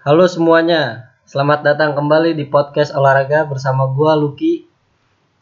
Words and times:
Halo 0.00 0.24
semuanya, 0.24 1.12
selamat 1.28 1.60
datang 1.60 1.92
kembali 1.92 2.32
di 2.32 2.48
podcast 2.48 2.96
olahraga 2.96 3.44
bersama 3.44 3.84
gua 3.84 4.16
Lucky. 4.16 4.64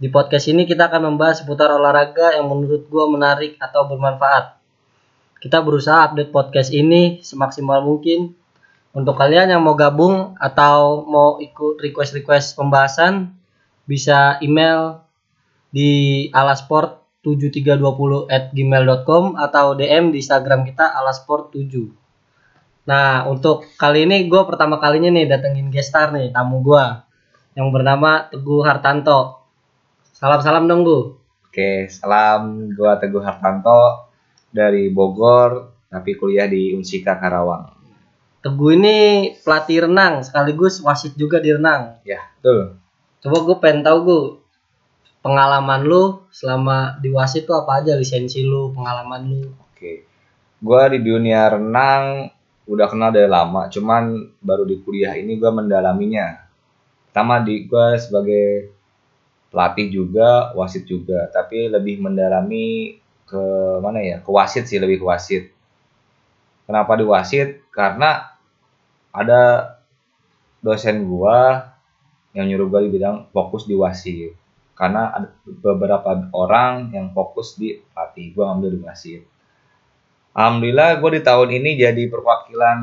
Di 0.02 0.10
podcast 0.10 0.50
ini 0.50 0.66
kita 0.66 0.90
akan 0.90 1.14
membahas 1.14 1.46
seputar 1.46 1.70
olahraga 1.70 2.34
yang 2.34 2.50
menurut 2.50 2.90
gua 2.90 3.06
menarik 3.06 3.54
atau 3.62 3.86
bermanfaat. 3.86 4.58
Kita 5.38 5.62
berusaha 5.62 6.10
update 6.10 6.34
podcast 6.34 6.74
ini 6.74 7.22
semaksimal 7.22 7.86
mungkin. 7.86 8.34
Untuk 8.90 9.14
kalian 9.14 9.54
yang 9.54 9.62
mau 9.62 9.78
gabung 9.78 10.34
atau 10.42 11.06
mau 11.06 11.38
ikut 11.38 11.78
request-request 11.78 12.58
pembahasan, 12.58 13.30
bisa 13.86 14.42
email 14.42 15.06
di 15.70 16.26
alasport7320 16.34 18.26
at 18.26 18.50
gmail.com 18.50 19.38
atau 19.38 19.78
DM 19.78 20.10
di 20.10 20.18
Instagram 20.18 20.66
kita 20.66 20.98
alasport7. 20.98 22.07
Nah, 22.88 23.28
untuk 23.28 23.68
kali 23.76 24.08
ini 24.08 24.24
gue 24.32 24.42
pertama 24.48 24.80
kalinya 24.80 25.12
nih 25.12 25.28
datengin 25.28 25.68
gestar 25.68 26.08
nih, 26.08 26.32
tamu 26.32 26.64
gue 26.64 26.84
yang 27.52 27.68
bernama 27.68 28.32
Teguh 28.32 28.64
Hartanto. 28.64 29.44
Salam-salam 30.16 30.64
dong, 30.64 30.88
Gu. 30.88 30.98
Oke, 31.52 31.84
salam 31.92 32.72
gua 32.72 32.96
Teguh 32.96 33.20
Hartanto 33.20 34.08
dari 34.48 34.88
Bogor, 34.88 35.74
tapi 35.92 36.16
kuliah 36.16 36.48
di 36.48 36.72
Unsika 36.72 37.20
Karawang. 37.20 37.76
Teguh 38.40 38.72
ini 38.72 38.96
pelatih 39.42 39.84
renang, 39.84 40.24
sekaligus 40.24 40.80
wasit 40.80 41.12
juga 41.18 41.44
di 41.44 41.52
renang. 41.52 42.00
Ya, 42.08 42.24
betul. 42.40 42.80
Coba 43.20 43.36
gue 43.42 43.56
pengen 43.60 43.84
tahu, 43.84 43.98
Gu, 44.06 44.20
pengalaman 45.20 45.84
lu 45.84 46.24
selama 46.32 46.96
di 47.02 47.12
wasit 47.12 47.44
tuh 47.44 47.58
apa 47.58 47.84
aja, 47.84 47.98
lisensi 47.98 48.46
lu, 48.46 48.72
pengalaman 48.72 49.28
lu. 49.28 49.50
Oke. 49.74 50.08
Gua 50.62 50.86
di 50.88 51.02
dunia 51.02 51.52
renang 51.52 52.37
udah 52.68 52.86
kenal 52.86 53.08
dari 53.08 53.24
lama, 53.24 53.72
cuman 53.72 54.28
baru 54.44 54.68
di 54.68 54.76
kuliah 54.84 55.16
ini 55.16 55.40
gua 55.40 55.56
mendalaminya. 55.56 56.44
Pertama 57.08 57.40
di 57.40 57.64
gua 57.64 57.96
sebagai 57.96 58.68
pelatih 59.48 59.88
juga, 59.88 60.52
wasit 60.52 60.84
juga, 60.84 61.32
tapi 61.32 61.72
lebih 61.72 62.04
mendalami 62.04 63.00
ke 63.24 63.42
mana 63.80 64.04
ya? 64.04 64.16
Ke 64.20 64.28
wasit 64.28 64.68
sih, 64.68 64.76
lebih 64.76 65.00
ke 65.00 65.06
wasit. 65.08 65.44
Kenapa 66.68 66.92
di 67.00 67.08
wasit? 67.08 67.64
Karena 67.72 68.36
ada 69.16 69.74
dosen 70.60 71.08
gua 71.08 71.72
yang 72.36 72.52
nyuruh 72.52 72.68
gua 72.68 72.84
bilang 72.84 73.32
fokus 73.32 73.64
di 73.64 73.72
wasit. 73.72 74.36
Karena 74.76 75.10
ada 75.10 75.32
beberapa 75.64 76.28
orang 76.36 76.92
yang 76.92 77.16
fokus 77.16 77.56
di 77.56 77.80
pelatih, 77.80 78.36
gua 78.36 78.52
ngambil 78.52 78.70
di 78.76 78.80
wasit. 78.84 79.22
Alhamdulillah 80.36 81.00
gue 81.00 81.10
di 81.18 81.22
tahun 81.24 81.48
ini 81.60 81.70
jadi 81.76 82.02
perwakilan 82.08 82.80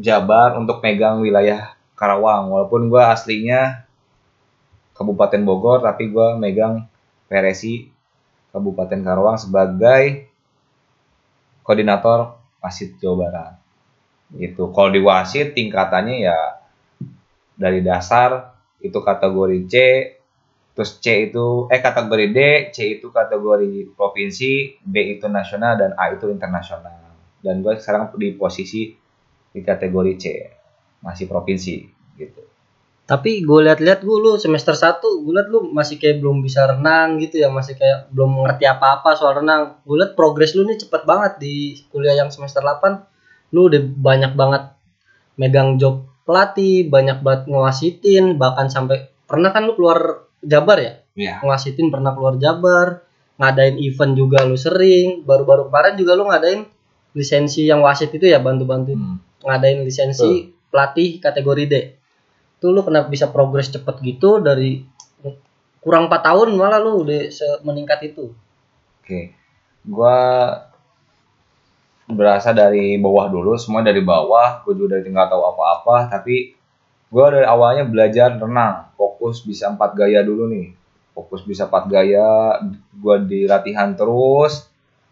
Jabar 0.00 0.56
untuk 0.56 0.80
megang 0.80 1.20
wilayah 1.20 1.76
Karawang. 1.94 2.50
Walaupun 2.50 2.88
gue 2.88 3.02
aslinya 3.02 3.86
Kabupaten 4.96 5.42
Bogor, 5.46 5.84
tapi 5.84 6.10
gue 6.10 6.36
megang 6.40 6.88
PRSI 7.30 7.88
Kabupaten 8.52 9.00
Karawang 9.00 9.38
sebagai 9.40 10.28
koordinator 11.64 12.36
wasit 12.60 12.98
Jawa 13.00 13.16
Barat. 13.28 13.54
Gitu. 14.32 14.68
Kalau 14.72 14.90
di 14.92 15.00
wasit 15.00 15.56
tingkatannya 15.56 16.16
ya 16.28 16.38
dari 17.56 17.84
dasar 17.84 18.56
itu 18.82 18.98
kategori 18.98 19.58
C, 19.68 19.74
terus 20.72 20.96
C 21.00 21.28
itu 21.28 21.68
eh 21.68 21.80
kategori 21.80 22.26
D, 22.32 22.38
C 22.72 22.98
itu 22.98 23.12
kategori 23.12 23.92
provinsi, 23.92 24.80
B 24.80 25.20
itu 25.20 25.28
nasional 25.28 25.76
dan 25.76 25.92
A 25.96 26.12
itu 26.12 26.28
internasional. 26.32 27.12
Dan 27.42 27.60
gue 27.60 27.76
sekarang 27.76 28.14
di 28.16 28.32
posisi 28.38 28.94
di 29.52 29.60
kategori 29.60 30.12
C, 30.16 30.24
masih 31.04 31.28
provinsi 31.28 31.76
gitu. 32.16 32.42
Tapi 33.02 33.44
gue 33.44 33.60
liat-liat 33.68 34.00
gue 34.06 34.16
lu 34.16 34.38
semester 34.40 34.72
1, 34.72 35.02
gue 35.02 35.32
liat 35.34 35.48
lu 35.52 35.68
masih 35.74 36.00
kayak 36.00 36.22
belum 36.22 36.40
bisa 36.40 36.64
renang 36.64 37.20
gitu 37.20 37.42
ya, 37.42 37.52
masih 37.52 37.76
kayak 37.76 38.08
belum 38.14 38.46
ngerti 38.46 38.64
apa-apa 38.64 39.12
soal 39.18 39.42
renang. 39.42 39.82
Gue 39.84 40.00
liat 40.00 40.16
progres 40.16 40.56
lu 40.56 40.64
nih 40.64 40.80
cepet 40.80 41.02
banget 41.04 41.36
di 41.42 41.76
kuliah 41.92 42.16
yang 42.16 42.32
semester 42.32 42.64
8. 42.64 43.52
Lu 43.52 43.68
udah 43.68 43.82
banyak 43.84 44.32
banget 44.32 44.72
megang 45.36 45.76
job 45.76 46.08
pelatih, 46.22 46.88
banyak 46.88 47.20
banget 47.20 47.50
ngewasitin, 47.50 48.38
bahkan 48.38 48.70
sampai 48.70 49.10
pernah 49.26 49.50
kan 49.50 49.66
lu 49.66 49.74
keluar 49.74 50.30
Jabar 50.42 50.78
ya? 50.82 50.92
Iya. 51.14 51.34
Ngewasitin 51.40 51.88
pernah 51.88 52.12
keluar 52.12 52.36
Jabar, 52.36 53.06
ngadain 53.38 53.78
event 53.78 54.12
juga 54.18 54.42
lu 54.42 54.58
sering. 54.58 55.22
Baru-baru 55.22 55.70
kemarin 55.70 55.94
juga 55.94 56.12
lu 56.18 56.26
ngadain 56.28 56.66
lisensi 57.14 57.68
yang 57.68 57.84
wasit 57.84 58.10
itu 58.12 58.24
ya 58.24 58.40
bantu-bantu 58.40 58.96
Hmm. 58.96 59.20
ngadain 59.44 59.84
lisensi 59.84 60.50
pelatih 60.72 61.20
kategori 61.20 61.64
D. 61.68 61.74
Tuh 62.62 62.70
lu 62.72 62.80
kenapa 62.86 63.10
bisa 63.10 63.28
progres 63.28 63.68
cepet 63.68 64.00
gitu 64.00 64.38
dari 64.40 64.82
kurang 65.82 66.06
4 66.06 66.22
tahun 66.22 66.48
malah 66.54 66.78
lu 66.78 67.02
udah 67.02 67.26
meningkat 67.66 68.14
itu. 68.14 68.30
Oke. 69.02 69.34
Gua 69.82 70.18
berasa 72.06 72.54
dari 72.54 72.98
bawah 73.02 73.26
dulu, 73.26 73.58
semua 73.58 73.82
dari 73.82 73.98
bawah. 73.98 74.62
Gue 74.62 74.78
juga 74.78 74.98
dari 75.00 75.10
nggak 75.10 75.28
tahu 75.32 75.42
apa-apa, 75.42 76.12
tapi 76.12 76.54
gue 77.12 77.24
dari 77.28 77.44
awalnya 77.44 77.84
belajar 77.84 78.40
renang, 78.40 78.88
fokus 78.96 79.44
bisa 79.44 79.68
empat 79.68 79.92
gaya 79.92 80.24
dulu 80.24 80.48
nih. 80.48 80.72
Fokus 81.12 81.44
bisa 81.44 81.68
empat 81.68 81.92
gaya, 81.92 82.56
gue 82.88 83.16
di 83.28 83.40
latihan 83.44 83.92
terus. 83.92 84.64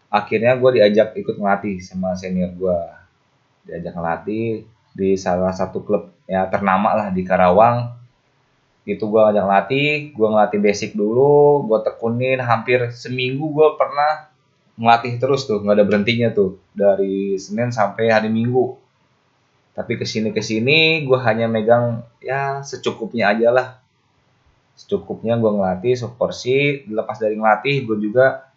Akhirnya 0.09 0.57
gue 0.57 0.81
diajak 0.81 1.13
ikut 1.13 1.37
ngelatih 1.37 1.77
sama 1.77 2.17
senior 2.17 2.49
gue. 2.57 2.79
Diajak 3.69 3.93
ngelatih 3.93 4.65
di 4.97 5.13
salah 5.13 5.53
satu 5.53 5.85
klub 5.85 6.09
ya 6.25 6.49
ternama 6.49 6.97
lah 6.97 7.07
di 7.13 7.21
Karawang. 7.21 7.93
Itu 8.81 9.13
gue 9.13 9.21
ngajak 9.21 9.45
ngelatih, 9.45 9.89
gue 10.17 10.27
ngelatih 10.27 10.59
basic 10.59 10.91
dulu, 10.97 11.69
gue 11.69 11.79
tekunin 11.85 12.41
hampir 12.41 12.89
seminggu 12.89 13.53
gue 13.53 13.77
pernah 13.77 14.33
ngelatih 14.73 15.21
terus 15.21 15.45
tuh, 15.45 15.61
nggak 15.61 15.77
ada 15.77 15.85
berhentinya 15.85 16.33
tuh 16.33 16.57
dari 16.73 17.37
Senin 17.37 17.69
sampai 17.69 18.09
hari 18.09 18.33
Minggu. 18.33 18.80
Tapi 19.71 19.95
ke 19.95 20.03
sini 20.03 20.35
ke 20.35 20.43
sini 20.43 21.07
gue 21.07 21.19
hanya 21.23 21.47
megang 21.47 22.03
ya 22.19 22.59
secukupnya 22.59 23.31
aja 23.31 23.49
lah. 23.55 23.67
Secukupnya 24.75 25.39
gue 25.39 25.47
ngelatih 25.47 25.95
seporsi, 25.95 26.83
lepas 26.91 27.15
dari 27.15 27.39
ngelatih 27.39 27.87
gue 27.87 27.97
juga 28.03 28.51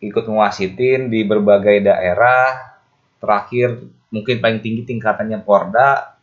ikut 0.00 0.24
ngewasitin 0.24 1.12
di 1.12 1.20
berbagai 1.28 1.84
daerah. 1.84 2.76
Terakhir 3.20 3.84
mungkin 4.08 4.40
paling 4.40 4.64
tinggi 4.64 4.88
tingkatannya 4.88 5.44
Porda. 5.44 6.16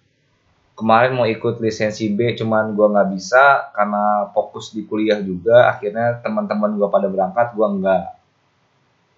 Kemarin 0.74 1.14
mau 1.14 1.30
ikut 1.30 1.62
lisensi 1.62 2.10
B 2.10 2.34
cuman 2.34 2.74
gue 2.74 2.88
nggak 2.90 3.10
bisa 3.14 3.70
karena 3.78 4.34
fokus 4.34 4.74
di 4.74 4.82
kuliah 4.90 5.22
juga. 5.22 5.70
Akhirnya 5.70 6.18
teman-teman 6.26 6.74
gue 6.74 6.90
pada 6.90 7.06
berangkat, 7.06 7.54
gue 7.54 7.68
nggak. 7.78 8.04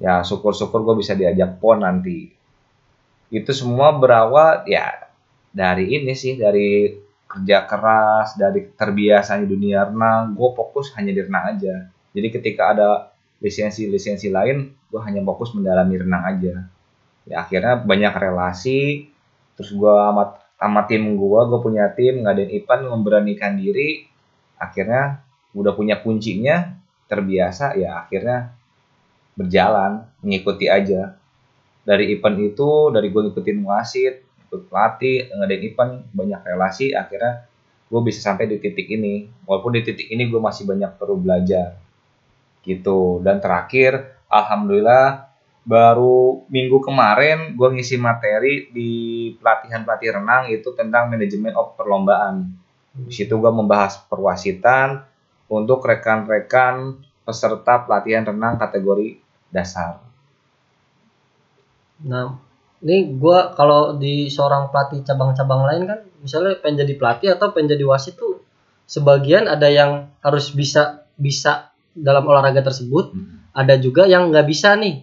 Ya 0.03 0.19
syukur-syukur 0.27 0.83
gue 0.83 0.99
bisa 0.99 1.15
diajak 1.15 1.55
pon 1.63 1.79
nanti 1.79 2.34
itu 3.33 3.51
semua 3.53 3.95
berawal 3.95 4.65
ya 4.69 5.09
dari 5.55 5.97
ini 5.97 6.13
sih 6.13 6.37
dari 6.37 6.93
kerja 7.25 7.65
keras 7.65 8.37
dari 8.37 8.69
terbiasa 8.75 9.41
di 9.41 9.47
dunia 9.49 9.89
renang 9.89 10.37
gue 10.37 10.49
fokus 10.55 10.93
hanya 10.95 11.11
di 11.11 11.21
renang 11.25 11.45
aja. 11.57 11.75
Jadi 12.15 12.27
ketika 12.31 12.71
ada 12.71 12.89
lisensi-lisensi 13.43 14.31
lain 14.31 14.71
gue 14.71 15.01
hanya 15.03 15.19
fokus 15.25 15.51
mendalami 15.57 15.99
renang 15.99 16.23
aja. 16.23 16.55
Ya 17.25 17.35
akhirnya 17.41 17.81
banyak 17.81 18.13
relasi 18.13 19.09
terus 19.57 19.71
gue 19.73 19.93
amat 20.13 20.43
sama 20.55 20.87
tim 20.87 21.15
gue 21.15 21.41
gue 21.51 21.59
punya 21.59 21.91
tim 21.91 22.23
ngadain 22.23 22.51
event 22.51 22.87
memberanikan 22.87 23.59
diri 23.59 24.07
akhirnya 24.55 25.25
udah 25.51 25.73
punya 25.75 25.99
kuncinya 25.99 26.75
terbiasa 27.11 27.75
ya 27.75 28.05
akhirnya 28.05 28.55
berjalan 29.35 30.07
mengikuti 30.23 30.71
aja 30.71 31.19
dari 31.85 32.11
event 32.17 32.37
itu 32.41 32.89
dari 32.89 33.13
gue 33.13 33.21
ngikutin 33.29 33.59
wasit 33.61 34.25
ikut 34.49 34.67
pelatih 34.67 35.29
ngadain 35.37 35.63
event 35.63 35.93
banyak 36.11 36.41
relasi 36.41 36.97
akhirnya 36.97 37.45
gue 37.85 38.01
bisa 38.01 38.19
sampai 38.21 38.49
di 38.49 38.57
titik 38.57 38.89
ini. 38.89 39.29
Walaupun 39.45 39.77
di 39.77 39.81
titik 39.85 40.09
ini 40.09 40.25
gue 40.29 40.41
masih 40.41 40.65
banyak 40.65 40.97
perlu 40.97 41.21
belajar. 41.21 41.77
Gitu. 42.65 43.21
Dan 43.21 43.37
terakhir 43.37 44.17
alhamdulillah 44.25 45.29
baru 45.65 46.45
minggu 46.49 46.77
kemarin 46.81 47.57
gue 47.57 47.69
ngisi 47.77 47.97
materi 47.97 48.69
di 48.69 48.91
pelatihan 49.41 49.81
pelatih 49.81 50.21
renang 50.21 50.49
itu 50.49 50.73
tentang 50.73 51.09
manajemen 51.09 51.53
of 51.53 51.77
perlombaan. 51.77 52.49
Di 52.95 53.13
situ 53.13 53.37
gue 53.37 53.51
membahas 53.53 54.01
perwasitan 54.09 55.05
untuk 55.45 55.85
rekan-rekan 55.85 57.05
peserta 57.25 57.85
pelatihan 57.85 58.25
renang 58.25 58.57
kategori 58.57 59.21
dasar 59.53 60.04
Nah, 62.03 62.35
ini 62.83 63.15
gua 63.15 63.55
kalau 63.55 63.95
di 63.95 64.27
seorang 64.27 64.67
pelatih 64.73 65.07
cabang-cabang 65.07 65.63
lain 65.63 65.83
kan 65.87 65.99
misalnya 66.19 66.59
pengen 66.59 66.83
jadi 66.83 66.93
pelatih 66.99 67.29
atau 67.39 67.55
pengen 67.55 67.77
jadi 67.77 67.85
wasit 67.87 68.19
tuh 68.19 68.43
sebagian 68.85 69.49
ada 69.49 69.69
yang 69.69 70.09
harus 70.21 70.53
bisa 70.53 71.05
bisa 71.15 71.73
dalam 71.95 72.27
olahraga 72.27 72.61
tersebut, 72.61 73.15
ada 73.55 73.79
juga 73.79 74.05
yang 74.05 74.29
nggak 74.29 74.47
bisa 74.47 74.75
nih. 74.75 75.01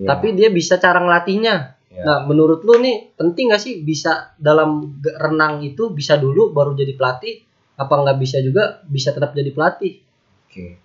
Ya. 0.00 0.14
Tapi 0.14 0.36
dia 0.36 0.48
bisa 0.52 0.76
cara 0.76 1.00
ngelatihnya. 1.00 1.54
Ya. 1.90 2.02
Nah, 2.06 2.18
menurut 2.28 2.62
lu 2.62 2.78
nih 2.78 3.12
penting 3.18 3.50
gak 3.50 3.60
sih 3.60 3.82
bisa 3.82 4.32
dalam 4.38 5.00
renang 5.02 5.60
itu 5.66 5.90
bisa 5.90 6.16
dulu 6.16 6.54
baru 6.54 6.76
jadi 6.76 6.94
pelatih? 6.94 7.42
Apa 7.80 8.04
nggak 8.04 8.18
bisa 8.20 8.38
juga 8.44 8.84
bisa 8.86 9.10
tetap 9.10 9.32
jadi 9.32 9.50
pelatih? 9.50 9.98
Oke. 10.46 10.76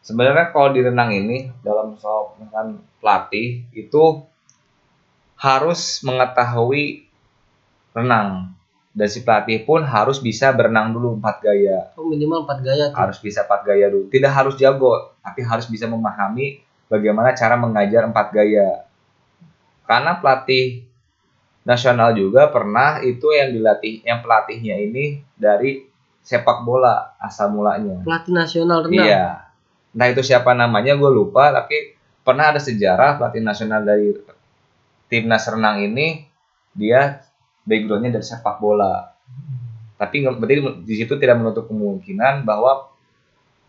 Sebenarnya 0.00 0.50
kalau 0.56 0.72
di 0.72 0.80
renang 0.80 1.12
ini 1.12 1.52
dalam 1.60 1.94
soal 2.00 2.32
pelatih 2.98 3.68
itu 3.76 4.02
harus 5.38 6.02
mengetahui 6.02 7.06
renang 7.94 8.50
dan 8.90 9.06
si 9.06 9.22
pelatih 9.22 9.62
pun 9.62 9.86
harus 9.86 10.18
bisa 10.18 10.50
berenang 10.50 10.90
dulu 10.90 11.14
empat 11.14 11.38
gaya 11.40 11.94
Oh, 11.94 12.02
minimal 12.02 12.42
4 12.42 12.66
gaya 12.66 12.84
tuh. 12.90 12.96
harus 12.98 13.18
bisa 13.18 13.46
empat 13.46 13.62
gaya 13.62 13.86
dulu 13.86 14.10
tidak 14.10 14.32
harus 14.34 14.54
jago 14.54 15.14
tapi 15.22 15.46
harus 15.46 15.66
bisa 15.66 15.86
memahami 15.86 16.58
bagaimana 16.86 17.30
cara 17.32 17.54
mengajar 17.54 18.02
empat 18.04 18.28
gaya 18.30 18.82
karena 19.84 20.18
pelatih 20.18 20.82
nasional 21.62 22.10
juga 22.12 22.48
pernah 22.48 22.98
itu 23.00 23.30
yang 23.30 23.52
dilatih 23.52 24.02
yang 24.02 24.18
pelatihnya 24.18 24.74
ini 24.80 25.04
dari 25.32 25.84
sepak 26.18 26.60
bola 26.60 27.14
asal 27.16 27.48
mulanya 27.48 28.02
Pelatih 28.02 28.34
nasional 28.34 28.84
renang. 28.84 29.06
Iya. 29.06 29.26
Nah 29.94 30.06
itu 30.08 30.20
siapa 30.20 30.52
namanya 30.52 30.92
gue 30.92 31.08
lupa 31.08 31.48
tapi 31.50 31.96
pernah 32.20 32.52
ada 32.52 32.60
sejarah 32.60 33.16
pelatih 33.16 33.40
nasional 33.40 33.80
dari 33.80 34.12
timnas 35.08 35.44
renang 35.48 35.80
ini 35.82 36.28
dia 36.76 37.24
backgroundnya 37.64 38.20
dari 38.20 38.24
sepak 38.24 38.60
bola. 38.60 39.12
Tapi 39.98 40.22
berarti 40.24 40.86
di 40.86 40.94
situ 40.94 41.18
tidak 41.18 41.42
menutup 41.42 41.66
kemungkinan 41.66 42.46
bahwa 42.46 42.94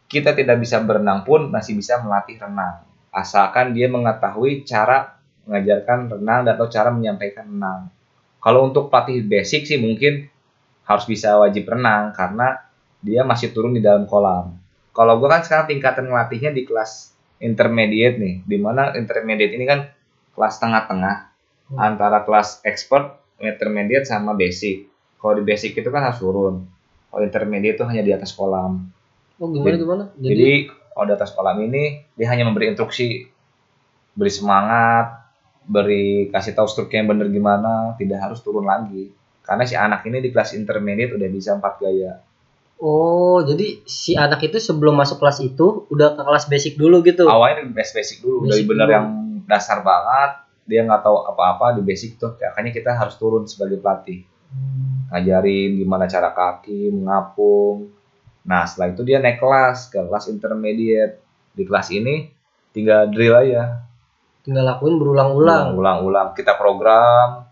kita 0.06 0.38
tidak 0.38 0.62
bisa 0.62 0.78
berenang 0.84 1.26
pun 1.26 1.50
masih 1.50 1.74
bisa 1.74 1.98
melatih 2.00 2.38
renang. 2.38 2.86
Asalkan 3.10 3.74
dia 3.74 3.90
mengetahui 3.90 4.62
cara 4.64 5.18
mengajarkan 5.50 6.22
renang 6.22 6.46
dan 6.46 6.54
atau 6.54 6.70
cara 6.70 6.94
menyampaikan 6.94 7.50
renang. 7.50 7.90
Kalau 8.40 8.70
untuk 8.70 8.94
pelatih 8.94 9.26
basic 9.26 9.66
sih 9.66 9.82
mungkin 9.82 10.30
harus 10.86 11.06
bisa 11.10 11.38
wajib 11.42 11.66
renang 11.66 12.14
karena 12.14 12.62
dia 13.02 13.26
masih 13.26 13.50
turun 13.50 13.74
di 13.74 13.82
dalam 13.82 14.06
kolam. 14.06 14.54
Kalau 14.94 15.18
gue 15.18 15.30
kan 15.30 15.42
sekarang 15.42 15.66
tingkatan 15.70 16.10
ngelatihnya 16.10 16.52
di 16.54 16.66
kelas 16.66 17.14
intermediate 17.40 18.18
nih, 18.20 18.36
di 18.44 18.58
mana 18.60 18.94
intermediate 18.94 19.54
ini 19.56 19.66
kan 19.66 19.90
kelas 20.36 20.60
tengah-tengah 20.60 21.29
Hmm. 21.70 21.78
antara 21.78 22.26
kelas 22.26 22.66
expert, 22.66 23.14
intermediate 23.38 24.04
sama 24.04 24.34
basic. 24.34 24.90
Kalau 25.16 25.38
di 25.38 25.44
basic 25.46 25.78
itu 25.78 25.90
kan 25.90 26.02
harus 26.02 26.18
turun. 26.18 26.66
Kalau 27.10 27.22
intermediate 27.22 27.78
itu 27.78 27.86
hanya 27.86 28.02
di 28.02 28.10
atas 28.10 28.34
kolam. 28.34 28.90
Oh, 29.38 29.48
gimana 29.48 29.70
Jadi- 29.70 29.82
gimana? 29.82 30.04
Jadi, 30.18 30.30
Jadi 30.34 30.52
kalau 30.90 31.06
di 31.06 31.14
atas 31.14 31.32
kolam 31.32 31.58
ini 31.62 31.84
dia 32.14 32.28
hanya 32.28 32.44
memberi 32.44 32.74
instruksi, 32.74 33.30
beri 34.12 34.32
semangat, 34.32 35.30
beri 35.64 36.28
kasih 36.28 36.52
tahu 36.52 36.66
struktur 36.66 36.98
yang 36.98 37.06
bener 37.06 37.30
gimana, 37.30 37.94
tidak 37.96 38.18
harus 38.20 38.42
turun 38.42 38.66
lagi. 38.66 39.14
Karena 39.46 39.64
si 39.64 39.74
anak 39.74 40.02
ini 40.04 40.20
di 40.20 40.30
kelas 40.30 40.54
intermediate 40.54 41.14
udah 41.14 41.30
bisa 41.30 41.54
empat 41.54 41.78
gaya. 41.80 42.22
oh, 42.80 43.44
jadi 43.44 43.84
si 43.84 44.16
anak 44.16 44.40
itu 44.42 44.56
sebelum 44.56 44.96
masuk 44.96 45.20
kelas 45.20 45.44
itu 45.44 45.84
udah 45.92 46.16
ke 46.16 46.24
kelas 46.24 46.48
basic 46.48 46.74
dulu 46.80 47.04
gitu. 47.04 47.28
awalnya 47.28 47.68
di 47.68 47.76
basic 47.76 47.92
basic 47.94 48.18
dulu 48.24 48.48
dari 48.48 48.64
Basic 48.64 48.68
bener 48.72 48.88
dulu. 48.88 48.96
yang 48.96 49.08
dasar 49.44 49.84
banget 49.84 50.32
dia 50.70 50.86
nggak 50.86 51.02
tahu 51.02 51.26
apa-apa 51.26 51.74
di 51.74 51.82
basic 51.82 52.22
tuh 52.22 52.38
makanya 52.38 52.70
kita 52.70 52.94
harus 52.94 53.18
turun 53.18 53.50
sebagai 53.50 53.82
pelatih. 53.82 54.22
Hmm. 54.50 55.14
ngajarin 55.14 55.78
gimana 55.82 56.06
cara 56.06 56.30
kaki 56.34 56.94
mengapung. 56.94 57.90
Nah 58.46 58.66
setelah 58.66 58.94
itu 58.94 59.02
dia 59.06 59.18
naik 59.18 59.42
kelas 59.42 59.90
ke 59.90 59.98
kelas 59.98 60.30
intermediate. 60.30 61.22
Di 61.54 61.66
kelas 61.66 61.90
ini 61.90 62.30
tinggal 62.74 63.10
drill 63.10 63.34
aja. 63.34 63.86
Tinggal 64.46 64.66
lakuin 64.66 65.02
berulang-ulang. 65.02 65.74
ulang-ulang. 65.74 66.28
Kita 66.38 66.58
program. 66.58 67.46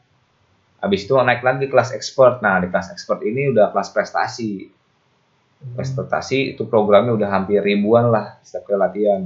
Habis 0.78 1.10
itu 1.10 1.13
naik 1.18 1.42
lagi 1.42 1.66
kelas 1.70 1.94
expert. 1.94 2.42
Nah 2.42 2.62
di 2.62 2.70
kelas 2.70 2.94
expert 2.94 3.22
ini 3.25 3.50
udah 3.50 3.74
kelas 3.74 3.90
prestasi. 3.94 4.70
Kelas 5.74 5.94
prestasi 5.94 6.58
itu 6.58 6.66
programnya 6.70 7.13
udah 7.13 7.30
hampir 7.30 7.62
ribuan 7.62 8.10
lah 8.13 8.38
setiap 8.46 8.70
kali 8.70 8.78
latihan 8.78 9.22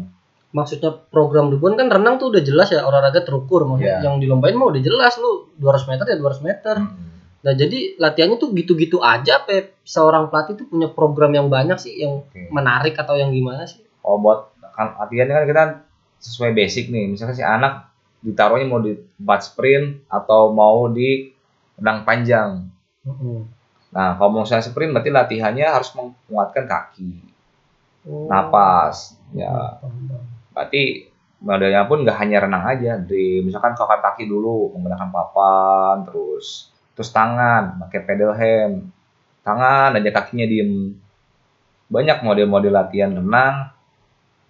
Maksudnya 0.51 0.91
program 1.07 1.47
ribuan 1.47 1.73
kan 1.73 1.87
renang 1.87 2.15
tuh 2.15 2.27
udah 2.29 2.43
jelas 2.43 2.69
ya 2.69 2.83
olahraga 2.83 3.23
terukur. 3.23 3.63
Maksudnya 3.63 3.99
Iya. 3.99 4.05
yang 4.05 4.19
dilombain 4.19 4.51
mah 4.53 4.67
udah 4.67 4.81
jelas 4.81 5.15
lu 5.15 5.47
200 5.55 5.87
meter 5.87 6.05
ya 6.05 6.17
200 6.17 6.43
meter. 6.43 6.75
Nah 7.41 7.53
jadi 7.55 7.97
latihannya 7.97 8.37
tuh 8.37 8.51
gitu-gitu 8.51 8.99
aja 8.99 9.41
pe 9.41 9.73
seorang 9.81 10.27
pelatih 10.27 10.53
tuh 10.55 10.67
punya 10.67 10.85
program 10.87 11.31
yang 11.31 11.47
banyak 11.47 11.73
sih 11.75 11.97
yang 11.97 12.21
Oke. 12.21 12.47
menarik 12.49 12.93
atau 12.93 13.15
yang 13.15 13.31
gimana 13.31 13.65
sih? 13.65 13.81
oh 14.01 14.17
buat 14.17 14.49
kan 14.73 14.97
latihannya 14.97 15.29
kan 15.31 15.45
kita 15.45 15.63
sesuai 16.17 16.51
basic 16.51 16.89
nih 16.89 17.05
misalkan 17.07 17.33
si 17.33 17.41
anak 17.41 17.85
ditaruhnya 18.19 18.65
mau 18.65 18.77
di 18.77 18.97
tempat 18.97 19.41
sprint 19.43 20.05
atau 20.07 20.49
mau 20.49 20.85
di 20.85 21.29
renang 21.75 22.01
panjang 22.01 22.49
nah 23.89 24.15
kalau 24.15 24.29
mau 24.31 24.41
saya 24.41 24.61
sprint 24.61 24.89
berarti 24.89 25.09
latihannya 25.09 25.65
harus 25.65 25.93
menguatkan 25.93 26.65
kaki 26.65 27.29
Oh. 28.01 28.25
napas 28.25 29.13
ya. 29.31 29.77
Berarti 30.51 31.11
modelnya 31.41 31.89
pun 31.89 32.05
nggak 32.05 32.17
hanya 32.21 32.37
renang 32.45 32.63
aja. 32.63 33.01
Di 33.01 33.41
misalkan 33.41 33.73
kawan 33.73 33.99
kaki 33.99 34.29
dulu 34.29 34.71
menggunakan 34.77 35.09
papan 35.09 36.05
terus 36.07 36.69
terus 36.91 37.09
tangan 37.15 37.81
pakai 37.87 37.99
pedal 38.03 38.35
hand 38.37 38.93
tangan 39.41 39.97
aja 39.97 40.09
kakinya 40.13 40.45
diem. 40.45 40.95
Banyak 41.91 42.23
model-model 42.23 42.71
latihan 42.71 43.11
renang 43.11 43.75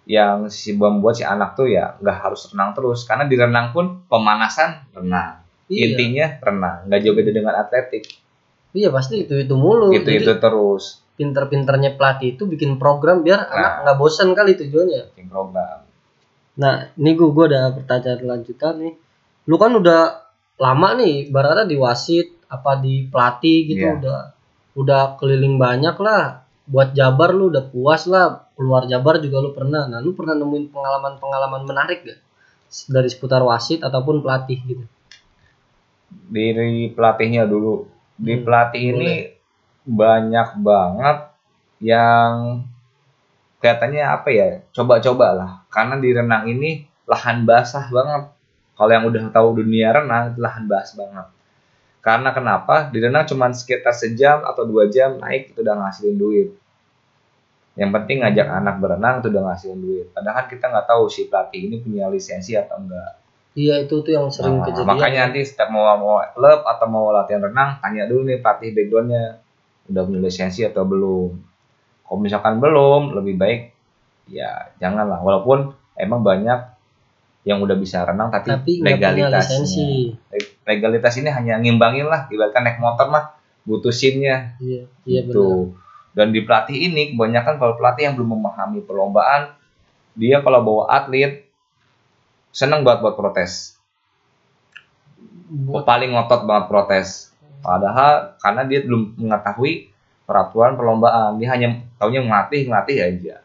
yang 0.06 0.46
si 0.46 0.74
membuat 0.78 1.18
si 1.18 1.24
anak 1.26 1.58
tuh 1.58 1.66
ya 1.66 1.98
nggak 1.98 2.18
harus 2.22 2.52
renang 2.52 2.76
terus. 2.76 3.02
Karena 3.08 3.26
di 3.26 3.34
renang 3.34 3.74
pun 3.74 4.06
pemanasan 4.06 4.92
renang. 4.94 5.42
Iya. 5.72 5.96
intinya 5.96 6.26
renang. 6.44 6.78
Nggak 6.86 7.00
jauh 7.02 7.16
beda 7.16 7.30
dengan 7.32 7.54
atletik. 7.56 8.04
Iya 8.76 8.92
pasti 8.92 9.24
itu 9.24 9.34
itu 9.40 9.54
mulu. 9.56 9.90
itu 9.90 10.06
Jadi 10.06 10.28
itu 10.28 10.34
terus. 10.38 11.00
pinter-pinternya 11.12 12.00
pelatih 12.00 12.34
itu 12.34 12.48
bikin 12.48 12.80
program 12.80 13.20
biar 13.20 13.44
anak 13.52 13.84
nggak 13.84 13.96
bosan 14.00 14.32
kali 14.32 14.56
tujuannya. 14.56 15.12
bikin 15.12 15.28
program 15.28 15.91
Nah 16.60 16.92
ini 16.96 17.10
gue 17.16 17.28
gue 17.32 17.44
ada 17.48 17.72
pertanyaan 17.72 18.20
lanjutan 18.36 18.74
nih. 18.82 18.94
Lu 19.48 19.56
kan 19.56 19.72
udah 19.72 20.00
lama 20.60 20.88
nih, 21.00 21.32
barada 21.32 21.64
di 21.64 21.76
wasit 21.80 22.28
apa 22.52 22.76
di 22.78 23.08
pelatih 23.08 23.58
gitu 23.72 23.84
Iya. 23.88 23.96
udah 23.98 24.18
udah 24.76 25.02
keliling 25.16 25.56
banyak 25.56 25.96
lah. 26.00 26.44
Buat 26.68 26.94
Jabar 26.94 27.32
lu 27.34 27.48
udah 27.52 27.64
puas 27.68 28.04
lah. 28.06 28.48
Keluar 28.56 28.84
Jabar 28.86 29.18
juga 29.18 29.40
lu 29.42 29.50
pernah. 29.56 29.88
Nah 29.88 29.98
lu 30.04 30.12
pernah 30.12 30.36
nemuin 30.36 30.70
pengalaman-pengalaman 30.70 31.62
menarik 31.64 32.04
gak? 32.04 32.20
Dari 32.88 33.08
seputar 33.08 33.42
wasit 33.44 33.80
ataupun 33.84 34.20
pelatih 34.24 34.58
gitu. 34.64 34.84
dari 36.32 36.88
pelatihnya 36.92 37.44
dulu 37.48 37.88
di 38.16 38.36
Hmm, 38.36 38.44
pelatih 38.44 38.82
ini 38.92 39.12
banyak 39.82 40.48
banget 40.60 41.18
yang 41.82 42.62
kelihatannya 43.58 44.04
apa 44.06 44.28
ya 44.30 44.46
coba-coba 44.70 45.26
lah 45.34 45.52
karena 45.72 45.96
di 45.96 46.12
renang 46.12 46.44
ini 46.46 46.84
lahan 47.08 47.48
basah 47.48 47.88
banget. 47.88 48.28
Kalau 48.76 48.90
yang 48.92 49.04
udah 49.08 49.24
tahu 49.32 49.64
dunia 49.64 49.88
renang 49.96 50.36
itu 50.36 50.38
lahan 50.44 50.68
basah 50.68 50.96
banget. 51.00 51.26
Karena 52.02 52.30
kenapa? 52.36 52.92
Di 52.92 52.98
renang 53.00 53.24
cuma 53.24 53.48
sekitar 53.48 53.96
sejam 53.96 54.44
atau 54.44 54.68
dua 54.68 54.90
jam 54.92 55.16
naik 55.16 55.56
itu 55.56 55.64
udah 55.64 55.74
ngasilin 55.80 56.16
duit. 56.20 56.48
Yang 57.72 57.90
penting 57.96 58.20
ngajak 58.20 58.46
anak 58.52 58.76
berenang 58.84 59.24
itu 59.24 59.32
udah 59.32 59.42
ngasilin 59.48 59.80
duit. 59.80 60.06
Padahal 60.12 60.44
kita 60.44 60.68
nggak 60.68 60.86
tahu 60.92 61.08
si 61.08 61.32
pelatih 61.32 61.60
ini 61.72 61.80
punya 61.80 62.12
lisensi 62.12 62.52
atau 62.52 62.76
enggak. 62.76 63.16
Iya 63.52 63.84
itu 63.84 64.00
tuh 64.00 64.12
yang 64.12 64.28
sering 64.32 64.60
Nah, 64.60 64.64
kejadian. 64.68 64.88
makanya 64.88 65.20
nanti 65.28 65.40
setiap 65.44 65.68
mau 65.68 65.84
mau 66.00 66.24
klub 66.32 66.64
atau 66.64 66.86
mau 66.88 67.12
latihan 67.12 67.44
renang 67.44 67.80
tanya 67.84 68.08
dulu 68.08 68.28
nih 68.28 68.40
pelatih 68.44 68.72
backgroundnya. 68.76 69.24
Udah 69.92 70.02
punya 70.04 70.20
lisensi 70.20 70.64
atau 70.64 70.84
belum? 70.84 71.30
Kalau 72.04 72.18
misalkan 72.20 72.60
belum 72.60 73.16
lebih 73.16 73.34
baik 73.40 73.60
ya 74.28 74.74
janganlah. 74.78 75.22
Walaupun 75.22 75.72
emang 75.98 76.20
banyak 76.22 76.60
yang 77.42 77.58
udah 77.58 77.74
bisa 77.74 78.06
renang 78.06 78.30
tapi, 78.30 78.54
Tapi 78.54 78.72
legalitasnya. 78.82 80.14
legalitas 80.62 81.14
ini 81.18 81.30
hanya 81.30 81.58
ngimbangin 81.58 82.06
lah. 82.06 82.30
Ibaratkan 82.30 82.62
naik 82.62 82.78
motor 82.78 83.10
mah 83.10 83.34
butuh 83.66 83.90
SIM-nya. 83.90 84.58
Iya, 84.62 84.86
iya 85.06 85.20
benar. 85.26 85.34
gitu 85.34 85.74
dan 86.12 86.28
di 86.30 86.44
pelatih 86.44 86.76
ini 86.76 87.16
kebanyakan 87.16 87.56
kalau 87.56 87.74
pelatih 87.80 88.12
yang 88.12 88.14
belum 88.20 88.36
memahami 88.36 88.84
perlombaan 88.84 89.56
dia 90.12 90.44
kalau 90.44 90.60
bawa 90.60 90.84
atlet 90.92 91.48
seneng 92.52 92.84
buat 92.84 93.00
buat 93.00 93.16
protes. 93.16 93.80
Buat 95.48 95.88
paling 95.88 96.12
ngotot 96.12 96.44
banget 96.44 96.68
protes. 96.68 97.32
Padahal 97.64 98.36
karena 98.44 98.62
dia 98.68 98.84
belum 98.84 99.16
mengetahui 99.16 99.88
peraturan 100.28 100.76
perlombaan, 100.76 101.40
dia 101.40 101.48
hanya 101.48 101.80
taunya 101.96 102.20
ngelatih 102.20 102.68
ngelatih 102.68 102.98
aja. 103.00 103.36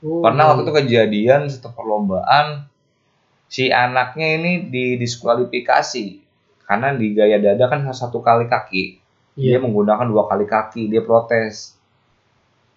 Oh, 0.00 0.24
Pernah 0.24 0.56
waktu 0.56 0.64
itu 0.64 0.72
kejadian 0.72 1.52
satu 1.52 1.76
perlombaan 1.76 2.64
si 3.50 3.68
anaknya 3.68 4.40
ini 4.40 4.52
didiskualifikasi 4.72 6.06
karena 6.64 6.94
di 6.94 7.12
gaya 7.12 7.36
dada 7.42 7.66
kan 7.66 7.82
harus 7.82 7.98
satu 7.98 8.22
kali 8.22 8.46
kaki, 8.46 9.02
dia 9.34 9.58
Iya. 9.58 9.58
menggunakan 9.58 10.06
dua 10.06 10.30
kali 10.30 10.46
kaki, 10.46 10.86
dia 10.86 11.02
protes. 11.02 11.74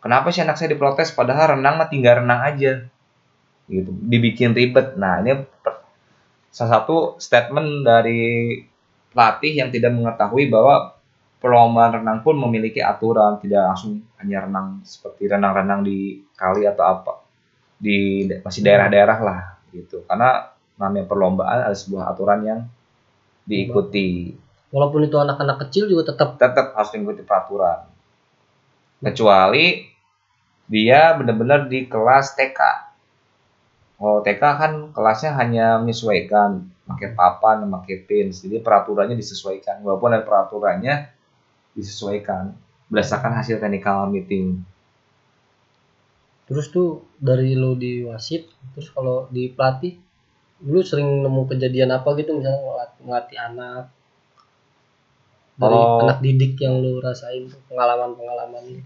Kenapa 0.01 0.33
sih 0.33 0.43
anak 0.43 0.59
saya 0.59 0.73
diprotes 0.75 1.15
padahal 1.15 1.55
renang 1.55 1.79
mah 1.79 1.87
tinggal 1.87 2.25
renang 2.25 2.41
aja? 2.43 2.83
Gitu, 3.71 3.87
dibikin 3.93 4.51
ribet. 4.51 4.99
Nah, 4.99 5.23
ini 5.23 5.47
salah 6.51 6.81
satu 6.81 7.15
statement 7.21 7.87
dari 7.87 8.59
pelatih 9.13 9.63
yang 9.63 9.69
tidak 9.71 9.93
mengetahui 9.95 10.51
bahwa 10.51 10.97
perlombaan 11.43 12.00
renang 12.00 12.23
pun 12.23 12.39
memiliki 12.39 12.79
aturan 12.79 13.35
tidak 13.43 13.75
langsung 13.75 14.00
hanya 14.23 14.47
renang 14.47 14.79
seperti 14.88 15.27
renang-renang 15.27 15.83
di 15.83 16.23
kali 16.39 16.63
atau 16.63 16.83
apa 16.88 17.13
di 17.75 18.23
masih 18.39 18.63
daerah-daerah 18.63 19.19
lah 19.19 19.39
gitu. 19.75 20.07
Karena 20.07 20.55
namanya 20.79 21.03
perlombaan 21.03 21.67
ada 21.67 21.75
sebuah 21.75 22.15
aturan 22.15 22.39
yang 22.47 22.59
diikuti. 23.43 24.31
Walaupun 24.71 25.03
itu 25.03 25.19
anak-anak 25.19 25.67
kecil 25.67 25.91
juga 25.91 26.15
tetap. 26.15 26.39
Tetap 26.39 26.79
harus 26.79 26.89
mengikuti 26.95 27.27
peraturan. 27.27 27.91
Kecuali 29.03 29.83
dia 30.71 31.12
benar-benar 31.19 31.67
di 31.67 31.91
kelas 31.91 32.39
TK 32.39 32.59
kalau 34.03 34.19
TK 34.19 34.43
kan 34.43 34.73
kelasnya 34.91 35.31
hanya 35.39 35.79
menyesuaikan 35.79 36.67
pakai 36.83 37.15
papan 37.15 37.63
pakai 37.71 38.03
pins. 38.03 38.43
Jadi 38.43 38.59
peraturannya 38.59 39.15
disesuaikan. 39.15 39.79
Walaupun 39.79 40.12
ada 40.12 40.27
peraturannya 40.27 41.07
disesuaikan 41.73 42.53
berdasarkan 42.89 43.33
hasil 43.37 43.57
technical 43.57 44.09
meeting. 44.09 44.61
Terus 46.45 46.69
tuh 46.69 47.01
dari 47.17 47.55
lo 47.57 47.73
di 47.73 48.03
wasit 48.05 48.45
terus 48.75 48.91
kalau 48.93 49.25
di 49.31 49.49
pelatih 49.49 49.97
lu 50.63 50.79
sering 50.79 51.23
nemu 51.25 51.49
kejadian 51.49 51.91
apa 51.91 52.13
gitu? 52.19 52.35
Misalnya 52.37 52.59
ngelat- 52.61 52.99
ngelatih 53.03 53.37
anak 53.39 53.83
dari 55.53 55.75
Kalau- 55.77 56.01
anak 56.05 56.17
didik 56.21 56.53
yang 56.61 56.81
lu 56.81 56.97
rasain 56.97 57.45
pengalaman-pengalaman 57.69 58.81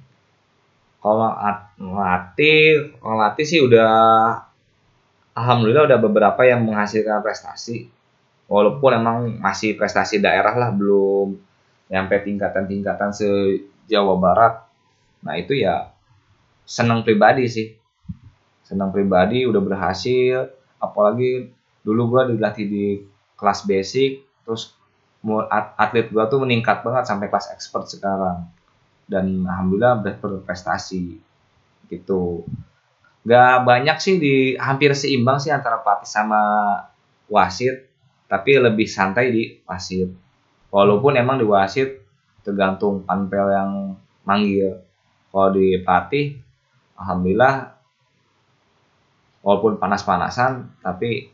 kalau 0.98 1.29
at- 1.29 1.77
ngelatih 1.79 2.98
ngelatih 3.00 3.46
sih 3.46 3.60
udah 3.63 3.94
alhamdulillah 5.38 5.86
udah 5.88 6.00
beberapa 6.01 6.41
yang 6.44 6.65
menghasilkan 6.65 7.22
prestasi. 7.22 7.88
Walaupun 8.48 8.91
emang 8.96 9.17
masih 9.44 9.75
prestasi 9.75 10.24
daerah 10.24 10.56
lah 10.56 10.72
belum 10.72 11.36
nyampe 11.91 12.15
tingkatan-tingkatan 12.25 13.12
se 13.15 13.29
Jawa 13.91 14.15
Barat. 14.20 14.53
Nah 15.25 15.36
itu 15.39 15.53
ya 15.58 15.91
senang 16.67 17.01
pribadi 17.08 17.46
sih. 17.50 17.67
Senang 18.67 18.91
pribadi 18.96 19.48
udah 19.50 19.62
berhasil. 19.63 20.51
Apalagi 20.77 21.51
dulu 21.86 22.01
gua 22.17 22.24
dilatih 22.29 22.65
di 22.67 22.86
kelas 23.39 23.65
basic 23.70 24.25
terus 24.46 24.74
atlet 25.77 26.08
gua 26.13 26.29
tuh 26.32 26.39
meningkat 26.46 26.82
banget 26.86 27.06
sampai 27.10 27.27
kelas 27.32 27.51
expert 27.56 27.86
sekarang. 27.89 28.48
Dan 29.08 29.44
alhamdulillah 29.48 29.96
ber- 30.03 30.20
berprestasi 30.20 31.20
gitu. 31.91 32.44
Nggak 33.27 33.56
banyak 33.70 33.98
sih 34.06 34.15
di 34.24 34.36
hampir 34.58 34.91
seimbang 34.96 35.38
sih 35.44 35.51
antara 35.51 35.84
pelatih 35.84 36.10
sama 36.10 36.41
wasit 37.27 37.88
tapi 38.32 38.56
lebih 38.60 38.88
santai 38.88 39.25
di 39.32 39.44
wasit 39.67 40.10
walaupun 40.70 41.16
emang 41.16 41.40
di 41.40 41.46
wasit 41.48 42.04
tergantung 42.44 43.04
panpel 43.04 43.48
yang 43.52 43.72
manggil 44.24 44.84
kalau 45.32 45.52
di 45.52 45.80
pelatih 45.82 46.40
alhamdulillah 46.96 47.76
walaupun 49.44 49.80
panas-panasan 49.80 50.72
tapi 50.80 51.32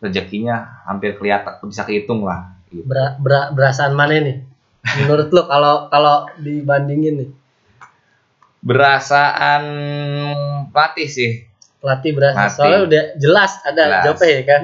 rezekinya 0.00 0.82
hampir 0.84 1.14
kelihatan 1.14 1.62
bisa 1.62 1.84
kehitung 1.84 2.24
lah 2.24 2.52
gitu. 2.68 2.82
Ber, 2.84 3.16
ber- 3.22 3.52
berasaan 3.54 3.94
mana 3.94 4.18
nih 4.18 4.36
menurut 4.98 5.30
lo 5.30 5.46
kalau 5.46 5.86
kalau 5.88 6.26
dibandingin 6.40 7.14
nih 7.22 7.30
berasaan 8.62 9.62
pelatih 10.70 11.08
sih 11.08 11.30
pelatih 11.78 12.12
berasa 12.14 12.38
Pelatih. 12.46 12.54
soalnya 12.54 12.80
udah 12.86 13.02
jelas 13.18 13.52
ada 13.62 13.82
Jelas. 13.82 14.02
jawabnya 14.06 14.28
ya 14.30 14.42
kan 14.46 14.62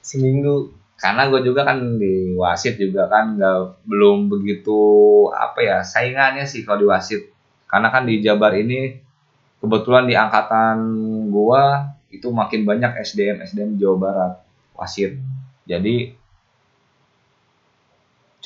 seminggu 0.00 0.54
karena 0.96 1.28
gue 1.28 1.40
juga 1.44 1.68
kan 1.68 2.00
di 2.00 2.32
wasit 2.32 2.80
juga 2.80 3.04
kan 3.12 3.36
nggak 3.36 3.84
belum 3.84 4.32
begitu 4.32 4.80
apa 5.32 5.58
ya 5.60 5.76
saingannya 5.84 6.48
sih 6.48 6.64
kalau 6.64 6.80
di 6.84 6.88
wasit 6.88 7.28
karena 7.68 7.92
kan 7.92 8.08
di 8.08 8.24
Jabar 8.24 8.56
ini 8.56 8.96
kebetulan 9.60 10.08
di 10.08 10.14
angkatan 10.16 10.76
gua 11.28 11.92
itu 12.08 12.32
makin 12.32 12.64
banyak 12.64 12.96
SDM 13.02 13.44
SDM 13.44 13.70
Jawa 13.76 13.96
Barat 14.00 14.32
wasit 14.72 15.20
jadi 15.68 16.16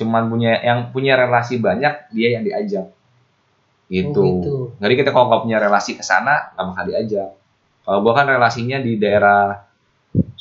cuman 0.00 0.32
punya 0.32 0.58
yang 0.64 0.90
punya 0.90 1.14
relasi 1.14 1.60
banyak 1.60 2.08
dia 2.10 2.28
yang 2.34 2.42
diajak 2.42 2.88
gitu. 3.90 4.22
Oh, 4.22 4.26
gitu. 4.40 4.56
Jadi 4.80 4.94
kita 4.96 5.10
kalau 5.12 5.28
nggak 5.28 5.42
punya 5.44 5.58
relasi 5.60 5.98
ke 5.98 6.04
sana 6.06 6.54
nggak 6.56 6.66
bakal 6.72 6.84
diajak. 6.88 7.30
Kalau 7.84 7.98
gua 8.06 8.12
kan 8.16 8.26
relasinya 8.30 8.78
di 8.80 8.96
daerah 8.96 9.66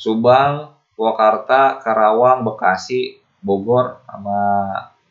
Subang, 0.00 0.79
Purwakarta, 1.00 1.80
Karawang, 1.80 2.44
Bekasi, 2.44 3.16
Bogor, 3.40 4.04
sama 4.04 4.36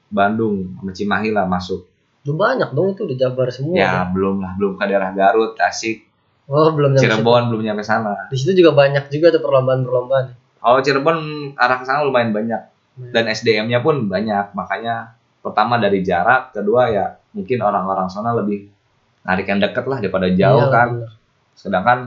Bandung, 0.05 0.77
sama 0.77 0.93
Cimahi 0.93 1.34
lah 1.34 1.50
masuk. 1.50 1.89
Lu 2.29 2.38
banyak 2.38 2.69
dong 2.77 2.93
itu 2.93 3.10
di 3.10 3.17
Jabar 3.17 3.50
semua 3.50 3.74
Ya 3.74 4.05
kan? 4.05 4.13
belum 4.13 4.38
lah, 4.38 4.53
belum 4.53 4.77
ke 4.77 4.86
daerah 4.86 5.10
Garut, 5.17 5.58
Tasik, 5.58 6.05
oh 6.46 6.69
belum 6.77 6.93
nyampe 6.93 7.10
situ. 7.10 7.17
Cirebon 7.17 7.43
belum 7.50 7.62
nyampe 7.65 7.81
sana. 7.81 8.29
di 8.29 8.38
situ 8.38 8.53
juga 8.53 8.77
banyak 8.77 9.10
juga 9.10 9.34
tuh 9.34 9.41
perlombaan-perlombaan 9.41 10.25
Kalau 10.62 10.77
Cirebon 10.86 11.17
arah 11.58 11.77
ke 11.81 11.86
sana 11.89 12.05
lumayan 12.05 12.38
banyak 12.38 12.62
dan 13.10 13.25
SDM-nya 13.25 13.81
pun 13.81 14.05
banyak. 14.05 14.53
Makanya 14.53 15.17
pertama 15.41 15.81
dari 15.81 16.05
jarak, 16.05 16.53
kedua 16.53 16.91
ya 16.93 17.05
mungkin 17.34 17.65
orang-orang 17.65 18.12
sana 18.12 18.36
lebih 18.38 18.69
narik 19.25 19.48
yang 19.48 19.58
deket 19.58 19.89
lah 19.89 19.98
daripada 19.98 20.27
jauh 20.29 20.67
Iya, 20.67 20.69
kan. 20.69 20.88
bener. 21.01 21.12
Sedangkan 21.58 21.98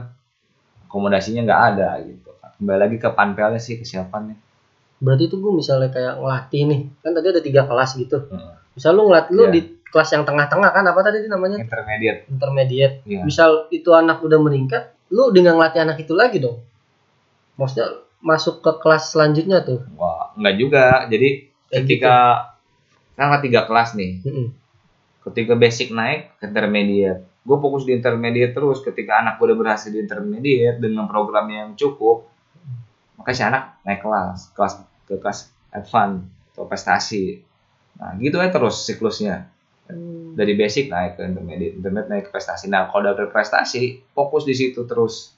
akomodasinya 0.87 1.41
nggak 1.43 1.61
ada 1.73 1.89
gitu. 2.05 2.31
Kembali 2.55 2.79
lagi 2.79 2.97
ke 2.97 3.09
panpelnya 3.09 3.57
sih 3.57 3.77
kesiapannya. 3.77 4.37
berarti 4.97 5.27
itu 5.27 5.35
gue 5.35 5.51
misalnya 5.51 5.91
kayak 5.91 6.15
ngelatih 6.15 6.61
nih 6.63 6.81
kan 6.99 7.11
tadi 7.11 7.27
ada 7.27 7.41
tiga 7.43 7.61
kelas 7.63 7.91
gitu 7.93 8.23
Heeh. 8.23 8.55
misal 8.71 8.95
lu 8.95 9.03
ngelatih 9.05 9.31
lu 9.31 9.43
Iya. 9.43 9.51
di 9.51 9.59
kelas 9.83 10.09
yang 10.09 10.23
tengah-tengah 10.23 10.69
kan 10.71 10.83
apa 10.85 10.99
tadi 11.01 11.17
itu 11.19 11.27
namanya 11.27 11.59
Intermediate. 11.59 12.19
intermediate 12.31 12.95
Iya. 13.03 13.21
misal 13.21 13.49
itu 13.67 13.89
anak 13.91 14.23
udah 14.23 14.39
meningkat 14.39 14.95
lu 15.11 15.27
dengan 15.29 15.59
ngelatih 15.59 15.83
anak 15.83 15.99
itu 15.99 16.15
lagi 16.15 16.39
dong 16.39 16.63
maksudnya 17.53 17.99
masuk 18.19 18.59
ke 18.59 18.71
kelas 18.79 19.11
selanjutnya 19.11 19.59
tuh 19.61 19.83
Wah, 19.93 20.31
nggak 20.33 20.55
juga. 20.55 21.03
Jadi 21.05 21.51
Kayak 21.67 21.75
ketika 21.83 22.15
kan 23.13 23.27
ada 23.27 23.41
tiga 23.41 23.61
kelas 23.67 23.93
nih. 23.93 24.23
Mm-mm. 24.23 24.47
Ketika 25.21 25.53
basic 25.53 25.91
naik 25.91 26.39
ke 26.39 26.47
intermediate. 26.47 27.27
Gue 27.43 27.57
fokus 27.57 27.83
di 27.83 27.91
intermediate 27.91 28.51
terus. 28.51 28.79
Ketika 28.79 29.19
anak 29.19 29.35
gue 29.35 29.45
udah 29.45 29.57
berhasil 29.59 29.89
di 29.89 29.99
intermediate 29.99 30.79
dengan 30.79 31.05
program 31.05 31.45
yang 31.45 31.69
cukup, 31.73 32.32
maka 33.23 33.31
si 33.31 33.39
anak 33.39 33.79
naik 33.87 34.03
kelas, 34.03 34.51
kelas 34.51 34.73
ke 35.07 35.15
kelas 35.15 35.47
advance 35.71 36.27
atau 36.51 36.67
prestasi. 36.67 37.39
Nah, 38.03 38.19
gitu 38.19 38.35
ya 38.43 38.51
terus 38.51 38.83
siklusnya. 38.83 39.47
Dari 40.35 40.59
basic 40.59 40.91
naik 40.91 41.15
ke 41.15 41.23
intermediate, 41.23 41.79
intermediate 41.79 42.11
naik 42.11 42.23
ke 42.27 42.31
prestasi. 42.35 42.67
Nah, 42.67 42.91
kalau 42.91 43.07
udah 43.07 43.15
berprestasi, 43.15 44.03
fokus 44.11 44.43
di 44.43 44.51
situ 44.51 44.83
terus. 44.83 45.31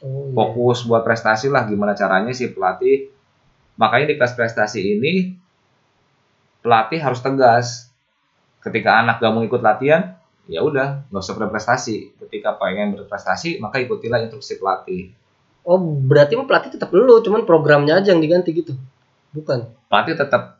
Oh, 0.00 0.32
iya. 0.32 0.32
fokus 0.32 0.88
buat 0.88 1.04
prestasi 1.04 1.52
lah 1.52 1.68
gimana 1.68 1.92
caranya 1.92 2.32
si 2.32 2.48
pelatih 2.48 3.12
makanya 3.76 4.08
di 4.08 4.14
kelas 4.16 4.32
prestasi 4.32 4.96
ini 4.96 5.36
pelatih 6.64 7.04
harus 7.04 7.20
tegas 7.20 7.92
ketika 8.64 8.96
anak 8.96 9.20
gak 9.20 9.28
mau 9.28 9.44
ikut 9.44 9.60
latihan 9.60 10.16
ya 10.48 10.64
udah 10.64 11.04
nggak 11.12 11.20
usah 11.20 11.36
berprestasi 11.36 12.16
ketika 12.16 12.56
pengen 12.56 12.96
berprestasi 12.96 13.60
maka 13.60 13.76
ikutilah 13.84 14.24
instruksi 14.24 14.56
pelatih 14.56 15.12
oh 15.62 15.78
berarti 15.78 16.34
mah 16.34 16.44
pelatih 16.44 16.74
tetap 16.74 16.88
lu 16.90 17.20
cuman 17.20 17.44
programnya 17.44 17.96
aja 17.96 18.10
yang 18.10 18.20
diganti 18.20 18.50
gitu. 18.52 18.72
Bukan? 19.30 19.68
Pelatih 19.86 20.16
tetap 20.16 20.58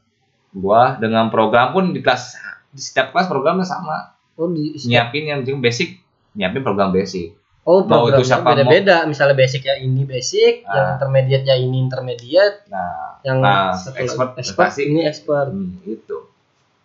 gua 0.50 0.96
dengan 0.96 1.28
program 1.28 1.70
pun 1.70 1.90
di 1.90 2.00
kelas 2.00 2.36
di 2.70 2.78
setiap 2.78 3.10
kelas 3.10 3.26
programnya 3.26 3.64
sama. 3.64 4.14
Oh 4.34 4.46
di 4.46 4.74
nyiapin 4.86 5.26
yang 5.26 5.38
penting 5.42 5.58
basic 5.58 6.00
nyiapin 6.32 6.62
program 6.62 6.90
basic. 6.90 7.34
Oh 7.62 7.84
mau- 7.84 8.08
beda-beda. 8.08 9.04
Misalnya 9.04 9.36
basic 9.36 9.62
ya 9.62 9.76
ini 9.76 10.02
basic 10.02 10.64
yang 10.64 10.86
Ah. 10.86 10.94
intermediate 10.96 11.44
ya 11.44 11.54
ini 11.54 11.76
intermediate 11.78 12.66
nah 12.66 13.20
yang 13.20 13.38
Nah, 13.38 13.76
satu 13.76 14.00
expert 14.00 14.30
expert 14.34 14.72
ini 14.80 15.04
expert. 15.04 15.52
Hmm, 15.52 15.76
itu. 15.84 16.24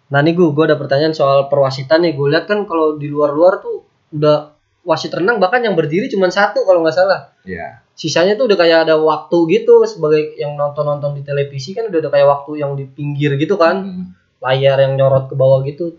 Nah 0.05 0.19
nih 0.19 0.35
gue, 0.35 0.51
gue 0.51 0.65
ada 0.65 0.75
pertanyaan 0.75 1.15
soal 1.15 1.47
perwasitan 1.47 2.03
nih. 2.03 2.13
Gue 2.13 2.27
lihat 2.29 2.45
kan 2.45 2.67
kalau 2.67 2.99
di 2.99 3.07
luar-luar 3.07 3.57
tuh 3.57 3.87
udah 4.11 4.51
wasit 4.83 5.09
renang 5.09 5.39
bahkan 5.39 5.59
yang 5.59 5.73
berdiri 5.73 6.05
cuma 6.05 6.29
satu 6.29 6.61
kalau 6.61 6.81
nggak 6.81 6.93
salah. 6.93 7.33
ya 7.41 7.81
Sisanya 7.95 8.35
tuh 8.35 8.51
udah 8.51 8.59
kayak 8.59 8.79
ada 8.85 8.99
waktu 8.99 9.37
gitu 9.55 9.87
sebagai 9.87 10.35
yang 10.35 10.59
nonton-nonton 10.59 11.15
di 11.15 11.23
televisi 11.23 11.71
kan 11.71 11.87
udah 11.87 11.99
ada 12.03 12.11
kayak 12.11 12.27
waktu 12.27 12.51
yang 12.59 12.75
di 12.75 12.83
pinggir 12.85 13.39
gitu 13.39 13.55
kan, 13.55 13.75
Hmm. 13.87 14.05
layar 14.43 14.83
yang 14.83 14.99
nyorot 14.99 15.31
ke 15.31 15.35
bawah 15.39 15.63
gitu. 15.63 15.95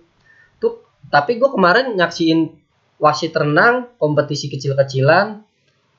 Tuh 0.61 0.85
tapi 1.09 1.41
gue 1.41 1.49
kemarin 1.49 1.97
nyaksiin 1.97 2.53
wasit 3.01 3.33
renang 3.33 3.89
kompetisi 3.97 4.53
kecil-kecilan 4.53 5.41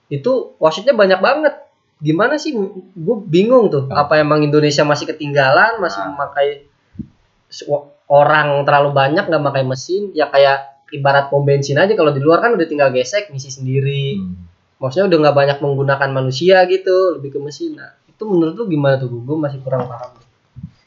itu 0.07 0.53
wasitnya 0.61 0.93
banyak 0.93 1.17
banget. 1.17 1.53
Gimana 1.97 2.37
sih? 2.37 2.53
Gue 2.93 3.17
bingung 3.25 3.73
tuh. 3.73 3.89
Ah. 3.89 4.05
Apa 4.05 4.21
emang 4.21 4.45
Indonesia 4.45 4.85
masih 4.85 5.09
ketinggalan, 5.09 5.81
masih 5.81 5.97
Ah. 6.05 6.13
memakai 6.13 6.69
orang 8.07 8.63
terlalu 8.63 8.89
banyak 8.93 9.23
nggak 9.27 9.43
pakai 9.43 9.63
mesin 9.67 10.11
ya 10.15 10.31
kayak 10.31 10.87
ibarat 10.95 11.27
pom 11.27 11.43
bensin 11.43 11.75
aja 11.75 11.91
kalau 11.95 12.15
di 12.15 12.23
luar 12.23 12.39
kan 12.39 12.55
udah 12.55 12.67
tinggal 12.67 12.91
gesek 12.95 13.27
ngisi 13.31 13.51
sendiri 13.51 14.19
Hmm. 14.19 14.35
Maksudnya 14.77 15.09
udah 15.09 15.17
nggak 15.27 15.35
banyak 15.35 15.57
menggunakan 15.61 16.09
manusia 16.13 16.63
gitu 16.69 17.17
lebih 17.17 17.37
ke 17.37 17.39
mesin 17.41 17.77
nah 17.77 17.93
itu 18.07 18.23
menurut 18.25 18.53
lu 18.57 18.65
gimana 18.69 18.97
tuh 18.97 19.09
gue 19.09 19.37
masih 19.37 19.61
kurang 19.61 19.85
paham 19.85 20.17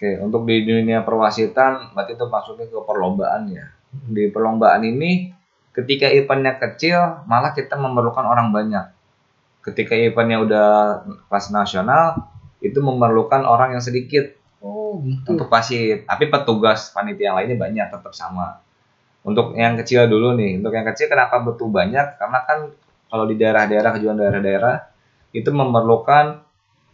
Oke, 0.01 0.17
untuk 0.17 0.49
di 0.49 0.65
dunia 0.65 1.05
perwasitan 1.05 1.93
berarti 1.93 2.17
itu 2.17 2.25
masuknya 2.25 2.73
ke 2.73 2.81
perlombaan 2.89 3.53
ya. 3.53 3.69
Di 3.93 4.33
perlombaan 4.33 4.81
ini 4.81 5.29
ketika 5.77 6.09
eventnya 6.09 6.57
kecil 6.57 7.21
malah 7.29 7.53
kita 7.53 7.77
memerlukan 7.77 8.25
orang 8.25 8.49
banyak. 8.49 8.89
Ketika 9.61 9.93
eventnya 9.93 10.41
udah 10.41 10.69
kelas 11.29 11.53
nasional 11.53 12.33
itu 12.65 12.81
memerlukan 12.81 13.45
orang 13.45 13.77
yang 13.77 13.85
sedikit 13.85 14.25
Oh 14.65 14.97
gitu. 15.05 15.37
untuk 15.37 15.53
wasit. 15.53 16.09
Tapi 16.09 16.33
petugas 16.33 16.97
panitia 16.97 17.29
yang 17.29 17.37
lainnya 17.37 17.61
banyak 17.61 17.87
tetap 17.93 18.17
sama. 18.17 18.57
Untuk 19.21 19.53
yang 19.53 19.77
kecil 19.77 20.09
dulu 20.09 20.33
nih, 20.33 20.65
untuk 20.65 20.73
yang 20.73 20.89
kecil 20.89 21.13
kenapa 21.13 21.45
betul 21.45 21.69
banyak? 21.69 22.17
Karena 22.17 22.41
kan 22.49 22.73
kalau 23.11 23.27
di 23.27 23.35
daerah-daerah 23.37 23.91
kejuaraan 23.99 24.23
daerah-daerah 24.23 24.77
itu 25.35 25.51
memerlukan 25.51 26.47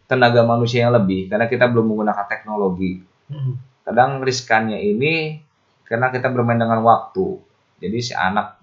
tenaga 0.08 0.42
manusia 0.46 0.88
yang 0.88 0.96
lebih 0.96 1.28
karena 1.28 1.46
kita 1.46 1.68
belum 1.68 1.92
menggunakan 1.92 2.26
teknologi. 2.26 3.04
Mm. 3.28 3.52
Kadang 3.84 4.10
riskannya 4.24 4.80
ini 4.80 5.44
karena 5.86 6.10
kita 6.10 6.32
bermain 6.32 6.58
dengan 6.58 6.82
waktu. 6.82 7.38
Jadi 7.78 7.98
si 8.00 8.12
anak 8.16 8.56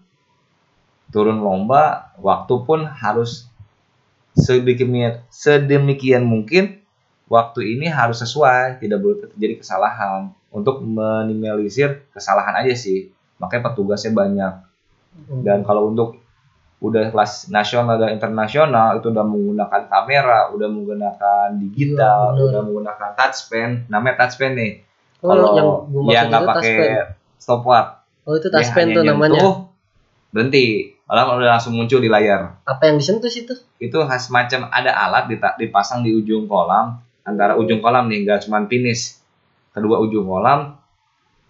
turun 1.13 1.45
lomba, 1.45 2.15
waktu 2.17 2.53
pun 2.65 2.89
harus 2.89 3.45
sedemikian, 4.33 5.21
sedemikian 5.29 6.25
mungkin 6.25 6.81
waktu 7.29 7.77
ini 7.77 7.85
harus 7.85 8.25
sesuai, 8.25 8.81
tidak 8.81 8.99
boleh 8.99 9.17
terjadi 9.29 9.61
kesalahan. 9.61 10.33
Untuk 10.53 10.81
minimalisir 10.85 12.05
kesalahan 12.13 12.65
aja 12.65 12.73
sih, 12.73 13.13
makanya 13.37 13.71
petugasnya 13.71 14.11
banyak. 14.15 14.53
Mm. 15.29 15.41
Dan 15.45 15.59
kalau 15.61 15.93
untuk 15.93 16.22
udah 16.83 17.15
kelas 17.15 17.47
nasional 17.47 17.95
dan 17.95 18.19
internasional 18.19 18.99
itu 18.99 19.07
udah 19.07 19.23
menggunakan 19.23 19.87
kamera, 19.87 20.51
udah 20.51 20.67
menggunakan 20.67 21.47
digital, 21.55 22.35
bener. 22.35 22.51
udah 22.51 22.61
menggunakan 22.67 23.09
touchpen, 23.15 23.87
namanya 23.87 24.27
touchpen 24.27 24.51
nih. 24.59 24.71
Oh, 25.23 25.31
Kalau 25.31 25.47
yang 25.55 25.69
yang 26.11 26.25
nggak 26.27 26.43
pakai 26.43 26.79
stopwatch, 27.39 28.03
Oh 28.27 28.35
itu 28.35 28.51
hanya 28.51 28.99
tuh 28.99 29.03
namanya. 29.07 29.39
nyentuh, 29.39 29.55
berhenti. 30.35 30.91
Malah 31.07 31.35
udah 31.39 31.59
langsung 31.59 31.75
muncul 31.75 31.99
di 32.03 32.11
layar. 32.11 32.59
Apa 32.67 32.91
yang 32.91 32.99
disentuh 32.99 33.31
situ? 33.31 33.55
Itu 33.79 34.03
khas 34.03 34.27
macam 34.31 34.67
ada 34.71 34.91
alat 34.91 35.31
dipasang 35.59 36.03
di 36.03 36.11
ujung 36.15 36.47
kolam 36.47 36.99
antara 37.23 37.55
ujung 37.55 37.79
kolam 37.79 38.11
nih, 38.11 38.27
nggak 38.27 38.47
cuma 38.47 38.63
finish. 38.67 39.19
Kedua 39.71 40.03
ujung 40.03 40.27
kolam 40.27 40.75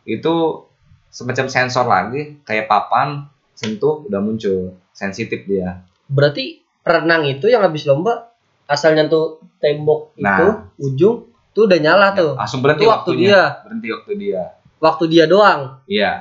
itu 0.06 0.66
semacam 1.10 1.46
sensor 1.50 1.86
lagi 1.90 2.38
kayak 2.46 2.70
papan 2.70 3.33
sentuh 3.54 4.06
udah 4.06 4.20
muncul 4.20 4.74
sensitif 4.92 5.46
dia. 5.46 5.82
Berarti 6.06 6.60
renang 6.82 7.24
itu 7.24 7.48
yang 7.48 7.62
habis 7.62 7.86
lomba 7.86 8.34
asal 8.66 8.94
nyentuh 8.94 9.40
tembok 9.58 10.14
itu 10.16 10.24
Nah. 10.24 10.70
ujung 10.78 11.28
tuh 11.52 11.64
udah 11.66 11.80
nyala 11.80 12.08
tuh. 12.14 12.34
Langsung 12.34 12.60
berhenti 12.60 12.84
Itu 12.84 12.92
waktu 12.92 13.10
waktunya. 13.14 13.28
dia. 13.30 13.44
Berhenti 13.62 13.88
waktu 13.90 14.12
dia. 14.16 14.44
Waktu 14.78 15.04
dia 15.08 15.26
doang. 15.26 15.60
Iya. 15.86 16.12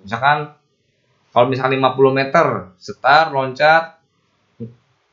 Misalkan 0.00 0.54
kalau 1.30 1.46
misalkan 1.48 1.74
50 1.74 2.14
meter, 2.14 2.46
setar, 2.76 3.28
loncat, 3.28 3.98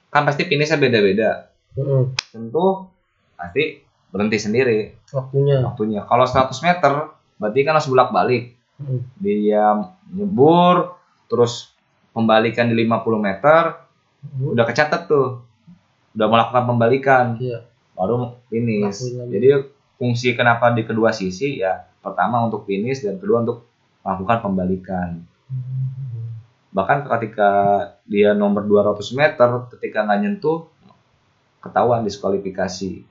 kan 0.08 0.24
pasti 0.24 0.46
finishnya 0.46 0.78
beda-beda. 0.78 1.50
Mm-mm. 1.74 2.14
Tentu 2.30 2.92
pasti 3.34 3.82
berhenti 4.12 4.38
sendiri 4.38 4.80
Waktunya. 5.10 5.64
waktunya. 5.64 6.02
Kalau 6.04 6.28
100 6.28 6.52
meter, 6.62 6.94
berarti 7.36 7.60
kan 7.64 7.74
harus 7.74 7.88
bolak-balik. 7.88 8.54
Mm. 8.78 9.00
Dia 9.18 9.66
nyebur, 10.12 11.00
terus 11.32 11.72
pembalikan 12.12 12.68
di 12.68 12.76
50 12.76 13.16
meter, 13.18 13.88
Mm. 14.22 14.54
udah 14.54 14.66
kecatat 14.68 15.08
tuh. 15.08 15.42
Udah 16.14 16.28
melakukan 16.28 16.68
pembalikan, 16.68 17.26
Iya. 17.40 17.64
baru 17.96 18.36
finish. 18.52 19.02
Lakuin 19.02 19.16
lagi. 19.18 19.32
Jadi 19.34 19.48
fungsi 19.96 20.28
kenapa 20.36 20.76
di 20.76 20.84
kedua 20.84 21.10
sisi 21.10 21.58
ya, 21.58 21.88
pertama 22.04 22.44
untuk 22.44 22.68
finish 22.68 23.02
dan 23.02 23.16
kedua 23.18 23.42
untuk 23.42 23.66
melakukan 24.04 24.38
pembalikan. 24.44 25.10
bahkan 26.72 27.04
ketika 27.04 27.52
dia 28.08 28.32
nomor 28.32 28.64
200 28.64 29.12
meter 29.12 29.68
ketika 29.76 30.08
nggak 30.08 30.20
nyentuh 30.24 30.72
ketahuan 31.60 32.08
diskualifikasi 32.08 33.04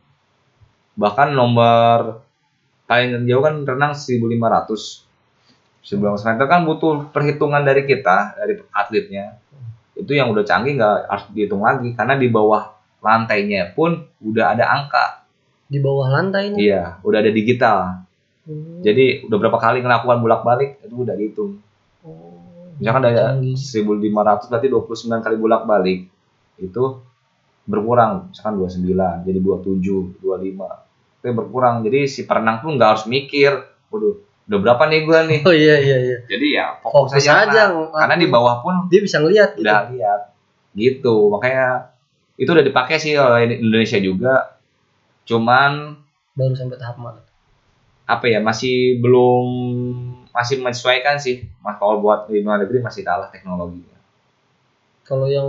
bahkan 0.97 1.37
nomor 1.37 2.25
paling 2.89 3.21
jauh 3.29 3.45
kan 3.45 3.61
renang 3.69 3.93
1500 3.93 5.05
1500 5.81 6.29
meter 6.29 6.47
kan 6.47 6.61
butuh 6.69 7.09
perhitungan 7.09 7.65
dari 7.65 7.89
kita 7.89 8.37
dari 8.37 8.61
atletnya. 8.73 9.41
Itu 9.97 10.13
yang 10.13 10.33
udah 10.33 10.45
canggih 10.45 10.77
nggak 10.77 10.97
harus 11.09 11.25
dihitung 11.33 11.65
lagi. 11.65 11.93
Karena 11.97 12.17
di 12.17 12.29
bawah 12.29 12.73
lantainya 13.01 13.73
pun 13.73 13.97
udah 14.21 14.57
ada 14.57 14.65
angka. 14.69 15.25
Di 15.71 15.79
bawah 15.81 16.11
lantainya. 16.11 16.59
iya 16.61 16.83
udah 17.01 17.19
ada 17.21 17.33
digital. 17.33 18.05
Hmm. 18.41 18.81
jadi 18.81 19.29
udah 19.29 19.37
berapa 19.37 19.61
kali 19.61 19.85
ngelakukan 19.85 20.19
bolak 20.25 20.43
balik 20.43 20.71
itu 20.81 20.95
udah 20.97 21.15
dihitung. 21.15 21.61
Oh, 22.01 22.41
misalkan 22.81 23.05
dari 23.05 23.17
canggih. 23.21 23.55
1500 23.55 24.49
berarti 24.49 24.67
29 24.73 25.25
kali 25.25 25.37
bolak 25.37 25.63
balik 25.69 26.01
itu 26.57 26.85
berkurang 27.69 28.33
misalkan 28.33 28.57
29 28.59 29.29
jadi 29.29 29.39
27 29.39 30.25
25 30.25 31.21
itu 31.21 31.27
berkurang 31.37 31.75
jadi 31.85 32.01
si 32.09 32.25
perenang 32.25 32.65
tuh 32.65 32.73
nggak 32.75 32.89
harus 32.97 33.05
mikir 33.07 33.53
waduh 33.93 34.19
udah 34.51 34.59
berapa 34.59 34.83
nih 34.85 35.01
gua 35.07 35.19
nih 35.25 35.41
Oh 35.47 35.55
iya 35.55 35.79
iya 35.79 35.97
iya. 36.03 36.19
jadi 36.27 36.47
ya 36.51 36.67
fokus, 36.83 37.15
Fokus 37.15 37.23
aja, 37.23 37.47
aja. 37.47 37.63
renang. 37.71 37.95
karena 37.95 38.17
di 38.19 38.27
bawah 38.27 38.59
pun 38.61 38.75
dia 38.91 38.99
bisa 38.99 39.23
ngelihat 39.23 39.55
gitu. 39.55 39.63
udah 39.63 39.81
lihat 39.89 40.21
gitu 40.75 41.15
makanya 41.31 41.95
itu 42.35 42.51
udah 42.51 42.65
dipakai 42.65 42.99
sih 42.99 43.15
oleh 43.15 43.57
Indonesia 43.57 43.97
juga 43.97 44.59
cuman 45.25 46.03
Baru 46.33 46.55
sampai 46.55 46.77
tahap 46.77 46.99
mana? 46.99 47.23
apa 48.05 48.27
ya 48.27 48.43
masih 48.43 48.99
belum 48.99 49.47
masih 50.31 50.59
menyesuaikan 50.59 51.15
sih 51.17 51.47
mas 51.61 51.79
kalau 51.79 52.03
buat 52.03 52.27
di 52.27 52.43
luar 52.43 52.59
negeri 52.59 52.83
masih 52.83 53.07
kalah 53.07 53.31
teknologinya 53.31 53.99
Kalau 55.03 55.27
yang 55.27 55.47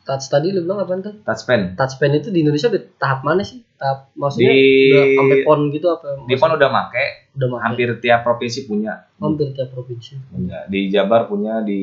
touch 0.00 0.28
tadi 0.28 0.48
lu 0.48 0.64
bilang 0.64 0.80
apa 0.80 1.00
tuh? 1.00 1.14
touchpen 1.24 1.76
Touchpen 1.76 2.12
itu 2.12 2.28
di 2.28 2.40
Indonesia 2.40 2.68
udah 2.68 2.82
tahap 2.96 3.20
mana 3.20 3.40
sih? 3.40 3.64
Tahap 3.76 4.12
maksudnya 4.12 4.52
Di- 4.52 4.92
udah 4.92 5.04
sampai 5.16 5.38
pon 5.44 5.60
gitu 5.70 5.86
apa? 5.88 6.06
di 6.24 6.34
PON 6.34 6.52
udah 6.56 6.68
make 6.68 7.04
udah 7.34 7.48
make. 7.50 7.62
hampir 7.66 7.88
tiap 7.98 8.22
provinsi 8.22 8.66
punya. 8.66 9.10
Hampir 9.18 9.50
tiap 9.54 9.74
provinsi. 9.74 10.18
punya. 10.30 10.66
Di 10.70 10.80
Jabar 10.90 11.26
punya 11.26 11.60
di 11.60 11.82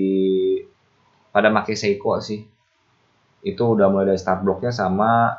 pada 1.32 1.52
make 1.52 1.76
Seiko 1.76 2.18
sih. 2.24 2.44
Itu 3.42 3.74
udah 3.74 3.90
mulai 3.90 4.14
dari 4.14 4.20
start 4.22 4.46
blocknya 4.46 4.72
sama 4.72 5.34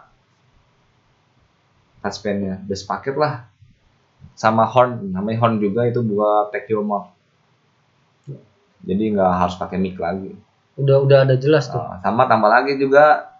touchpennya 2.02 2.66
udah 2.66 2.78
sepaket 2.78 3.14
lah. 3.14 3.46
Sama 4.34 4.66
horn. 4.66 5.12
Namanya 5.14 5.38
horn 5.42 5.56
juga 5.62 5.86
itu 5.86 6.02
buat 6.02 6.50
take 6.50 6.72
your 6.72 6.82
mark 6.82 7.12
jadi 8.82 9.14
nggak 9.14 9.32
harus 9.46 9.54
pakai 9.56 9.78
mic 9.78 9.96
lagi. 9.96 10.34
Udah 10.74 10.98
udah 11.02 11.18
ada 11.26 11.34
jelas 11.38 11.70
tuh. 11.70 11.78
Nah, 11.78 12.02
sama 12.02 12.26
tambah 12.26 12.50
lagi 12.50 12.74
juga 12.78 13.38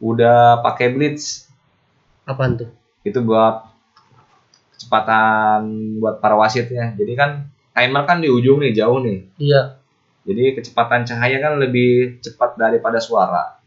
udah 0.00 0.64
pakai 0.64 0.92
blitz. 0.92 1.48
Apaan 2.24 2.56
tuh? 2.56 2.70
itu 3.04 3.20
buat 3.20 3.68
kecepatan 4.94 5.60
buat 5.98 6.22
para 6.22 6.38
wasitnya 6.38 6.94
jadi 6.94 7.12
kan 7.18 7.30
timer 7.74 8.06
kan 8.06 8.22
di 8.22 8.30
ujung 8.30 8.62
nih 8.62 8.70
jauh 8.70 9.02
nih 9.02 9.26
Iya. 9.42 9.82
Jadi 10.24 10.56
kecepatan 10.56 11.04
cahaya 11.04 11.36
kan 11.36 11.60
lebih 11.60 12.16
cepat 12.24 12.56
daripada 12.56 12.96
suara. 12.96 13.60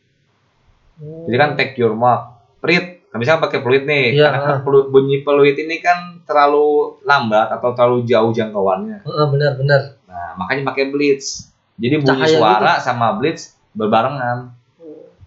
Jadi 0.97 1.37
kan 1.37 1.53
take 1.53 1.77
your 1.77 1.93
mark. 1.93 2.33
Peluit, 2.57 3.05
kan 3.13 3.21
bisa 3.21 3.37
pakai 3.37 3.61
peluit 3.61 3.85
nih. 3.85 4.17
Iya, 4.17 4.33
Karena 4.33 4.41
kan 4.41 4.59
peluit, 4.65 4.89
bunyi 4.89 5.21
peluit 5.21 5.53
ini 5.53 5.77
kan 5.85 6.17
terlalu 6.25 6.97
lambat 7.05 7.53
atau 7.53 7.77
terlalu 7.77 8.09
jauh 8.09 8.33
jangkauannya. 8.33 9.05
Heeh, 9.05 9.25
benar 9.29 9.53
benar. 9.53 9.81
Nah, 10.09 10.33
makanya 10.33 10.73
pakai 10.73 10.89
blitz. 10.89 11.53
Jadi 11.77 12.01
bunyi 12.01 12.09
Cahaya 12.09 12.25
gitu. 12.25 12.41
suara 12.41 12.73
sama 12.81 13.13
blitz 13.21 13.53
berbarengan. 13.77 14.57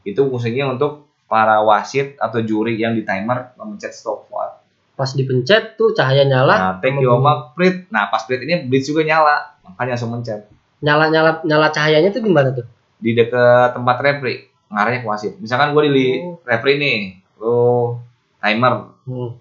Itu 0.03 0.27
fungsinya 0.27 0.75
untuk 0.75 1.07
para 1.31 1.63
wasit 1.63 2.19
atau 2.19 2.43
juri 2.43 2.75
yang 2.75 2.99
di 2.99 3.07
timer 3.07 3.55
memencet 3.55 3.95
stopwatch. 3.95 4.60
Pas 5.01 5.17
dipencet 5.17 5.81
tuh 5.81 5.97
cahaya 5.97 6.29
nyala. 6.29 6.55
Nah, 6.61 6.73
take 6.85 7.01
mark, 7.01 7.57
peluit. 7.57 7.89
Nah, 7.89 8.13
pas 8.13 8.21
peluit 8.29 8.45
ini 8.45 8.69
blitz 8.69 8.85
juga 8.85 9.01
nyala. 9.01 9.57
Makanya 9.65 9.97
langsung 9.97 10.13
mencet. 10.13 10.45
Nyala 10.85 11.09
nyala 11.09 11.41
nyala 11.49 11.73
cahayanya 11.73 12.13
tuh 12.13 12.21
di 12.21 12.29
mana 12.29 12.53
tuh? 12.53 12.69
di 13.01 13.17
dekat 13.17 13.73
tempat 13.73 13.97
referee 14.05 14.53
ngarahnya 14.71 15.03
ke 15.03 15.09
wasit 15.09 15.33
misalkan 15.41 15.73
gue 15.73 15.83
di 15.89 16.07
Oh. 16.21 16.37
referee 16.45 16.77
nih 16.79 16.99
lo 17.41 17.97
timer 18.39 18.93
Hmm. 19.09 19.35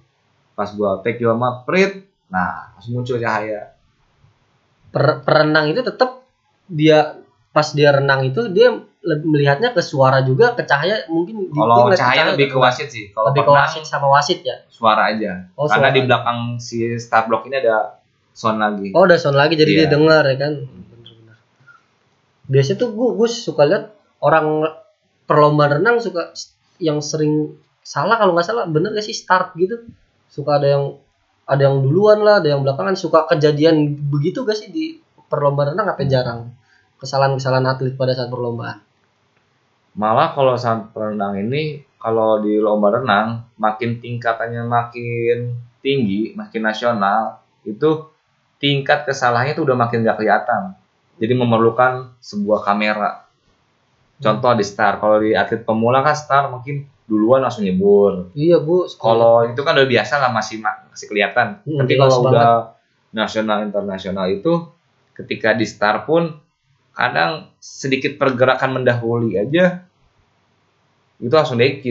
pas 0.56 0.72
gue 0.72 0.92
take 1.04 1.20
your 1.20 1.36
mark 1.36 1.68
prit 1.68 2.08
nah 2.32 2.72
langsung 2.74 2.98
muncul 2.98 3.20
cahaya 3.20 3.76
Per- 4.90 5.22
perenang 5.22 5.70
itu 5.70 5.84
tetap 5.86 6.24
dia 6.66 7.20
pas 7.52 7.68
dia 7.76 7.94
renang 7.94 8.26
itu 8.26 8.48
dia 8.50 8.74
melihatnya 9.00 9.72
ke 9.72 9.80
suara 9.80 10.20
juga 10.28 10.52
ke 10.60 10.68
cahaya 10.68 11.08
mungkin 11.08 11.48
kalau 11.56 11.88
ngeliat 11.88 12.00
cahaya 12.04 12.24
lebih 12.36 12.52
ke 12.52 12.58
wasit 12.60 12.92
sih. 12.92 13.08
Kalau 13.16 13.32
lebih 13.32 13.48
ke 13.48 13.52
wasit 13.52 13.84
sama 13.88 14.12
wasit 14.12 14.44
ya? 14.44 14.60
suara 14.68 15.08
aja. 15.12 15.48
Oh, 15.56 15.72
karena 15.72 15.92
suara. 15.92 15.96
di 15.96 16.02
belakang 16.04 16.40
si 16.60 17.00
start 17.00 17.32
block 17.32 17.48
ini 17.48 17.64
ada 17.64 18.00
sound 18.36 18.60
lagi. 18.60 18.92
Oh 18.92 19.08
udah 19.08 19.16
sound 19.16 19.40
lagi 19.40 19.56
jadi 19.56 19.72
Iya. 19.72 19.80
dia 19.88 19.90
dengar 19.96 20.24
ya 20.28 20.36
kan? 20.36 20.54
Bener-bener 20.68 21.38
biasanya 22.50 22.78
tuh 22.82 22.90
gue 22.92 23.10
gue 23.16 23.28
suka 23.32 23.64
lihat 23.64 23.84
orang 24.20 24.68
perlombaan 25.24 25.80
renang 25.80 26.04
suka 26.04 26.36
yang 26.84 27.00
sering 27.00 27.56
salah 27.80 28.20
kalau 28.20 28.36
nggak 28.36 28.48
salah 28.48 28.68
bener 28.68 28.92
gak 28.92 29.08
sih? 29.08 29.16
Start 29.16 29.56
gitu. 29.56 29.88
Suka 30.28 30.60
ada 30.60 30.68
yang 30.76 30.84
ada 31.48 31.62
yang 31.72 31.80
duluan 31.82 32.20
lah, 32.20 32.44
ada 32.44 32.52
yang 32.52 32.68
belakangan. 32.68 33.00
Suka 33.00 33.32
kejadian 33.32 33.96
begitu 34.12 34.44
gak 34.44 34.60
sih 34.60 34.68
di 34.76 35.00
perlombaan 35.32 35.72
renang? 35.72 35.88
Apa 35.96 36.04
jarang? 36.04 36.52
Kesalahan-kesalahan 37.00 37.64
atlet 37.64 37.96
pada 37.96 38.12
saat 38.12 38.28
perlombaan. 38.28 38.89
Malah 39.98 40.38
kalau 40.38 40.54
saat 40.60 40.90
renang 40.94 41.40
ini 41.40 41.86
kalau 42.00 42.40
di 42.40 42.56
lomba 42.58 42.96
renang 43.00 43.50
makin 43.60 44.00
tingkatannya 44.00 44.64
makin 44.64 45.60
tinggi, 45.84 46.32
makin 46.36 46.62
nasional, 46.64 47.44
itu 47.68 48.08
tingkat 48.60 49.08
kesalahannya 49.08 49.56
itu 49.56 49.64
udah 49.64 49.76
makin 49.76 50.04
gak 50.08 50.20
kelihatan. 50.20 50.76
Jadi 51.20 51.34
memerlukan 51.36 52.16
sebuah 52.24 52.64
kamera. 52.64 53.28
Contoh 54.20 54.52
di 54.56 54.64
star, 54.68 55.00
kalau 55.00 55.20
di 55.20 55.36
atlet 55.36 55.64
pemula 55.64 56.04
kan 56.04 56.16
star 56.16 56.52
mungkin 56.52 56.88
duluan 57.08 57.44
langsung 57.44 57.64
nyebur. 57.64 58.32
Iya 58.36 58.60
bu. 58.60 58.88
Kalau 59.00 59.48
itu 59.48 59.60
kan 59.64 59.76
udah 59.76 59.88
biasa 59.88 60.20
lah 60.20 60.32
masih 60.32 60.62
masih 60.64 61.08
kelihatan. 61.08 61.60
Hmm, 61.64 61.80
Tapi 61.84 61.94
kalau 61.96 62.16
banget. 62.24 62.32
udah 62.36 62.52
nasional 63.16 63.58
internasional 63.66 64.28
itu 64.30 64.70
ketika 65.18 65.56
di 65.58 65.66
star 65.66 66.06
pun 66.06 66.36
kadang 67.00 67.48
sedikit 67.64 68.20
pergerakan 68.20 68.76
mendahului 68.76 69.40
aja 69.40 69.88
itu 71.20 71.32
langsung 71.32 71.56
DQ. 71.56 71.84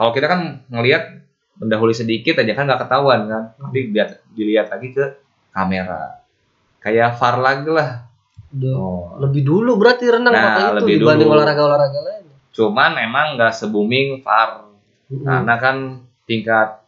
Kalau 0.00 0.10
kita 0.16 0.26
kan 0.32 0.64
ngelihat 0.72 1.20
mendahului 1.60 1.92
sedikit 1.92 2.40
aja 2.40 2.52
kan 2.56 2.64
nggak 2.64 2.88
ketahuan 2.88 3.28
kan. 3.28 3.44
Tapi 3.60 3.92
lihat 3.92 4.24
dilihat 4.32 4.72
lagi 4.72 4.96
ke 4.96 5.04
kamera. 5.52 6.24
Kayak 6.80 7.20
VAR 7.20 7.36
lagi 7.40 7.68
lah. 7.68 7.90
Oh. 8.54 9.18
lebih 9.18 9.42
dulu 9.42 9.74
berarti 9.82 10.06
renang 10.06 10.30
Nah, 10.30 10.44
pakai 10.46 10.62
itu 10.62 10.74
lebih 10.78 10.94
dibanding 11.02 11.26
olahraga-olahraga 11.26 12.00
lain. 12.06 12.24
Cuman 12.54 12.94
memang 12.94 13.34
nggak 13.34 13.50
se 13.50 13.66
booming 13.66 14.22
VAR. 14.22 14.70
Mm-mm. 15.10 15.26
Karena 15.26 15.54
kan 15.58 15.76
tingkat 16.24 16.80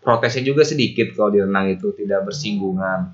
protesnya 0.00 0.46
juga 0.46 0.62
sedikit 0.62 1.12
kalau 1.12 1.34
di 1.34 1.42
renang 1.42 1.66
itu 1.66 1.92
tidak 1.98 2.30
bersinggungan. 2.30 3.10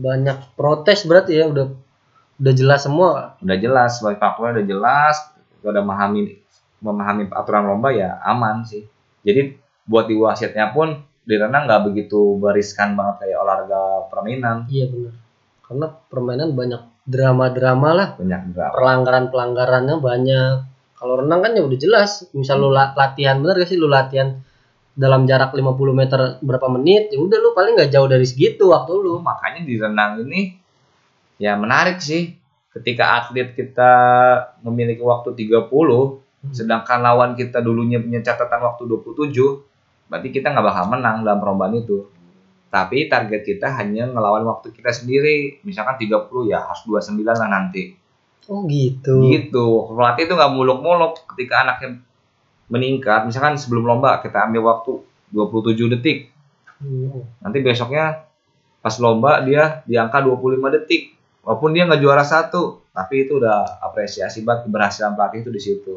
Banyak 0.00 0.56
protes 0.56 1.04
berarti 1.04 1.36
ya 1.36 1.52
udah 1.52 1.85
udah 2.36 2.54
jelas 2.54 2.80
semua. 2.84 3.36
Udah 3.40 3.56
jelas, 3.56 3.98
sebagai 3.98 4.20
faktornya 4.20 4.60
udah 4.60 4.66
jelas, 4.66 5.16
udah 5.60 5.82
memahami 5.82 6.40
memahami 6.76 7.32
aturan 7.32 7.64
lomba 7.66 7.88
ya 7.90 8.20
aman 8.22 8.62
sih. 8.62 8.84
Jadi 9.24 9.56
buat 9.88 10.06
di 10.06 10.14
wasitnya 10.14 10.70
pun 10.70 10.92
di 11.26 11.34
renang 11.34 11.66
nggak 11.66 11.82
begitu 11.90 12.38
beriskan 12.38 12.94
banget 12.94 13.26
kayak 13.26 13.38
olahraga 13.42 14.06
permainan. 14.12 14.68
Iya 14.68 14.86
benar. 14.92 15.14
Karena 15.66 15.86
permainan 15.90 16.50
banyak 16.54 16.82
drama-drama 17.02 17.88
lah, 17.90 18.08
Banyak 18.14 18.40
berapa? 18.54 18.74
pelanggaran-pelanggarannya 18.78 19.96
banyak. 19.98 20.52
Kalau 20.96 21.14
renang 21.18 21.40
kan 21.42 21.52
ya 21.58 21.62
udah 21.66 21.78
jelas. 21.78 22.26
Misal 22.30 22.62
lu 22.62 22.70
la- 22.70 22.94
latihan 22.94 23.42
bener 23.42 23.58
gak 23.58 23.70
sih 23.70 23.78
lu 23.78 23.90
latihan 23.90 24.38
dalam 24.96 25.26
jarak 25.26 25.52
50 25.52 25.92
meter 25.92 26.38
berapa 26.40 26.66
menit, 26.72 27.12
ya 27.12 27.18
udah 27.18 27.36
lu 27.36 27.50
paling 27.52 27.76
nggak 27.76 27.90
jauh 27.92 28.08
dari 28.08 28.24
segitu 28.24 28.70
waktu 28.70 28.92
lu. 28.94 29.18
Makanya 29.20 29.60
di 29.66 29.74
renang 29.76 30.22
ini 30.24 30.56
ya 31.36 31.56
menarik 31.56 32.00
sih. 32.00 32.36
Ketika 32.76 33.24
atlet 33.24 33.56
kita 33.56 33.92
memiliki 34.60 35.00
waktu 35.00 35.32
30, 35.32 36.52
sedangkan 36.52 37.00
lawan 37.00 37.32
kita 37.32 37.64
dulunya 37.64 37.96
punya 37.96 38.20
catatan 38.20 38.60
waktu 38.68 38.84
27, 38.84 39.32
berarti 40.12 40.28
kita 40.28 40.52
nggak 40.52 40.66
bakal 40.66 40.84
menang 40.92 41.24
dalam 41.24 41.40
perlombaan 41.40 41.72
itu. 41.80 42.04
Tapi 42.68 43.08
target 43.08 43.48
kita 43.48 43.72
hanya 43.80 44.12
ngelawan 44.12 44.44
waktu 44.44 44.76
kita 44.76 44.92
sendiri. 44.92 45.64
Misalkan 45.64 45.96
30 45.96 46.52
ya 46.52 46.68
harus 46.68 46.84
29 46.84 47.24
lah 47.24 47.48
nanti. 47.48 47.96
Oh 48.52 48.68
gitu. 48.68 49.24
Gitu. 49.32 49.66
Pelatih 49.96 50.28
itu 50.28 50.34
nggak 50.36 50.52
muluk-muluk 50.52 51.24
ketika 51.32 51.64
anaknya 51.64 52.04
meningkat. 52.68 53.24
Misalkan 53.24 53.56
sebelum 53.56 53.88
lomba 53.88 54.20
kita 54.20 54.44
ambil 54.44 54.68
waktu 54.68 55.00
27 55.32 55.92
detik. 55.96 56.28
Hmm. 56.78 57.24
Nanti 57.40 57.64
besoknya 57.64 58.28
pas 58.84 58.94
lomba 59.00 59.40
dia 59.42 59.80
di 59.88 59.96
angka 59.96 60.20
25 60.20 60.76
detik. 60.76 61.15
Walaupun 61.46 61.70
dia 61.70 61.86
nggak 61.86 62.02
juara 62.02 62.26
satu, 62.26 62.82
tapi 62.90 63.22
itu 63.22 63.38
udah 63.38 63.78
apresiasi 63.78 64.42
banget 64.42 64.66
keberhasilan 64.66 65.14
pelatih 65.14 65.46
itu 65.46 65.50
di 65.54 65.62
situ. 65.62 65.94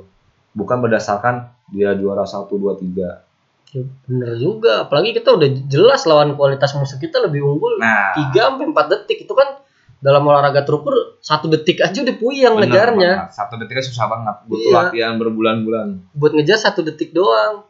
Bukan 0.54 0.78
berdasarkan 0.78 1.50
dia 1.74 1.98
juara 1.98 2.22
1, 2.22 2.46
2, 2.46 2.78
3. 2.78 3.26
Ya, 3.74 3.82
bener 4.06 4.38
juga. 4.38 4.86
Apalagi 4.86 5.18
kita 5.18 5.34
udah 5.34 5.50
jelas 5.66 6.06
lawan 6.06 6.38
kualitas 6.38 6.74
musuh 6.74 6.98
kita 6.98 7.18
lebih 7.22 7.42
unggul 7.42 7.82
Nah, 7.82 8.14
3 8.30 8.46
sampai 8.54 8.66
4 8.70 8.94
detik 8.94 9.26
itu 9.26 9.34
kan 9.34 9.58
dalam 10.00 10.22
olahraga 10.24 10.64
terukur 10.64 11.18
satu 11.20 11.50
detik 11.50 11.82
aja 11.82 11.98
udah 12.02 12.16
puyang 12.22 12.54
bener 12.54 12.70
ngejarnya. 12.70 13.12
banget. 13.26 13.34
Satu 13.34 13.54
detiknya 13.58 13.84
susah 13.90 14.06
banget. 14.06 14.36
Butuh 14.46 14.70
Iya. 14.70 14.78
latihan 14.86 15.14
berbulan-bulan. 15.18 15.88
Buat 16.14 16.32
ngejar 16.38 16.62
satu 16.62 16.86
detik 16.86 17.10
doang. 17.10 17.66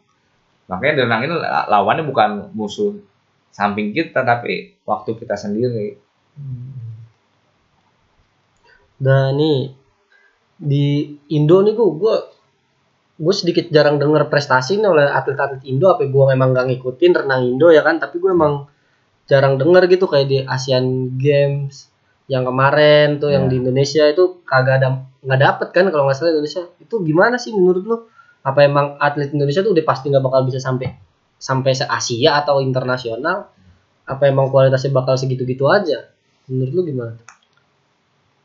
Makanya 0.68 1.08
ini 1.24 1.36
lawannya 1.68 2.04
bukan 2.06 2.52
musuh 2.52 2.94
samping 3.50 3.96
kita, 3.96 4.22
tapi 4.22 4.76
waktu 4.84 5.16
kita 5.16 5.34
sendiri. 5.34 5.98
Dan 9.00 9.40
nih 9.40 9.72
di 10.60 11.16
Indo 11.32 11.64
nih 11.64 11.72
gua 11.72 11.90
gua 11.96 12.16
gue 13.20 13.36
sedikit 13.36 13.68
jarang 13.68 14.00
denger 14.00 14.32
prestasi 14.32 14.80
nih 14.80 14.88
oleh 14.88 15.04
atlet-atlet 15.04 15.68
Indo 15.68 15.92
apa 15.92 16.08
gue 16.08 16.24
memang 16.32 16.56
gak 16.56 16.72
ngikutin 16.72 17.12
renang 17.24 17.44
Indo 17.48 17.68
ya 17.68 17.84
kan? 17.84 18.00
Tapi 18.00 18.16
gue 18.16 18.32
emang 18.32 18.68
jarang 19.28 19.60
denger 19.60 19.92
gitu 19.92 20.08
kayak 20.08 20.28
di 20.28 20.38
Asian 20.44 21.16
Games 21.20 21.92
yang 22.32 22.48
kemarin 22.48 23.20
tuh 23.20 23.34
yang 23.34 23.50
Ya. 23.50 23.52
di 23.52 23.56
Indonesia 23.60 24.04
itu 24.08 24.40
kagak 24.46 24.80
ada 24.80 25.04
nggak 25.20 25.40
dapet 25.42 25.68
kan 25.76 25.86
kalau 25.92 26.08
nggak 26.08 26.16
salah 26.16 26.32
Indonesia. 26.32 26.64
Itu 26.80 27.04
gimana 27.04 27.36
sih 27.36 27.52
menurut 27.52 27.84
lu? 27.84 27.98
Apa 28.40 28.64
emang 28.64 28.96
atlet 29.04 29.36
Indonesia 29.36 29.60
tuh 29.60 29.76
udah 29.76 29.84
pasti 29.84 30.08
nggak 30.08 30.24
bakal 30.24 30.48
bisa 30.48 30.64
sampai 30.64 30.96
sampai 31.36 31.72
se 31.76 31.84
Asia 31.84 32.40
atau 32.40 32.64
internasional? 32.64 33.52
Apa 34.08 34.32
emang 34.32 34.48
kualitasnya 34.48 34.96
bakal 34.96 35.20
segitu-gitu 35.20 35.68
aja? 35.68 36.08
Menurut 36.48 36.72
lu 36.72 36.82
gimana 36.88 37.20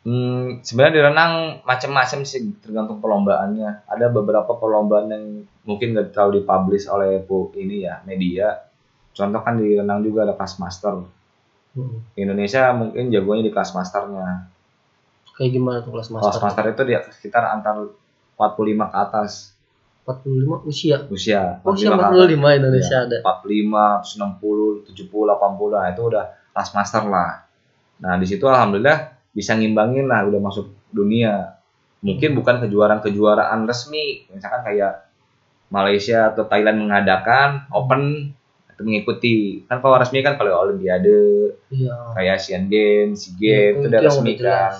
Hmm, 0.04 0.60
sebenarnya 0.60 0.94
di 0.94 1.02
renang 1.02 1.32
macam-macam 1.64 2.18
sih 2.28 2.44
tergantung 2.60 3.00
perlombaannya. 3.00 3.88
Ada 3.88 4.12
beberapa 4.12 4.52
perlombaan 4.60 5.08
yang 5.08 5.24
mungkin 5.64 5.96
nggak 5.96 6.12
terlalu 6.12 6.44
dipublish 6.44 6.84
oleh 6.92 7.24
pu- 7.24 7.56
ini 7.56 7.88
ya 7.88 8.04
media. 8.04 8.68
Contoh 9.16 9.40
kan 9.40 9.56
di 9.56 9.80
renang 9.80 10.04
juga 10.04 10.28
ada 10.28 10.36
kelas 10.36 10.60
master. 10.60 11.08
Hmm. 11.72 12.04
Di 12.12 12.20
Indonesia 12.20 12.68
mungkin 12.76 13.08
jagonya 13.08 13.42
di 13.48 13.52
kelas 13.52 13.72
masternya. 13.72 14.52
kayak 15.34 15.50
gimana 15.50 15.82
tuh 15.82 15.90
kelas 15.90 16.14
Kelas 16.14 16.22
master 16.30 16.42
master 16.46 16.64
itu 16.70 16.82
dia 16.86 17.00
sekitar 17.10 17.42
antar 17.50 17.90
45 18.38 18.86
ke 18.86 18.96
atas 19.00 19.32
45 20.04 20.68
usia 20.68 20.96
usia. 21.08 21.58
Oh, 21.64 21.72
usia 21.72 21.90
45 21.90 21.96
ke 21.96 22.04
45 22.12 22.12
atas. 22.44 22.54
Indonesia 22.60 22.98
Iya, 23.00 23.06
ada. 23.08 23.18
45, 23.24 23.82
60, 24.20 24.68
70, 24.84 25.24
80 25.32 25.74
nah 25.74 25.88
itu 25.90 26.02
udah 26.04 26.24
kelas 26.52 26.70
master 26.76 27.02
lah. 27.08 27.30
Nah 28.04 28.14
di 28.20 28.26
situ 28.28 28.44
alhamdulillah 28.46 29.13
bisa 29.34 29.58
ngimbangin 29.58 30.06
lah 30.06 30.24
udah 30.24 30.40
masuk 30.40 30.70
dunia. 30.94 31.58
Mungkin 32.00 32.38
bukan 32.38 32.62
kejuaraan-kejuaraan 32.62 33.66
resmi, 33.66 34.30
misalkan 34.30 34.62
kayak 34.62 35.10
Malaysia 35.74 36.30
atau 36.30 36.46
Thailand 36.46 36.86
mengadakan 36.86 37.66
open 37.74 38.30
itu 38.70 38.82
mengikuti. 38.86 39.36
Kan 39.66 39.82
kalau 39.82 39.98
resmi 39.98 40.22
kan 40.22 40.38
kalau 40.38 40.54
Olimpiade, 40.70 41.58
Iya. 41.74 42.14
kayak 42.14 42.32
Asian 42.38 42.70
Games, 42.70 43.26
SEA 43.26 43.34
Games 43.34 43.74
Itu- 43.74 43.80
itu 43.82 43.88
udah 43.90 44.00
resmi 44.06 44.32
kan. 44.38 44.72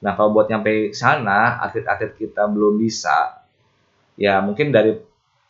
Nah 0.00 0.12
kalau 0.16 0.32
buat 0.32 0.48
nyampe 0.48 0.92
sana 0.96 1.60
atlet-atlet 1.60 2.16
kita 2.16 2.48
belum 2.48 2.80
bisa, 2.80 3.44
ya 4.16 4.40
mungkin 4.40 4.72
dari 4.72 4.96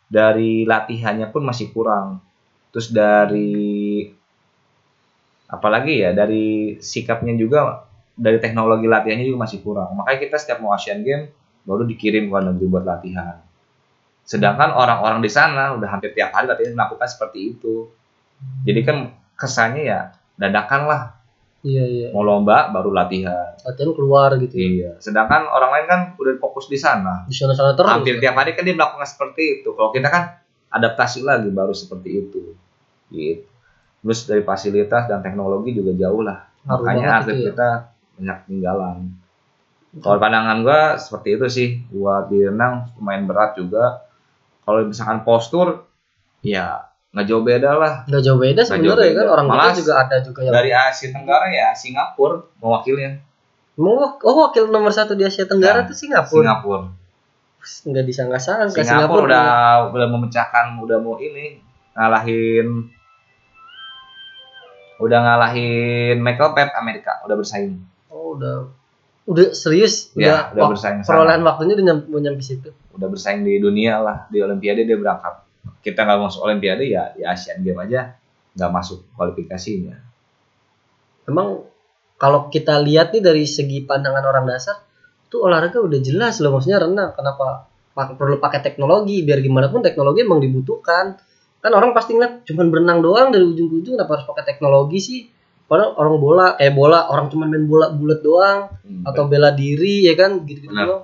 dari 0.07 0.63
latihannya 0.67 1.31
pun 1.31 1.43
masih 1.47 1.71
kurang. 1.71 2.19
Terus 2.71 2.91
dari 2.91 4.03
apalagi 5.47 6.03
ya 6.03 6.11
dari 6.11 6.75
sikapnya 6.83 7.35
juga 7.39 7.86
dari 8.17 8.41
teknologi 8.41 8.89
latihannya 8.89 9.29
juga 9.29 9.45
masih 9.45 9.61
kurang. 9.61 9.93
Makanya 9.93 10.19
kita 10.25 10.35
setiap 10.41 10.59
mau 10.59 10.73
Asian 10.73 11.05
Games 11.05 11.29
baru 11.63 11.85
dikirim 11.85 12.27
ke 12.27 12.31
luar 12.33 12.43
negeri 12.49 12.65
buat 12.65 12.83
latihan. 12.83 13.37
Sedangkan 14.25 14.73
orang-orang 14.73 15.21
di 15.21 15.29
sana 15.29 15.77
udah 15.77 15.87
hampir 15.87 16.11
tiap 16.17 16.33
hari 16.33 16.49
latihan 16.49 16.73
melakukan 16.73 17.07
seperti 17.07 17.55
itu. 17.55 17.87
Jadi 18.65 18.81
kan 18.81 18.97
kesannya 19.37 19.83
ya 19.85 19.99
dadakan 20.35 20.89
lah 20.89 21.17
Iya, 21.67 21.83
iya. 21.83 22.07
mau 22.15 22.21
lomba 22.23 22.69
baru 22.69 22.93
latihan. 22.95 23.57
Latihan 23.65 23.91
keluar 23.91 24.31
gitu. 24.39 24.55
ya. 24.55 24.67
Iya. 24.67 24.91
Sedangkan 25.03 25.49
orang 25.49 25.71
lain 25.73 25.85
kan 25.89 25.99
udah 26.15 26.37
fokus 26.39 26.71
di 26.71 26.77
sana. 26.79 27.27
Di 27.27 27.35
sana-sana 27.35 27.75
terus. 27.75 27.91
Hampir 27.91 28.21
ya. 28.21 28.29
tiap 28.29 28.35
hari 28.39 28.55
kan 28.55 28.63
dia 28.63 28.77
melakukan 28.77 29.03
seperti 29.03 29.61
itu. 29.61 29.75
Kalau 29.75 29.89
kita 29.91 30.07
kan 30.07 30.23
adaptasi 30.71 31.25
lagi 31.27 31.49
baru 31.51 31.73
seperti 31.75 32.09
itu. 32.13 32.55
Gitu. 33.11 33.43
Terus 34.05 34.19
dari 34.23 34.43
fasilitas 34.45 35.09
dan 35.11 35.19
teknologi 35.19 35.75
juga 35.75 35.91
jauh 35.97 36.23
lah. 36.23 36.47
Makanya 36.63 37.25
atlet 37.25 37.35
itu 37.35 37.43
ya. 37.43 37.47
kita 37.51 37.69
banyak 38.17 38.37
tinggalan. 38.45 38.97
Kalau 39.97 40.17
pandangan 40.17 40.61
gua 40.61 40.81
seperti 40.97 41.37
itu 41.39 41.47
sih. 41.47 41.69
Buat 41.89 42.29
di 42.29 42.43
renang 42.43 42.91
lumayan 42.97 43.25
berat 43.25 43.55
juga. 43.55 44.05
Kalau 44.61 44.83
misalkan 44.83 45.23
postur, 45.23 45.87
ya 46.43 46.85
nggak 47.15 47.25
jauh 47.25 47.41
beda 47.41 47.71
lah. 47.73 47.93
Nggak 48.05 48.21
jauh 48.21 48.37
beda 48.37 48.61
sebenarnya 48.61 49.09
ya 49.09 49.13
kan 49.15 49.27
orang 49.31 49.45
Malah 49.47 49.73
juga 49.73 49.93
ada 50.05 50.15
juga 50.19 50.39
yang 50.43 50.53
Dari 50.53 50.71
Asia 50.75 51.09
Tenggara 51.09 51.47
ya 51.49 51.71
Singapura 51.71 52.43
mewakilnya. 52.59 53.23
Wak- 53.77 54.21
oh 54.25 54.35
wakil 54.43 54.69
nomor 54.69 54.89
satu 54.91 55.13
di 55.13 55.23
Asia 55.23 55.45
Tenggara 55.45 55.81
Nah, 55.81 55.87
tuh 55.87 55.97
Singapura. 55.97 56.41
Singapura. 56.43 56.79
Nggak 57.87 58.05
disangka-sangka 58.05 58.79
Singapura 58.83 59.23
udah 59.27 59.47
udah 59.93 60.07
memecahkan 60.13 60.65
udah 60.77 60.97
mau 60.99 61.17
ini 61.17 61.57
ngalahin 61.97 62.91
udah 64.97 65.19
ngalahin 65.21 66.17
Michael 66.21 66.53
Phelps 66.53 66.75
Amerika 66.75 67.21
udah 67.25 67.35
bersaing 67.37 67.77
udah 68.37 68.55
udah 69.27 69.45
serius 69.51 70.13
ya 70.15 70.53
udah 70.53 70.63
wak- 70.63 70.71
bersaing 70.77 71.03
perolehan 71.03 71.41
waktunya 71.43 71.73
udah 71.75 71.85
nyampe, 71.91 72.05
nyampe 72.07 72.43
situ. 72.45 72.69
udah 72.95 73.07
bersaing 73.11 73.43
di 73.43 73.59
dunia 73.59 73.99
lah 73.99 74.17
di 74.31 74.39
Olimpiade 74.39 74.87
dia 74.87 74.95
berangkat 74.95 75.43
kita 75.83 76.05
nggak 76.07 76.19
masuk 76.23 76.45
Olimpiade 76.47 76.85
ya 76.87 77.11
di 77.11 77.27
Asian 77.27 77.59
Games 77.65 77.83
aja 77.89 78.15
nggak 78.55 78.71
masuk 78.71 79.03
kualifikasinya 79.19 80.07
Emang 81.27 81.67
kalau 82.15 82.47
kita 82.47 82.79
lihat 82.79 83.11
nih 83.11 83.21
dari 83.21 83.43
segi 83.43 83.83
pandangan 83.83 84.23
orang 84.23 84.47
dasar, 84.47 84.79
tuh 85.27 85.43
olahraga 85.43 85.83
udah 85.83 85.99
jelas 85.99 86.39
loh 86.39 86.55
maksudnya 86.55 86.81
renang. 86.81 87.13
Kenapa 87.13 87.67
perlu 87.93 88.39
pakai 88.39 88.63
teknologi? 88.63 89.21
Biar 89.27 89.43
gimana 89.43 89.67
pun 89.67 89.83
teknologi 89.83 90.23
emang 90.23 90.39
dibutuhkan. 90.39 91.19
Kan 91.59 91.71
orang 91.75 91.91
pasti 91.91 92.15
ngeliat 92.15 92.47
cuman 92.47 92.65
berenang 92.71 92.99
doang 93.03 93.27
dari 93.29 93.43
ujung 93.43 93.67
ke 93.67 93.75
ujung 93.83 93.93
kenapa 93.99 94.17
harus 94.17 94.25
pakai 94.25 94.43
teknologi 94.55 94.99
sih? 95.03 95.21
Padahal 95.67 95.93
orang 95.93 96.15
bola, 96.17 96.47
eh 96.55 96.71
bola 96.71 97.07
orang 97.07 97.27
cuman 97.27 97.47
main 97.47 97.63
bola 97.63 97.91
bulat 97.91 98.19
doang 98.19 98.59
Hmm, 98.81 99.03
atau 99.03 99.27
bela 99.27 99.51
diri 99.51 100.03
ya 100.03 100.15
kan 100.15 100.41
gitu-gitu 100.41 100.71
Benar. 100.71 100.85
doang. 100.87 101.03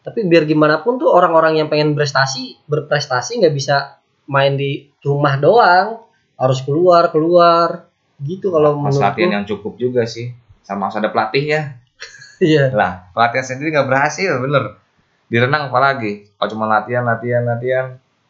Tapi 0.00 0.22
biar 0.22 0.44
gimana 0.44 0.78
pun 0.78 0.96
tuh 0.96 1.08
orang-orang 1.08 1.56
yang 1.56 1.66
pengen 1.66 1.92
prestasi, 1.92 2.62
berprestasi 2.64 3.40
nggak 3.40 3.50
bisa 3.52 3.98
main 4.26 4.54
di 4.54 4.86
rumah 5.00 5.34
doang, 5.34 5.98
harus 6.34 6.60
keluar 6.60 7.08
keluar 7.08 7.90
gitu 8.16 8.48
kalau 8.48 8.76
Mas 8.76 8.94
menurutku. 8.94 9.02
latihan 9.04 9.30
yang 9.32 9.44
cukup 9.44 9.74
juga 9.74 10.02
sih 10.04 10.30
sama 10.60 10.86
harus 10.86 10.96
ada 10.96 11.08
pelatihnya 11.08 11.82
Iya. 12.40 12.70
lah 12.70 13.10
pelatihan 13.10 13.44
sendiri 13.44 13.70
nggak 13.70 13.86
berhasil 13.86 14.30
bener 14.38 14.78
di 15.24 15.36
renang 15.36 15.68
apalagi 15.68 16.30
kalau 16.32 16.48
cuma 16.48 16.64
latihan 16.64 17.02
latihan 17.02 17.42
latihan 17.42 17.86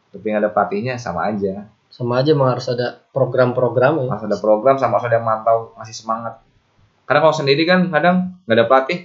tapi 0.09 0.25
nggak 0.27 0.41
ada 0.41 0.51
pelatihnya 0.51 0.95
sama 0.97 1.29
aja 1.29 1.69
sama 1.95 2.19
aja 2.19 2.35
emang 2.35 2.51
harus 2.51 2.67
ada 2.67 2.99
program-program 3.15 4.03
ya. 4.03 4.11
harus 4.11 4.27
ada 4.27 4.39
program 4.43 4.75
sama 4.83 4.99
harus 4.99 5.07
ada 5.07 5.23
yang 5.23 5.27
mantau 5.27 5.71
ngasih 5.79 5.95
semangat 5.95 6.43
karena 7.07 7.21
kalau 7.23 7.35
sendiri 7.37 7.63
kan 7.63 7.87
kadang 7.87 8.17
nggak 8.43 8.57
ada 8.59 8.67
pelatih 8.67 8.99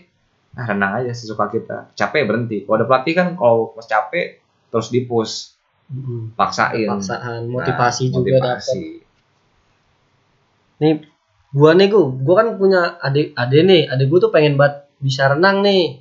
ah 0.58 0.66
renang 0.66 0.92
aja 0.98 1.14
sesuka 1.14 1.46
kita 1.54 1.94
capek 1.94 2.26
berhenti 2.26 2.66
kalau 2.66 2.82
ada 2.82 2.88
pelatih 2.90 3.14
kan 3.14 3.28
kalau 3.38 3.78
pas 3.78 3.86
capek 3.86 4.42
terus 4.74 4.90
di 4.90 5.06
push 5.06 5.54
Mm-mm. 5.90 6.38
paksain 6.38 6.86
Paksaan, 6.86 7.50
Nah, 7.50 7.66
motivasi 7.66 8.14
juga 8.14 8.30
dapat. 8.38 8.62
motivasi. 8.62 8.82
Nih, 10.80 10.94
gua 11.50 11.74
nih 11.74 11.90
gua, 11.90 12.14
gua 12.14 12.36
kan 12.46 12.48
punya 12.62 13.02
adik 13.02 13.34
adik 13.34 13.62
nih, 13.66 13.82
adik 13.90 14.06
gua 14.06 14.20
tuh 14.22 14.32
pengen 14.32 14.54
banget 14.54 14.86
bisa 15.02 15.34
renang 15.34 15.66
nih. 15.66 15.98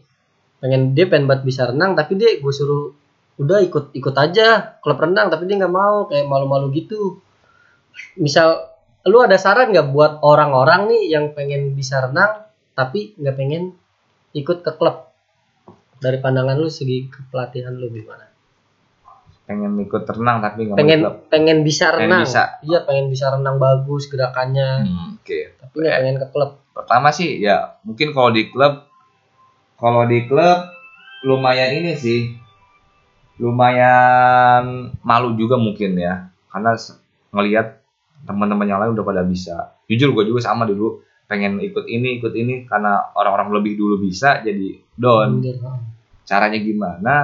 Pengen 0.61 0.93
dia 0.93 1.09
pengen 1.09 1.25
banget 1.25 1.43
bisa 1.49 1.73
renang, 1.73 1.97
tapi 1.97 2.21
dia 2.21 2.37
gue 2.37 2.53
suruh 2.53 2.93
udah 3.39 3.59
ikut 3.61 3.95
ikut 3.95 4.15
aja 4.15 4.79
klub 4.79 4.99
renang, 4.99 5.31
tapi 5.31 5.47
dia 5.47 5.57
nggak 5.57 5.71
mau 5.73 6.05
kayak 6.05 6.27
malu-malu 6.27 6.75
gitu. 6.75 7.23
Misal 8.17 8.67
lu 9.07 9.19
ada 9.19 9.35
saran 9.35 9.71
nggak 9.71 9.89
buat 9.89 10.13
orang-orang 10.21 10.87
nih 10.87 11.03
yang 11.09 11.25
pengen 11.33 11.73
bisa 11.73 11.99
renang 12.01 12.45
tapi 12.73 13.15
nggak 13.15 13.35
pengen 13.35 13.73
ikut 14.33 14.61
ke 14.61 14.73
klub? 14.75 15.09
Dari 15.99 16.19
pandangan 16.19 16.55
lu 16.55 16.69
segi 16.69 17.07
kepelatihan 17.07 17.73
lu 17.73 17.89
gimana? 17.89 18.27
pengen 19.45 19.81
ikut 19.81 20.05
renang 20.05 20.45
tapi 20.45 20.61
nggak 20.63 20.77
mau 20.77 20.79
pengen 20.79 21.01
klub. 21.01 21.15
pengen 21.33 21.59
bisa 21.65 21.89
Pengen 21.89 22.01
renang 22.05 22.23
bisa. 22.23 22.45
iya 22.61 22.79
pengen 22.85 23.07
bisa 23.09 23.33
renang 23.33 23.57
bagus 23.57 24.05
gerakannya 24.07 24.85
Hmm, 24.85 25.17
oke 25.17 25.39
tapi 25.57 25.75
nggak 25.81 25.97
pengen 25.97 26.17
ke 26.21 26.27
klub 26.29 26.51
pertama 26.71 27.09
sih 27.09 27.41
ya 27.41 27.81
mungkin 27.81 28.13
kalau 28.13 28.29
di 28.29 28.45
klub 28.47 28.85
kalau 29.75 30.05
di 30.05 30.29
klub 30.29 30.69
lumayan 31.25 31.73
ini 31.75 31.97
sih 31.97 32.37
lumayan 33.39 34.93
malu 35.03 35.35
juga 35.39 35.57
mungkin 35.57 35.95
ya. 35.99 36.29
Karena 36.51 36.75
ngelihat 37.35 37.81
teman-teman 38.27 38.67
yang 38.67 38.79
lain 38.83 38.93
udah 38.99 39.07
pada 39.07 39.23
bisa. 39.23 39.79
Jujur 39.87 40.13
gue 40.13 40.25
juga 40.29 40.43
sama 40.43 40.67
dulu. 40.67 41.03
Pengen 41.31 41.61
ikut 41.61 41.87
ini 41.87 42.19
ikut 42.19 42.33
ini 42.35 42.65
karena 42.67 43.15
orang-orang 43.15 43.63
lebih 43.63 43.79
dulu 43.79 44.03
bisa 44.03 44.43
jadi 44.43 44.81
down. 44.97 45.41
Bener. 45.41 45.57
caranya 46.29 46.61
gimana? 46.61 47.15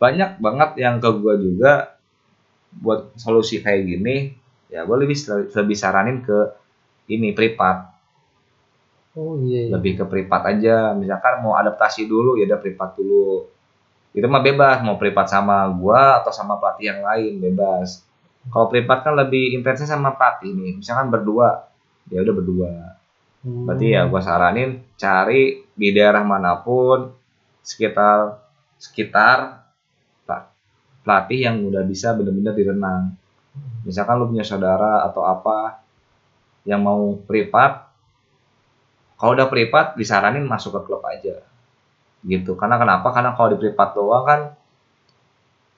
Banyak 0.00 0.40
banget 0.40 0.70
yang 0.80 1.00
ke 1.02 1.10
gue 1.20 1.34
juga 1.40 1.98
buat 2.72 3.12
solusi 3.20 3.60
kayak 3.60 3.82
gini. 3.84 4.16
Ya 4.72 4.88
gue 4.88 4.96
lebih 4.96 5.16
lebih 5.52 5.76
saranin 5.76 6.24
ke 6.24 6.38
ini 7.12 7.36
privat 7.36 7.92
oh 9.16 9.36
iya, 9.44 9.68
iya. 9.68 9.70
lebih 9.76 10.00
ke 10.00 10.04
privat 10.08 10.42
aja. 10.48 10.96
Misalkan 10.96 11.44
mau 11.44 11.56
adaptasi 11.56 12.08
dulu 12.08 12.40
ya 12.40 12.48
udah 12.48 12.60
privat 12.60 12.96
dulu 12.96 13.51
itu 14.12 14.26
mah 14.28 14.44
bebas 14.44 14.84
mau 14.84 15.00
privat 15.00 15.28
sama 15.28 15.64
gua 15.72 16.20
atau 16.20 16.28
sama 16.28 16.60
pelatih 16.60 16.92
yang 16.92 17.00
lain 17.00 17.40
bebas. 17.40 18.04
Kalau 18.52 18.68
privat 18.68 19.06
kan 19.06 19.16
lebih 19.16 19.56
intensnya 19.56 19.88
sama 19.88 20.12
pelatih 20.12 20.52
nih 20.52 20.80
misalkan 20.80 21.08
berdua 21.08 21.68
ya 22.12 22.20
udah 22.20 22.34
berdua. 22.36 22.72
Hmm. 23.42 23.66
berarti 23.66 23.90
ya 23.90 24.06
gua 24.06 24.22
saranin 24.22 24.86
cari 24.94 25.66
di 25.74 25.88
daerah 25.90 26.22
mana 26.22 26.62
pun 26.62 27.10
sekitar 27.66 28.38
sekitar 28.78 29.66
pelatih 31.02 31.50
yang 31.50 31.58
udah 31.66 31.82
bisa 31.82 32.14
bener-bener 32.14 32.54
direnang. 32.54 33.18
Misalkan 33.82 34.22
lu 34.22 34.30
punya 34.30 34.46
saudara 34.46 35.02
atau 35.02 35.26
apa 35.26 35.82
yang 36.62 36.86
mau 36.86 37.18
privat 37.26 37.90
kalau 39.18 39.34
udah 39.34 39.50
privat 39.50 39.98
disaranin 39.98 40.46
masuk 40.46 40.78
ke 40.78 40.80
klub 40.86 41.02
aja 41.02 41.42
gitu. 42.26 42.54
Karena 42.54 42.78
kenapa? 42.78 43.10
Karena 43.10 43.34
kalau 43.34 43.54
di 43.54 43.58
privat 43.58 43.94
doang 43.94 44.24
kan 44.24 44.40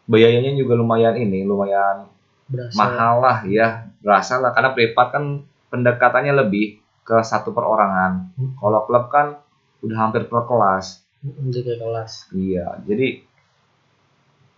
biayanya 0.04 0.52
juga 0.52 0.76
lumayan 0.76 1.16
ini 1.16 1.48
lumayan 1.48 2.04
berasa. 2.44 2.76
mahal 2.76 3.14
lah 3.24 3.38
ya 3.48 3.88
berasa 4.04 4.40
lah. 4.40 4.52
Karena 4.52 4.76
privat 4.76 5.06
kan 5.12 5.24
pendekatannya 5.72 6.32
lebih 6.44 6.78
ke 7.04 7.20
satu 7.20 7.52
perorangan. 7.52 8.32
Hmm. 8.36 8.52
kalau 8.56 8.80
klub 8.88 9.04
kan 9.12 9.36
udah 9.84 9.96
hampir 10.08 10.24
per 10.24 10.48
kelas. 10.48 11.04
Jadi 11.24 11.80
kelas. 11.80 12.12
Iya, 12.36 12.84
jadi 12.84 13.24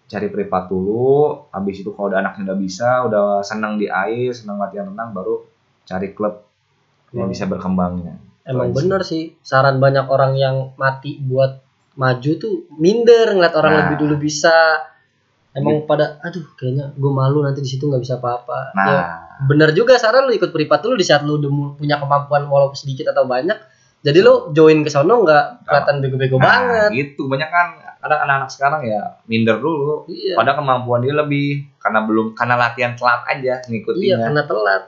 cari 0.07 0.31
privat 0.31 0.71
dulu, 0.71 1.47
habis 1.51 1.83
itu 1.83 1.91
kalau 1.95 2.15
udah 2.15 2.23
anaknya 2.23 2.55
udah 2.55 2.59
bisa, 2.59 2.91
udah 3.11 3.43
senang 3.43 3.75
di 3.79 3.91
air, 3.91 4.31
senang 4.31 4.63
latihan 4.63 4.87
renang, 4.87 5.11
baru 5.11 5.43
cari 5.83 6.15
klub 6.15 6.47
yang 7.11 7.27
Hmm. 7.27 7.35
bisa 7.35 7.47
berkembangnya. 7.51 8.15
emang 8.47 8.71
Itu 8.71 8.79
aja 8.79 8.79
bener 8.79 9.01
sih 9.03 9.35
saran 9.43 9.83
banyak 9.83 10.07
orang 10.07 10.39
yang 10.39 10.57
mati 10.79 11.19
buat 11.19 11.66
maju 11.97 12.31
tuh 12.37 12.55
minder 12.77 13.33
ngeliat 13.33 13.55
orang 13.57 13.73
Nah. 13.73 13.81
lebih 13.89 13.97
dulu 14.05 14.15
bisa. 14.21 14.53
Emang 15.57 15.89
pada 15.89 16.21
aduh 16.21 16.45
kayaknya 16.53 16.93
gue 16.93 17.13
malu 17.13 17.41
nanti 17.41 17.65
di 17.65 17.71
situ 17.73 17.89
nggak 17.89 18.05
bisa 18.05 18.21
apa-apa. 18.21 18.77
Nah, 18.77 18.85
Ya, 18.87 19.05
bener 19.49 19.73
juga 19.73 19.97
saran 19.97 20.29
lu 20.29 20.37
ikut 20.37 20.53
privat 20.53 20.85
dulu 20.85 21.01
di 21.01 21.07
saat 21.09 21.25
lu 21.25 21.41
udah 21.41 21.49
punya 21.81 21.97
kemampuan 21.97 22.45
walaupun 22.45 22.77
sedikit 22.77 23.09
atau 23.17 23.25
banyak 23.25 23.57
jadi 24.05 24.21
lu 24.21 24.53
join 24.53 24.85
ke 24.85 24.91
sono 24.93 25.25
nggak 25.25 25.65
kelihatan 25.65 25.95
bego-bego 25.99 26.37
nah, 26.37 26.45
banget. 26.45 26.89
gitu. 26.93 27.25
Banyak 27.27 27.49
kan 27.49 27.67
kadang 28.05 28.21
anak-anak 28.23 28.51
sekarang 28.53 28.81
ya 28.87 29.01
minder 29.27 29.57
dulu, 29.59 30.07
iya. 30.07 30.37
Padahal 30.39 30.63
kemampuan 30.63 31.01
dia 31.03 31.17
lebih 31.17 31.75
karena 31.81 32.05
belum 32.07 32.37
karena 32.37 32.55
latihan 32.55 32.93
telat 32.95 33.25
aja 33.27 33.41
iya 33.43 33.67
ngikutinnya. 33.67 34.17
karena 34.31 34.43
telat. 34.45 34.83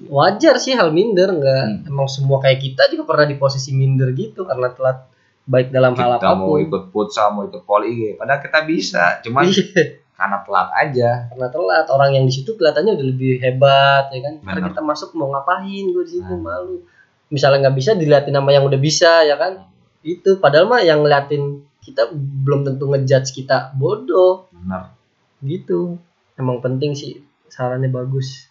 Wajar 0.00 0.54
sih 0.58 0.74
hal 0.74 0.90
minder 0.90 1.30
nggak. 1.30 1.64
Hmm. 1.86 1.88
emang 1.88 2.08
semua 2.10 2.42
kayak 2.42 2.58
kita 2.60 2.90
juga 2.90 3.06
pernah 3.06 3.30
di 3.30 3.38
posisi 3.38 3.70
minder 3.72 4.10
gitu 4.12 4.42
karena 4.44 4.74
telat 4.74 5.06
baik 5.48 5.72
dalam 5.72 5.96
hal 5.96 6.18
kita 6.20 6.28
mau 6.34 6.34
apa 6.34 6.44
pun. 6.46 6.64
ikut 6.66 6.82
futsal, 6.92 7.28
mau 7.32 7.42
ikut 7.48 7.62
poli, 7.64 8.14
padahal 8.18 8.40
kita 8.44 8.58
bisa, 8.68 9.18
cuman 9.24 9.44
Iya, 9.48 10.00
karena 10.20 10.38
telat 10.44 10.68
aja. 10.76 11.10
karena 11.32 11.48
telat. 11.48 11.86
Orang 11.88 12.10
yang 12.12 12.24
di 12.28 12.32
situ 12.36 12.52
kelihatannya 12.52 12.92
udah 12.92 13.06
lebih 13.08 13.40
hebat 13.40 14.12
ya 14.12 14.20
kan? 14.20 14.34
Karena 14.44 14.68
kita 14.68 14.80
masuk 14.84 15.16
mau 15.16 15.32
ngapain 15.32 15.84
gue 15.88 16.04
di 16.04 16.12
situ? 16.20 16.34
Nah. 16.36 16.60
malu. 16.60 16.84
Misalnya 17.32 17.68
nggak 17.68 17.76
bisa 17.80 17.90
diliatin 17.96 18.36
sama 18.36 18.52
yang 18.52 18.68
udah 18.68 18.76
bisa 18.76 19.24
ya 19.24 19.40
kan? 19.40 19.64
Itu. 20.04 20.36
Padahal 20.36 20.68
mah 20.68 20.84
yang 20.84 21.00
ngeliatin 21.00 21.64
kita 21.80 22.12
belum 22.12 22.68
tentu 22.68 22.84
ngejudge 22.92 23.32
kita 23.32 23.72
bodoh. 23.72 24.52
Benar. 24.52 24.92
gitu. 25.40 25.96
Emang 26.36 26.60
penting 26.60 26.92
sih. 26.92 27.24
Sarannya 27.48 27.88
bagus. 27.88 28.44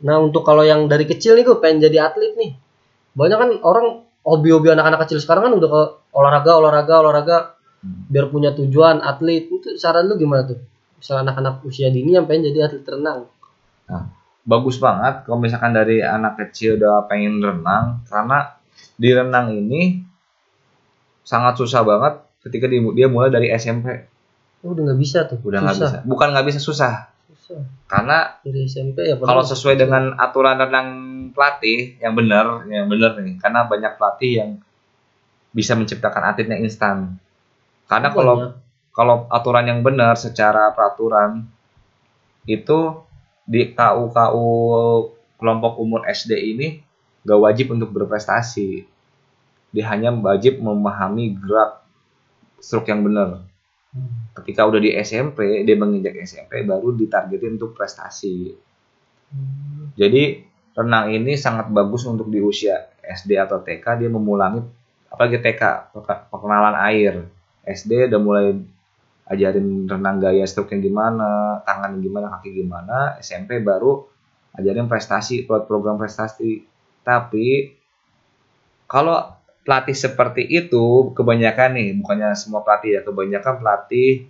Nah 0.00 0.24
untuk 0.24 0.40
kalau 0.40 0.64
yang 0.64 0.88
dari 0.88 1.04
kecil 1.04 1.36
nih 1.36 1.44
gue 1.44 1.60
pengen 1.60 1.84
jadi 1.84 2.08
atlet 2.08 2.32
nih. 2.32 2.56
Banyak 3.12 3.36
kan 3.36 3.50
orang 3.60 4.08
hobi-hobi 4.22 4.70
anak-anak 4.72 5.06
kecil 5.06 5.18
sekarang 5.18 5.50
kan 5.50 5.54
udah 5.58 5.68
ke 5.68 5.82
olahraga 6.14 6.52
olahraga 6.58 6.94
olahraga. 7.02 7.38
Hmm. 7.82 8.06
biar 8.06 8.30
punya 8.30 8.54
tujuan 8.54 9.02
atlet. 9.02 9.50
Itu 9.50 9.74
saran 9.74 10.06
lu 10.06 10.14
gimana 10.14 10.46
tuh? 10.46 10.62
Misal 11.02 11.26
anak-anak 11.26 11.66
usia 11.66 11.90
dini 11.90 12.14
yang 12.14 12.30
pengen 12.30 12.54
jadi 12.54 12.70
atlet 12.70 12.86
renang. 12.86 13.26
Bagus 14.42 14.78
banget 14.78 15.26
kalau 15.26 15.42
misalkan 15.42 15.74
dari 15.74 15.98
anak 15.98 16.38
kecil 16.38 16.78
udah 16.78 17.10
pengen 17.10 17.42
renang. 17.42 18.06
Karena 18.06 18.54
di 18.94 19.10
renang 19.10 19.50
ini 19.50 19.98
sangat 21.26 21.58
susah 21.58 21.82
banget 21.82 22.22
ketika 22.46 22.70
di- 22.70 22.94
dia 22.94 23.06
mulai 23.10 23.30
dari 23.30 23.50
SMP 23.50 24.10
Oh, 24.62 24.78
udah 24.78 24.94
nggak 24.94 25.00
bisa 25.02 25.26
tuh? 25.26 25.42
Udah 25.42 25.58
nggak 25.58 25.74
bisa. 25.74 25.98
Bukan 26.06 26.26
nggak 26.30 26.46
bisa 26.46 26.62
susah 26.62 27.11
karena 27.88 28.38
dari 28.40 28.64
SMP 28.64 29.08
ya 29.08 29.16
kalau 29.20 29.44
sesuai 29.44 29.76
dengan 29.76 30.16
aturan 30.16 30.56
renang 30.56 30.88
pelatih 31.32 32.00
yang 32.00 32.16
benar 32.16 32.64
yang 32.68 32.88
benar 32.88 33.18
nih 33.20 33.36
karena 33.40 33.68
banyak 33.68 33.92
pelatih 33.96 34.32
yang 34.38 34.50
bisa 35.52 35.76
menciptakan 35.76 36.32
atletnya 36.32 36.56
instan 36.60 37.20
karena 37.88 38.08
kalau 38.12 38.34
Banyak. 38.40 38.52
kalau 38.96 39.16
aturan 39.28 39.68
yang 39.68 39.80
benar 39.84 40.16
secara 40.16 40.72
peraturan 40.72 41.44
itu 42.48 43.04
di 43.44 43.74
KU 43.76 44.10
KU 44.10 44.48
kelompok 45.42 45.82
umur 45.82 46.06
SD 46.06 46.32
ini 46.54 46.68
gak 47.26 47.40
wajib 47.42 47.74
untuk 47.74 47.90
berprestasi. 47.90 48.86
Dia 49.74 49.84
hanya 49.90 50.14
wajib 50.14 50.62
memahami 50.62 51.34
gerak 51.34 51.82
stroke 52.62 52.86
yang 52.86 53.02
benar. 53.02 53.42
Ketika 54.32 54.64
udah 54.64 54.80
di 54.80 54.96
SMP, 54.96 55.68
dia 55.68 55.76
menginjak 55.76 56.16
SMP 56.24 56.64
baru 56.64 56.96
ditargetin 56.96 57.60
untuk 57.60 57.76
prestasi. 57.76 58.56
Jadi 59.92 60.40
renang 60.72 61.12
ini 61.12 61.36
sangat 61.36 61.68
bagus 61.68 62.08
untuk 62.08 62.32
di 62.32 62.40
usia 62.40 62.88
SD 63.04 63.36
atau 63.36 63.60
TK 63.60 64.00
dia 64.00 64.08
memulangi 64.08 64.64
apalagi 65.12 65.44
TK 65.44 65.92
perkenalan 66.32 66.76
air. 66.88 67.28
SD 67.62 68.08
udah 68.08 68.20
mulai 68.20 68.56
ajarin 69.28 69.86
renang 69.86 70.18
gaya 70.18 70.42
stroke 70.48 70.72
yang 70.72 70.82
gimana, 70.82 71.60
tangan 71.68 72.00
gimana, 72.00 72.32
kaki 72.40 72.50
gimana. 72.64 73.20
SMP 73.20 73.60
baru 73.60 74.08
ajarin 74.56 74.88
prestasi, 74.88 75.44
program 75.44 76.00
prestasi. 76.00 76.64
Tapi 77.04 77.76
kalau 78.88 79.41
pelatih 79.62 79.94
seperti 79.94 80.42
itu 80.46 81.14
kebanyakan 81.14 81.78
nih, 81.78 81.88
bukannya 82.02 82.34
semua 82.34 82.66
pelatih 82.66 82.98
ya, 82.98 83.00
kebanyakan 83.06 83.62
pelatih 83.62 84.26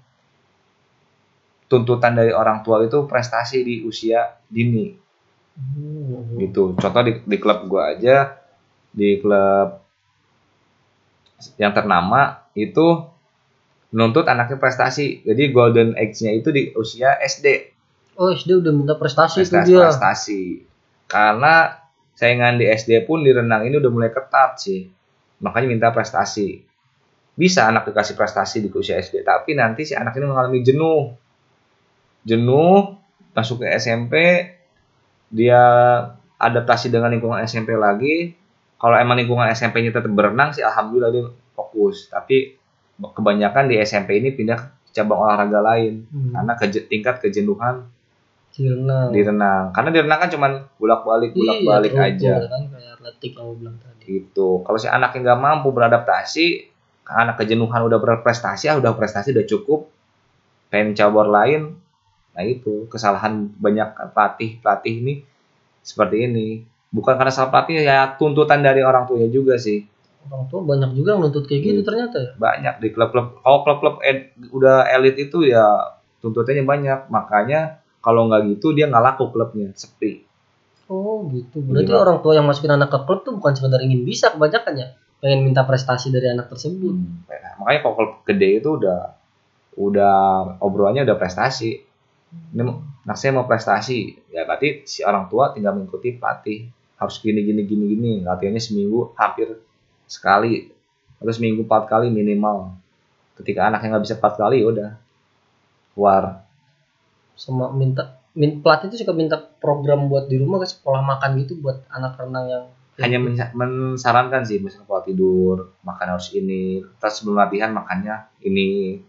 tuntutan 1.72 2.12
dari 2.12 2.36
orang 2.36 2.60
tua 2.60 2.84
itu 2.84 3.08
prestasi 3.08 3.64
di 3.64 3.80
usia 3.88 4.36
dini. 4.52 4.92
Hmm. 5.56 6.36
Gitu. 6.36 6.76
Contoh 6.76 7.02
di, 7.04 7.24
di 7.24 7.36
klub 7.40 7.64
gua 7.64 7.96
aja, 7.96 8.36
di 8.92 9.16
klub 9.16 9.80
yang 11.56 11.72
ternama 11.72 12.44
itu 12.52 13.08
menuntut 13.92 14.28
anaknya 14.28 14.60
prestasi. 14.60 15.24
Jadi 15.24 15.48
golden 15.48 15.96
age-nya 15.96 16.36
itu 16.36 16.52
di 16.52 16.76
usia 16.76 17.16
SD. 17.20 17.72
Oh, 18.20 18.28
SD 18.28 18.60
udah 18.60 18.72
minta 18.76 18.94
prestasi, 19.00 19.44
prestasi 19.44 19.64
itu 19.64 19.80
dia. 19.80 19.88
Prestasi. 19.88 20.42
Karena 21.08 21.80
saingan 22.16 22.60
di 22.60 22.68
SD 22.68 23.08
pun 23.08 23.24
di 23.24 23.32
renang 23.32 23.64
ini 23.64 23.80
udah 23.80 23.90
mulai 23.92 24.12
ketat 24.12 24.60
sih. 24.60 24.88
Makanya 25.42 25.68
minta 25.68 25.88
prestasi. 25.90 26.62
Bisa 27.34 27.66
anak 27.66 27.90
dikasih 27.90 28.14
prestasi 28.14 28.62
di 28.62 28.68
usia 28.70 29.00
SD, 29.00 29.24
tapi 29.26 29.56
nanti 29.58 29.88
si 29.88 29.96
anak 29.96 30.14
ini 30.16 30.30
mengalami 30.30 30.60
jenuh. 30.62 31.16
Jenuh, 32.22 32.94
masuk 33.34 33.64
ke 33.64 33.72
SMP, 33.74 34.14
dia 35.32 35.62
adaptasi 36.36 36.92
dengan 36.92 37.10
lingkungan 37.10 37.40
SMP 37.42 37.74
lagi. 37.74 38.36
Kalau 38.76 38.98
emang 38.98 39.16
lingkungan 39.16 39.46
SMP-nya 39.50 39.94
tetap 39.94 40.10
berenang 40.10 40.52
sih 40.52 40.62
alhamdulillah 40.62 41.10
dia 41.10 41.24
fokus. 41.54 42.10
Tapi 42.12 42.58
kebanyakan 42.98 43.70
di 43.70 43.80
SMP 43.80 44.20
ini 44.20 44.34
pindah 44.34 44.58
ke 44.58 44.90
cabang 44.92 45.24
olahraga 45.24 45.64
lain 45.64 46.04
hmm. 46.04 46.36
karena 46.36 46.52
ke, 46.58 46.64
tingkat 46.90 47.22
kejenuhan 47.24 47.88
di 48.52 48.68
renang. 48.68 49.08
Di 49.08 49.20
renang. 49.24 49.64
Karena 49.72 49.88
di 49.88 49.98
renang 50.04 50.18
kan 50.20 50.28
cuma 50.28 50.48
bolak-balik, 50.76 51.32
bolak-balik 51.32 51.92
iya, 51.96 52.04
aja. 52.12 52.34
Kan 52.52 52.62
atletik 53.02 53.34
yang 53.34 53.58
bilang 53.58 53.76
tadi. 53.82 54.22
Itu. 54.22 54.62
Kalau 54.62 54.78
si 54.78 54.86
anaknya 54.86 55.34
nggak 55.34 55.40
mampu 55.42 55.74
beradaptasi, 55.74 56.70
anak 57.10 57.42
kejenuhan 57.42 57.82
udah 57.82 57.98
berprestasi, 57.98 58.70
ah 58.70 58.78
udah 58.78 58.94
prestasi 58.94 59.34
udah 59.34 59.46
cukup, 59.50 59.90
pengen 60.70 60.94
cabur 60.94 61.26
lain, 61.26 61.74
nah 62.32 62.46
itu 62.46 62.86
kesalahan 62.86 63.50
banyak 63.58 64.14
pelatih 64.14 64.62
pelatih 64.62 64.94
ini 65.02 65.14
seperti 65.82 66.30
ini. 66.30 66.48
Bukan 66.94 67.18
karena 67.18 67.32
salah 67.34 67.50
pelatih 67.50 67.82
ya 67.82 68.14
tuntutan 68.14 68.62
dari 68.62 68.86
orang 68.86 69.10
tuanya 69.10 69.26
juga 69.26 69.58
sih. 69.58 69.82
Orang 70.30 70.46
tua 70.46 70.62
banyak 70.62 70.94
juga 70.94 71.18
yang 71.18 71.26
nuntut 71.26 71.50
kayak 71.50 71.60
gitu 71.66 71.80
hmm. 71.82 71.88
ternyata 71.88 72.16
ya. 72.22 72.30
Banyak 72.38 72.74
di 72.78 72.88
klub-klub. 72.94 73.42
Kalau 73.42 73.58
klub-klub 73.66 73.96
ed, 74.06 74.38
udah 74.54 74.86
elit 74.94 75.18
itu 75.18 75.42
ya 75.42 75.98
tuntutannya 76.22 76.62
banyak, 76.62 77.10
makanya 77.10 77.82
kalau 77.98 78.30
nggak 78.30 78.54
gitu 78.54 78.70
dia 78.70 78.86
nggak 78.86 79.02
laku 79.02 79.34
klubnya, 79.34 79.74
sepi. 79.74 80.22
Oh 80.92 81.24
gitu. 81.32 81.64
Berarti 81.64 81.88
iya. 81.88 81.96
orang 82.04 82.20
tua 82.20 82.36
yang 82.36 82.44
masukin 82.44 82.76
anak 82.76 82.92
ke 82.92 82.98
klub 83.08 83.24
tuh 83.24 83.32
bukan 83.32 83.56
sekedar 83.56 83.80
ingin 83.80 84.04
bisa 84.04 84.28
kebanyakan 84.36 84.76
ya, 84.76 84.86
pengen 85.24 85.40
minta 85.40 85.64
prestasi 85.64 86.12
dari 86.12 86.28
anak 86.28 86.52
tersebut. 86.52 86.92
Hmm. 86.92 87.24
Nah, 87.24 87.64
makanya 87.64 87.80
kalau 87.80 87.94
klub 87.96 88.12
gede 88.28 88.60
itu 88.60 88.68
udah 88.76 89.00
udah 89.80 90.14
obrolannya 90.60 91.08
udah 91.08 91.16
prestasi. 91.16 91.80
Ini 92.52 92.62
nah 93.08 93.16
saya 93.16 93.32
mau 93.32 93.48
prestasi, 93.48 94.28
ya 94.28 94.44
berarti 94.44 94.84
si 94.84 95.00
orang 95.00 95.32
tua 95.32 95.56
tinggal 95.56 95.72
mengikuti 95.72 96.12
pelatih 96.12 96.68
harus 97.02 97.18
gini 97.18 97.42
gini 97.42 97.66
gini 97.66 97.84
gini 97.90 98.12
latihannya 98.22 98.62
seminggu 98.62 99.10
hampir 99.18 99.58
sekali 100.06 100.70
terus 101.18 101.42
seminggu 101.42 101.66
empat 101.66 101.90
kali 101.90 102.14
minimal 102.14 102.78
ketika 103.42 103.66
anaknya 103.66 103.98
nggak 103.98 104.04
bisa 104.06 104.14
empat 104.22 104.38
kali 104.38 104.62
ya 104.62 104.66
udah 104.70 104.90
keluar 105.98 106.46
sama 107.34 107.74
minta 107.74 108.06
min, 108.06 108.21
pelatih 108.32 108.88
itu 108.88 109.04
suka 109.04 109.12
minta 109.12 109.36
program 109.36 110.08
buat 110.08 110.28
di 110.28 110.40
rumah 110.40 110.64
ke 110.64 110.68
sekolah 110.68 111.04
makan 111.04 111.30
gitu 111.44 111.60
buat 111.60 111.84
anak 111.92 112.16
renang 112.16 112.46
yang 112.48 112.64
hanya 113.00 113.18
gitu. 113.24 113.56
mensarankan 113.56 114.44
sih 114.44 114.60
misalnya 114.60 114.84
pola 114.84 115.00
tidur 115.00 115.72
makan 115.80 116.06
harus 116.16 116.28
ini. 116.36 116.84
Terus 117.00 117.14
sebelum 117.20 117.40
latihan 117.40 117.72
makannya 117.72 118.28
ini 118.44 119.00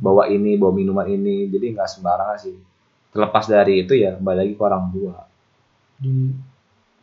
bawa 0.00 0.28
ini 0.32 0.56
bawa 0.56 0.72
minuman 0.72 1.04
ini. 1.08 1.48
Jadi 1.52 1.76
nggak 1.76 1.88
sembarangan 1.88 2.38
sih. 2.40 2.56
Terlepas 3.12 3.44
dari 3.44 3.84
itu 3.84 3.92
ya 3.92 4.16
kembali 4.16 4.36
lagi 4.40 4.52
ke 4.56 4.62
orang 4.64 4.84
tua. 4.88 5.16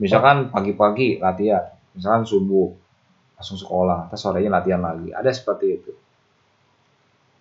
Misalkan 0.01 0.49
pagi-pagi 0.49 1.21
latihan 1.21 1.69
misalkan 1.93 2.25
subuh 2.25 2.69
langsung 3.37 3.57
sekolah 3.57 4.09
terus 4.09 4.21
sorenya 4.21 4.49
latihan 4.49 4.81
lagi. 4.81 5.13
Ada 5.13 5.29
seperti 5.33 5.65
itu. 5.69 5.91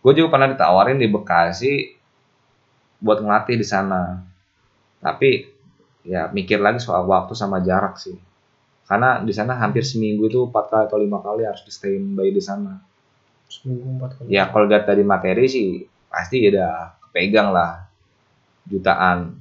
Gue 0.00 0.12
juga 0.16 0.36
pernah 0.36 0.48
ditawarin 0.48 0.96
di 0.96 1.08
Bekasi 1.08 1.99
buat 3.00 3.24
ngelatih 3.24 3.56
di 3.56 3.66
sana. 3.66 4.20
Tapi 5.00 5.48
ya 6.04 6.28
mikir 6.30 6.60
lagi 6.60 6.78
soal 6.80 7.08
waktu 7.08 7.32
sama 7.32 7.64
jarak 7.64 7.96
sih. 7.96 8.16
Karena 8.84 9.22
di 9.22 9.32
sana 9.32 9.56
hampir 9.56 9.86
seminggu 9.86 10.28
itu 10.28 10.44
empat 10.46 10.64
kali 10.68 10.82
atau 10.86 10.98
lima 11.00 11.18
kali 11.24 11.46
harus 11.48 11.64
di 11.64 11.72
standby 11.72 12.28
di 12.30 12.42
sana. 12.42 12.76
Seminggu 13.48 13.96
empat 13.96 14.10
kali. 14.20 14.28
Ya 14.28 14.46
kalau 14.52 14.68
lihat 14.68 14.84
dari 14.84 15.02
materi 15.02 15.46
sih 15.48 15.88
pasti 16.12 16.44
udah 16.46 17.00
kepegang 17.08 17.50
lah 17.50 17.88
jutaan. 18.68 19.40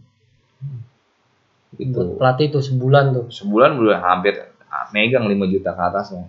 Itu. 1.79 2.17
pelatih 2.17 2.49
itu 2.49 2.59
sebulan 2.59 3.13
tuh. 3.13 3.27
Sebulan 3.29 3.77
udah 3.77 3.99
hampir 4.01 4.35
megang 4.93 5.25
5 5.25 5.53
juta 5.53 5.73
ke 5.73 5.81
atasnya. 5.81 6.25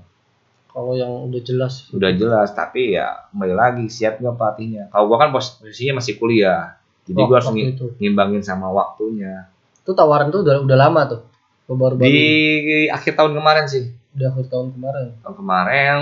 Kalau 0.71 0.95
yang 0.95 1.11
udah 1.27 1.43
jelas. 1.43 1.91
Udah 1.91 2.15
jelas, 2.15 2.55
tapi 2.55 2.95
ya 2.95 3.27
kembali 3.35 3.55
lagi 3.57 3.85
siap 3.91 4.23
nggak 4.23 4.37
pelatihnya. 4.39 4.85
Kalau 4.95 5.11
gua 5.11 5.19
kan 5.27 5.35
posisinya 5.35 5.99
masih 5.99 6.15
kuliah 6.17 6.80
jadi 7.11 7.21
gue 7.27 7.37
harus 7.37 7.51
itu. 7.59 7.87
ngimbangin 7.99 8.43
sama 8.47 8.71
waktunya. 8.71 9.51
Itu 9.83 9.99
tawaran 9.99 10.31
tuh 10.31 10.47
udah 10.47 10.63
udah 10.63 10.79
lama 10.79 11.03
tuh. 11.11 11.21
Baru 11.67 11.99
-baru 11.99 12.07
di 12.07 12.87
akhir 12.87 13.19
tahun 13.19 13.35
kemarin 13.35 13.67
sih. 13.67 13.91
Di 14.15 14.23
akhir 14.27 14.47
tahun 14.47 14.75
kemarin. 14.79 15.19
Tahun 15.23 15.35
kemarin. 15.35 15.99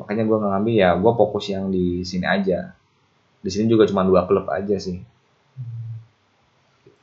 Makanya 0.00 0.24
gue 0.24 0.38
ngambil 0.40 0.74
ya 0.74 0.90
gue 0.96 1.12
fokus 1.12 1.52
yang 1.52 1.68
di 1.68 2.00
sini 2.00 2.24
aja. 2.24 2.72
Di 3.44 3.50
sini 3.52 3.68
juga 3.68 3.84
cuma 3.84 4.08
dua 4.08 4.24
klub 4.24 4.48
aja 4.48 4.80
sih. 4.80 5.04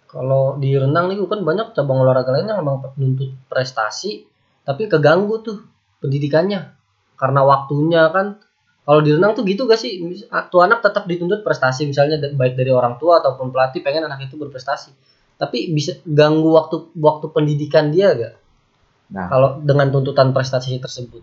Kalau 0.10 0.58
di 0.58 0.74
renang 0.74 1.14
nih 1.14 1.22
kan 1.30 1.46
banyak 1.46 1.78
cabang 1.78 2.02
olahraga 2.02 2.34
lain 2.34 2.50
yang 2.50 2.66
memang 2.66 2.82
menuntut 2.98 3.30
prestasi, 3.46 4.26
tapi 4.66 4.90
keganggu 4.90 5.46
tuh 5.46 5.62
pendidikannya 6.02 6.74
karena 7.14 7.42
waktunya 7.46 8.10
kan 8.10 8.42
kalau 8.90 9.06
di 9.06 9.14
renang 9.14 9.38
tuh 9.38 9.46
gitu 9.46 9.70
gak 9.70 9.78
sih? 9.78 10.02
Tuh 10.50 10.66
anak 10.66 10.82
tetap 10.82 11.06
dituntut 11.06 11.46
prestasi 11.46 11.86
misalnya 11.86 12.18
baik 12.34 12.58
dari 12.58 12.74
orang 12.74 12.98
tua 12.98 13.22
ataupun 13.22 13.54
pelatih 13.54 13.86
pengen 13.86 14.10
anak 14.10 14.26
itu 14.26 14.34
berprestasi. 14.34 14.90
Tapi 15.38 15.70
bisa 15.70 16.02
ganggu 16.10 16.58
waktu 16.58 16.90
waktu 16.98 17.30
pendidikan 17.30 17.94
dia 17.94 18.18
gak? 18.18 18.34
Nah, 19.14 19.30
kalau 19.30 19.50
dengan 19.62 19.94
tuntutan 19.94 20.34
prestasi 20.34 20.82
tersebut. 20.82 21.22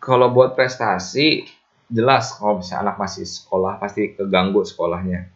Kalau 0.00 0.32
buat 0.32 0.56
prestasi 0.56 1.44
jelas 1.92 2.40
kalau 2.40 2.64
misalnya 2.64 2.88
anak 2.88 2.96
masih 2.96 3.28
sekolah 3.28 3.76
pasti 3.76 4.16
keganggu 4.16 4.64
sekolahnya. 4.64 5.28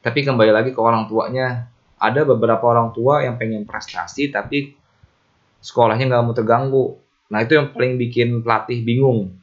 Tapi 0.00 0.24
kembali 0.24 0.56
lagi 0.56 0.72
ke 0.72 0.80
orang 0.80 1.04
tuanya, 1.04 1.68
ada 2.00 2.24
beberapa 2.24 2.64
orang 2.64 2.96
tua 2.96 3.20
yang 3.20 3.36
pengen 3.36 3.68
prestasi 3.68 4.32
tapi 4.32 4.72
sekolahnya 5.60 6.08
nggak 6.08 6.24
mau 6.24 6.32
terganggu. 6.32 6.96
Nah 7.28 7.44
itu 7.44 7.60
yang 7.60 7.76
paling 7.76 8.00
bikin 8.00 8.40
pelatih 8.40 8.80
bingung 8.80 9.41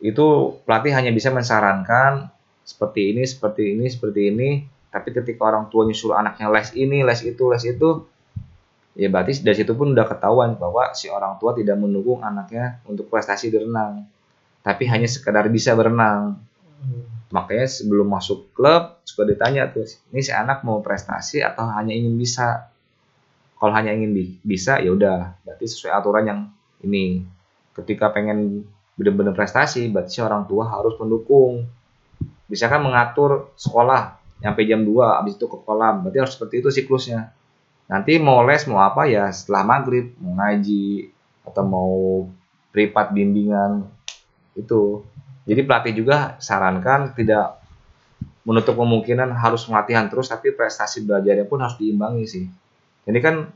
itu 0.00 0.56
pelatih 0.68 0.92
hanya 0.92 1.12
bisa 1.12 1.32
mensarankan 1.32 2.28
seperti 2.66 3.14
ini, 3.14 3.22
seperti 3.24 3.62
ini, 3.72 3.86
seperti 3.88 4.20
ini. 4.28 4.50
Tapi 4.92 5.12
ketika 5.12 5.46
orang 5.48 5.68
tua 5.68 5.84
nyusul 5.84 6.16
anaknya 6.16 6.48
les 6.48 6.72
ini, 6.76 7.04
les 7.04 7.20
itu, 7.24 7.44
les 7.52 7.64
itu, 7.68 8.08
ya 8.96 9.12
berarti 9.12 9.44
dari 9.44 9.56
situ 9.56 9.76
pun 9.76 9.92
udah 9.92 10.08
ketahuan 10.08 10.56
bahwa 10.56 10.96
si 10.96 11.12
orang 11.12 11.36
tua 11.36 11.52
tidak 11.52 11.76
mendukung 11.76 12.24
anaknya 12.24 12.80
untuk 12.88 13.12
prestasi 13.12 13.52
di 13.52 13.60
renang, 13.60 14.08
tapi 14.64 14.88
hanya 14.88 15.04
sekedar 15.04 15.44
bisa 15.52 15.76
berenang. 15.76 16.40
Hmm. 16.80 17.04
Makanya 17.28 17.66
sebelum 17.68 18.08
masuk 18.08 18.54
klub 18.56 19.02
suka 19.04 19.26
ditanya 19.28 19.68
tuh, 19.68 19.84
ini 20.14 20.22
si 20.24 20.32
anak 20.32 20.64
mau 20.64 20.80
prestasi 20.80 21.44
atau 21.44 21.68
hanya 21.76 21.92
ingin 21.92 22.16
bisa? 22.16 22.72
Kalau 23.56 23.72
hanya 23.72 23.92
ingin 23.96 24.12
bisa, 24.44 24.80
ya 24.80 24.92
udah, 24.92 25.40
berarti 25.44 25.64
sesuai 25.64 25.92
aturan 25.92 26.24
yang 26.28 26.40
ini. 26.84 27.24
Ketika 27.72 28.12
pengen 28.12 28.64
benar-benar 28.96 29.36
prestasi, 29.36 29.92
berarti 29.92 30.24
orang 30.24 30.48
tua 30.48 30.66
harus 30.66 30.96
mendukung. 30.96 31.68
Misalkan 32.48 32.80
mengatur 32.80 33.52
sekolah 33.60 34.16
sampai 34.40 34.64
jam 34.64 34.82
2, 34.82 35.20
habis 35.20 35.36
itu 35.36 35.46
ke 35.46 35.58
kolam, 35.62 36.02
berarti 36.02 36.18
harus 36.24 36.32
seperti 36.34 36.64
itu 36.64 36.68
siklusnya. 36.72 37.32
nanti 37.86 38.18
mau 38.18 38.42
les 38.42 38.66
mau 38.66 38.82
apa 38.82 39.06
ya 39.06 39.30
setelah 39.30 39.62
maghrib 39.62 40.10
mau 40.18 40.34
ngaji 40.42 41.06
atau 41.46 41.62
mau 41.62 41.94
privat 42.74 43.14
bimbingan 43.14 43.86
itu 44.58 45.06
jadi 45.46 45.62
pelatih 45.62 45.94
juga 45.94 46.34
sarankan 46.42 47.14
tidak 47.14 47.62
menutup 48.42 48.74
kemungkinan 48.74 49.30
harus 49.38 49.70
latihan 49.70 50.10
terus 50.10 50.26
tapi 50.26 50.50
prestasi 50.50 51.06
belajarnya 51.06 51.46
pun 51.46 51.62
harus 51.62 51.78
diimbangi 51.78 52.24
sih 52.26 52.44
ini 53.06 53.18
kan 53.22 53.54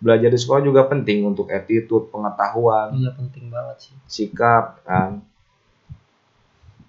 belajar 0.00 0.32
di 0.32 0.38
sekolah 0.40 0.64
juga 0.64 0.88
penting 0.88 1.28
untuk 1.28 1.52
attitude 1.52 2.08
pengetahuan 2.08 2.96
iya 2.96 3.12
penting 3.12 3.52
banget 3.52 3.76
sih. 3.88 3.94
sikap 4.08 4.80
kan. 4.88 5.20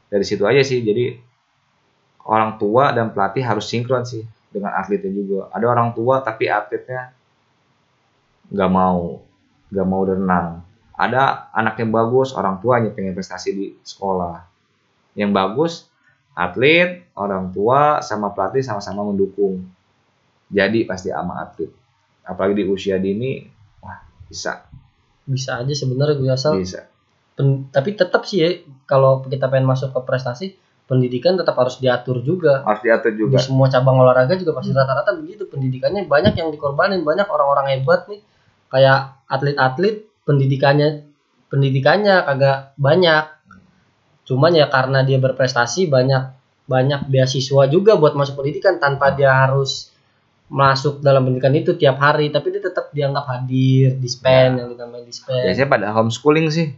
Dari 0.07 0.25
situ 0.27 0.43
aja 0.47 0.63
sih 0.63 0.79
jadi 0.83 1.19
orang 2.23 2.55
tua 2.55 2.95
dan 2.95 3.11
pelatih 3.11 3.43
harus 3.43 3.67
sinkron 3.67 4.07
sih 4.07 4.23
dengan 4.51 4.75
atletnya 4.75 5.11
juga. 5.11 5.51
Ada 5.51 5.65
orang 5.67 5.89
tua 5.91 6.23
tapi 6.23 6.47
atletnya 6.47 7.11
nggak 8.51 8.71
mau 8.71 9.19
nggak 9.71 9.87
mau 9.87 10.01
renang. 10.07 10.63
Ada 10.95 11.51
anak 11.51 11.79
yang 11.83 11.91
bagus 11.91 12.31
orang 12.35 12.59
tuanya 12.63 12.91
pengen 12.95 13.15
prestasi 13.15 13.49
di 13.51 13.67
sekolah. 13.83 14.43
Yang 15.15 15.31
bagus 15.35 15.71
atlet 16.31 17.03
orang 17.15 17.51
tua 17.51 17.99
sama 17.99 18.31
pelatih 18.31 18.63
sama-sama 18.63 19.03
mendukung. 19.03 19.67
Jadi 20.51 20.83
pasti 20.83 21.11
ama 21.11 21.43
atlet 21.43 21.80
apalagi 22.31 22.63
di 22.63 22.65
usia 22.71 22.95
dini 22.95 23.43
wah 23.83 23.99
bisa. 24.31 24.63
Bisa 25.27 25.59
aja 25.59 25.73
sebenarnya 25.75 26.15
gue 26.15 26.31
asal 26.31 26.55
bisa. 26.63 26.87
Pen- 27.35 27.67
tapi 27.67 27.99
tetap 27.99 28.23
sih 28.23 28.39
ya 28.39 28.49
kalau 28.87 29.23
kita 29.27 29.51
pengen 29.51 29.67
masuk 29.67 29.91
ke 29.91 29.99
prestasi 30.07 30.55
pendidikan 30.91 31.39
tetap 31.39 31.55
harus 31.55 31.79
diatur 31.79 32.19
juga. 32.19 32.67
Harus 32.67 32.83
diatur 32.83 33.15
di 33.15 33.23
juga 33.23 33.39
semua 33.39 33.71
cabang 33.71 34.03
olahraga 34.03 34.35
juga 34.35 34.51
pasti 34.51 34.75
rata-rata 34.75 35.15
begitu. 35.15 35.47
Pendidikannya 35.47 36.03
banyak 36.03 36.35
yang 36.35 36.51
dikorbanin 36.51 37.07
banyak 37.07 37.27
orang-orang 37.31 37.79
hebat 37.79 38.11
nih. 38.11 38.19
Kayak 38.67 39.23
atlet-atlet 39.31 40.03
pendidikannya 40.27 41.07
pendidikannya 41.47 42.15
kagak 42.27 42.75
banyak. 42.75 43.25
Cuman 44.27 44.51
ya 44.51 44.67
karena 44.67 45.07
dia 45.07 45.19
berprestasi 45.19 45.87
banyak 45.87 46.39
banyak 46.67 47.07
beasiswa 47.07 47.67
juga 47.71 47.95
buat 47.95 48.11
masuk 48.11 48.43
pendidikan. 48.43 48.75
Tanpa 48.75 49.15
dia 49.15 49.31
harus 49.31 49.90
masuk 50.51 50.99
dalam 50.99 51.23
pendidikan 51.23 51.55
itu 51.55 51.79
tiap 51.79 51.95
hari 51.95 52.27
tapi 52.27 52.51
dia 52.51 52.59
tetap 52.59 52.91
dianggap 52.91 53.23
hadir 53.23 53.95
dispen 53.95 54.59
yang 54.59 54.67
dinamain 54.67 55.07
dispen. 55.07 55.47
Biasanya 55.47 55.69
pada 55.71 55.87
homeschooling 55.95 56.51
sih. 56.51 56.75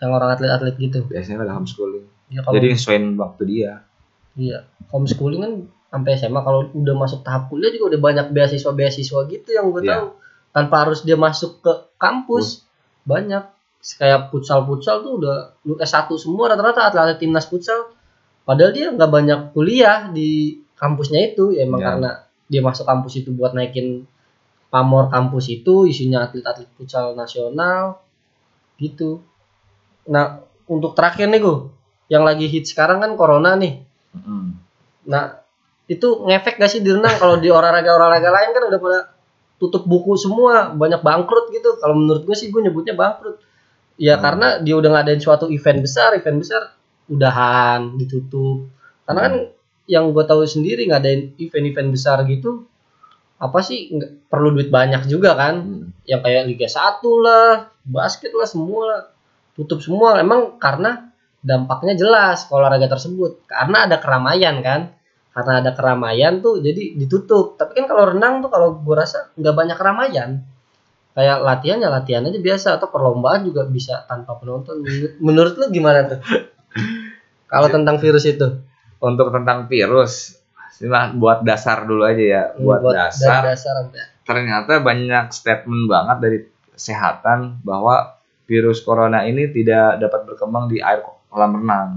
Yang 0.00 0.10
orang 0.16 0.28
atlet-atlet 0.32 0.74
gitu. 0.80 1.04
Biasanya 1.04 1.44
pada 1.44 1.52
homeschooling. 1.60 2.04
Ya 2.32 2.40
kalau 2.40 2.56
jadi 2.56 2.72
sesuaiin 2.72 3.20
waktu 3.20 3.42
dia. 3.44 3.84
Iya, 4.36 4.64
homeschooling 4.88 5.40
kan 5.44 5.52
sampai 5.92 6.16
SMA 6.16 6.40
kalau 6.40 6.72
udah 6.72 6.94
masuk 6.96 7.20
tahap 7.20 7.52
kuliah 7.52 7.68
juga 7.70 7.94
udah 7.94 8.00
banyak 8.00 8.26
beasiswa-beasiswa 8.32 9.20
gitu 9.28 9.48
yang 9.52 9.68
gue 9.70 9.84
Iya. 9.84 9.92
tahu. 10.00 10.06
Tanpa 10.56 10.74
harus 10.88 11.04
dia 11.04 11.20
masuk 11.20 11.60
ke 11.60 11.72
kampus 12.00 12.64
banyak. 13.04 13.44
Kayak 14.00 14.32
futsal-futsal 14.32 15.04
tuh 15.04 15.20
udah 15.20 15.36
lu 15.62 15.76
S1 15.78 16.08
semua 16.18 16.48
rata-rata 16.50 16.90
atlet 16.90 17.20
timnas 17.20 17.44
futsal. 17.46 17.92
Padahal 18.42 18.72
dia 18.72 18.88
nggak 18.90 19.10
banyak 19.12 19.40
kuliah 19.52 20.08
di 20.10 20.58
kampusnya 20.74 21.32
itu 21.32 21.52
ya 21.52 21.68
emang 21.68 21.80
Iya. 21.80 21.88
karena 21.92 22.10
dia 22.46 22.62
masuk 22.62 22.86
kampus 22.86 23.22
itu 23.22 23.30
buat 23.34 23.52
naikin 23.52 24.06
pamor 24.70 25.10
kampus 25.10 25.50
itu 25.50 25.86
isinya 25.86 26.26
atlet-atlet 26.26 26.70
futsal 26.78 27.14
nasional 27.14 28.02
gitu 28.78 29.22
nah 30.06 30.42
untuk 30.66 30.94
terakhir 30.94 31.30
nih 31.30 31.40
gue 31.42 31.70
yang 32.06 32.22
lagi 32.22 32.46
hit 32.46 32.66
sekarang 32.70 33.02
kan 33.02 33.18
corona 33.18 33.58
nih 33.58 33.82
Mm-mm. 34.16 34.66
Nah, 35.06 35.38
itu 35.86 36.26
ngefek 36.26 36.58
gak 36.58 36.70
sih 36.70 36.82
di 36.82 36.90
renang 36.90 37.14
kalau 37.16 37.38
di 37.38 37.46
olahraga-olahraga 37.46 38.30
lain 38.30 38.50
kan 38.52 38.62
udah 38.66 38.80
pada 38.82 39.00
tutup 39.56 39.86
buku 39.86 40.18
semua, 40.18 40.74
banyak 40.74 41.00
bangkrut 41.00 41.48
gitu. 41.54 41.78
Kalau 41.78 41.94
menurut 41.94 42.26
gue 42.26 42.36
sih 42.36 42.50
gue 42.50 42.60
nyebutnya 42.60 42.98
bangkrut. 42.98 43.38
Ya 43.96 44.18
Hmm. 44.18 44.22
karena 44.26 44.46
dia 44.60 44.74
udah 44.76 44.90
ngadain 44.92 45.22
suatu 45.22 45.48
event 45.48 45.80
besar, 45.80 46.12
event 46.18 46.42
besar 46.42 46.74
udahan, 47.08 47.96
ditutup. 47.96 48.68
Karena 49.06 49.20
kan 49.30 49.34
yang 49.86 50.10
gue 50.10 50.24
tahu 50.26 50.42
sendiri 50.42 50.90
ngadain 50.90 51.38
event-event 51.38 51.90
besar 51.94 52.22
gitu 52.26 52.66
apa 53.36 53.60
sih 53.60 53.92
nggak 53.92 54.32
perlu 54.32 54.56
duit 54.56 54.72
banyak 54.72 55.04
juga 55.08 55.36
kan. 55.36 55.54
Mm. 55.60 55.84
yang 56.06 56.20
kayak 56.22 56.42
Liga 56.48 56.68
1 56.70 57.02
lah, 57.20 57.68
basket 57.84 58.32
lah 58.32 58.48
semua 58.48 58.82
lah. 58.88 59.02
tutup 59.56 59.80
semua. 59.80 60.20
Emang 60.20 60.60
karena 60.60 61.08
dampaknya 61.40 61.96
jelas 61.96 62.44
ke 62.44 62.52
olahraga 62.52 62.92
tersebut. 62.92 63.48
Karena 63.48 63.88
ada 63.88 63.96
keramaian 63.96 64.60
kan. 64.60 64.92
Karena 65.32 65.64
ada 65.64 65.72
keramaian 65.72 66.44
tuh 66.44 66.60
jadi 66.60 66.92
ditutup. 66.96 67.56
Tapi 67.56 67.72
kan 67.72 67.88
kalau 67.88 68.12
renang 68.12 68.44
tuh 68.44 68.52
kalau 68.52 68.76
gue 68.76 68.96
rasa 68.96 69.32
nggak 69.36 69.54
banyak 69.56 69.76
keramaian. 69.80 70.44
Kayak 71.16 71.36
latihan 71.40 71.78
ya 71.80 71.88
latihan 71.88 72.28
aja 72.28 72.40
biasa 72.40 72.68
atau 72.76 72.92
perlombaan 72.92 73.48
juga 73.48 73.64
bisa 73.64 74.04
tanpa 74.04 74.36
penonton. 74.36 74.84
Menurut, 74.84 75.12
menurut 75.24 75.54
lu 75.56 75.66
gimana 75.72 76.04
tuh? 76.04 76.20
Kalau 77.52 77.68
tentang 77.72 77.96
virus 77.96 78.28
itu 78.28 78.60
untuk 79.00 79.32
tentang 79.32 79.66
virus 79.68 80.40
Sila 80.76 81.08
buat 81.16 81.40
dasar 81.40 81.88
dulu 81.88 82.04
aja 82.04 82.20
ya 82.20 82.42
buat, 82.60 82.84
dari 82.84 83.00
dasar 83.00 83.48
dasar 83.48 83.74
ternyata 84.28 84.76
banyak 84.84 85.32
statement 85.32 85.88
banget 85.88 86.16
dari 86.20 86.38
kesehatan 86.76 87.64
bahwa 87.64 88.20
virus 88.44 88.84
corona 88.84 89.24
ini 89.24 89.48
tidak 89.48 89.96
dapat 89.98 90.20
berkembang 90.28 90.68
di 90.68 90.78
air 90.78 91.02
kolam 91.32 91.62
renang. 91.62 91.90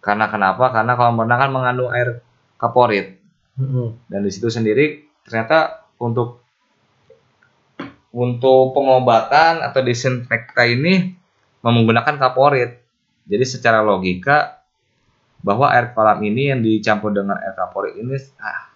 Karena 0.00 0.30
kenapa? 0.30 0.70
Karena 0.70 0.94
kolam 0.94 1.18
renang 1.18 1.40
kan 1.42 1.50
mengandung 1.50 1.90
air 1.90 2.22
kaporit. 2.56 3.18
Mm-mm. 3.56 3.96
dan 4.12 4.20
di 4.20 4.28
situ 4.28 4.52
sendiri 4.52 5.08
ternyata 5.24 5.88
untuk 5.96 6.44
untuk 8.12 8.76
pengobatan 8.76 9.64
atau 9.64 9.80
disinfektan 9.80 10.76
ini 10.76 11.16
menggunakan 11.64 12.20
kaporit. 12.20 12.84
Jadi 13.24 13.44
secara 13.48 13.80
logika 13.80 14.55
bahwa 15.44 15.70
air 15.72 15.92
kolam 15.92 16.20
ini 16.24 16.52
yang 16.52 16.60
dicampur 16.60 17.12
dengan 17.12 17.38
air 17.38 17.54
kaporit 17.54 17.96
ini 17.96 18.16
ah, 18.40 18.72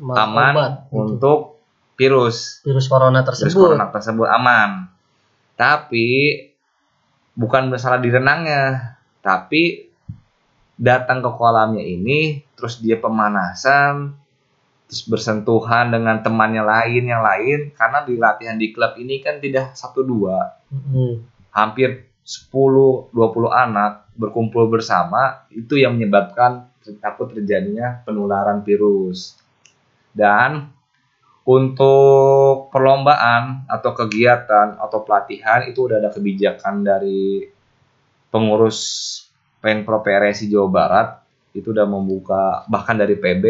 aman 0.00 0.54
obat, 0.56 0.72
gitu. 0.88 0.96
untuk 0.96 1.38
virus 2.00 2.64
virus 2.64 2.88
corona 2.88 3.20
virus 3.20 3.44
tersebut 3.44 3.60
corona 3.60 3.86
tersebut 3.92 4.28
aman. 4.28 4.70
Tapi 5.54 6.40
bukan 7.36 7.68
masalah 7.68 8.00
di 8.00 8.08
renangnya, 8.08 8.96
tapi 9.20 9.90
datang 10.80 11.20
ke 11.20 11.30
kolamnya 11.36 11.84
ini 11.84 12.40
terus 12.56 12.80
dia 12.80 12.96
pemanasan 12.96 14.16
terus 14.88 15.04
bersentuhan 15.06 15.92
dengan 15.92 16.24
temannya 16.24 16.64
lain 16.64 17.04
yang 17.04 17.20
lain 17.20 17.70
karena 17.76 18.02
di 18.02 18.16
latihan 18.16 18.56
di 18.56 18.72
klub 18.72 18.96
ini 18.96 19.20
kan 19.20 19.38
tidak 19.38 19.76
satu 19.76 20.00
dua 20.02 20.56
Mm-mm. 20.72 21.20
hampir 21.52 22.09
10 22.30 23.10
20 23.10 23.50
anak 23.50 24.06
berkumpul 24.14 24.70
bersama 24.70 25.50
itu 25.50 25.74
yang 25.74 25.98
menyebabkan 25.98 26.70
takut 27.02 27.34
terjadinya 27.34 28.06
penularan 28.06 28.62
virus. 28.62 29.34
Dan 30.14 30.70
untuk 31.42 32.70
perlombaan 32.70 33.66
atau 33.66 33.90
kegiatan 33.90 34.78
atau 34.78 35.02
pelatihan 35.02 35.66
itu 35.66 35.90
udah 35.90 35.98
ada 35.98 36.10
kebijakan 36.14 36.86
dari 36.86 37.50
pengurus 38.30 38.78
Pemprov 39.58 40.06
PRSI 40.06 40.46
Jawa 40.46 40.68
Barat. 40.70 41.08
Itu 41.50 41.74
udah 41.74 41.86
membuka 41.90 42.62
bahkan 42.70 42.94
dari 42.94 43.18
PB 43.18 43.44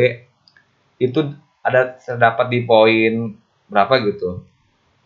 itu 1.00 1.20
ada 1.60 1.96
terdapat 2.00 2.48
di 2.48 2.64
poin 2.64 3.36
berapa 3.68 4.00
gitu? 4.08 4.44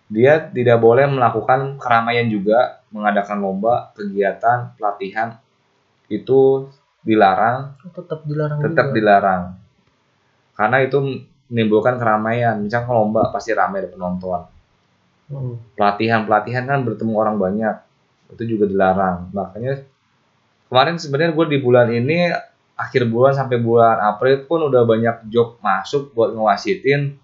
Dia 0.06 0.38
tidak 0.46 0.78
boleh 0.78 1.10
melakukan 1.10 1.80
keramaian 1.82 2.30
juga 2.30 2.83
mengadakan 2.94 3.42
lomba 3.42 3.90
kegiatan 3.98 4.78
pelatihan 4.78 5.42
itu 6.06 6.70
dilarang. 7.02 7.74
Tetap 7.90 8.22
dilarang 8.22 8.58
tetap 8.62 8.86
juga. 8.90 8.94
dilarang. 8.94 9.42
Karena 10.54 10.78
itu 10.86 10.98
menimbulkan 11.50 11.98
keramaian. 11.98 12.62
Misalnya 12.62 12.86
kalau 12.86 13.10
lomba 13.10 13.34
pasti 13.34 13.50
ramai 13.50 13.82
ada 13.82 13.90
penonton. 13.90 14.54
Mm. 15.24 15.56
pelatihan 15.72 16.28
pelatihan 16.28 16.68
kan 16.68 16.84
bertemu 16.84 17.12
orang 17.16 17.36
banyak. 17.40 17.76
Itu 18.30 18.44
juga 18.46 18.70
dilarang. 18.70 19.32
Makanya 19.34 19.82
kemarin 20.70 20.96
sebenarnya 21.00 21.32
gue 21.34 21.46
di 21.48 21.58
bulan 21.64 21.88
ini 21.90 22.28
akhir 22.76 23.08
bulan 23.08 23.32
sampai 23.32 23.56
bulan 23.58 24.04
April 24.04 24.44
pun 24.44 24.68
udah 24.68 24.84
banyak 24.84 25.32
job 25.32 25.58
masuk 25.64 26.12
buat 26.12 26.36
ngewasitin. 26.36 27.16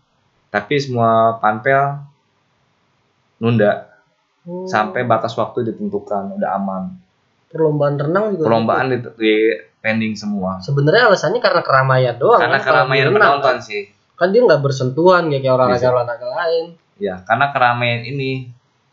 Tapi 0.50 0.74
semua 0.82 1.38
panpel 1.38 2.02
nunda 3.38 3.89
Oh, 4.48 4.64
sampai 4.64 5.04
batas 5.04 5.36
waktu 5.36 5.68
ditentukan 5.68 6.40
udah 6.40 6.50
aman. 6.56 6.96
Perlombaan 7.52 8.00
renang 8.00 8.24
juga 8.32 8.44
perlombaan 8.48 8.86
di, 8.88 8.98
di 9.20 9.34
pending 9.84 10.16
semua. 10.16 10.56
Sebenarnya 10.64 11.12
alasannya 11.12 11.40
karena 11.44 11.60
keramaian 11.60 12.16
doang 12.16 12.40
karena 12.40 12.60
kan, 12.62 12.64
keramaian 12.64 13.12
penonton 13.12 13.56
sih. 13.60 13.82
Kan 14.16 14.32
dia 14.32 14.40
nggak 14.44 14.62
bersentuhan 14.64 15.28
kayak 15.28 15.42
kayak 15.44 15.54
olahraga 15.56 15.80
Bisa. 15.80 15.92
olahraga 15.92 16.26
lain. 16.28 16.64
Ya 16.96 17.14
karena 17.24 17.46
keramaian 17.52 18.02
ini 18.08 18.30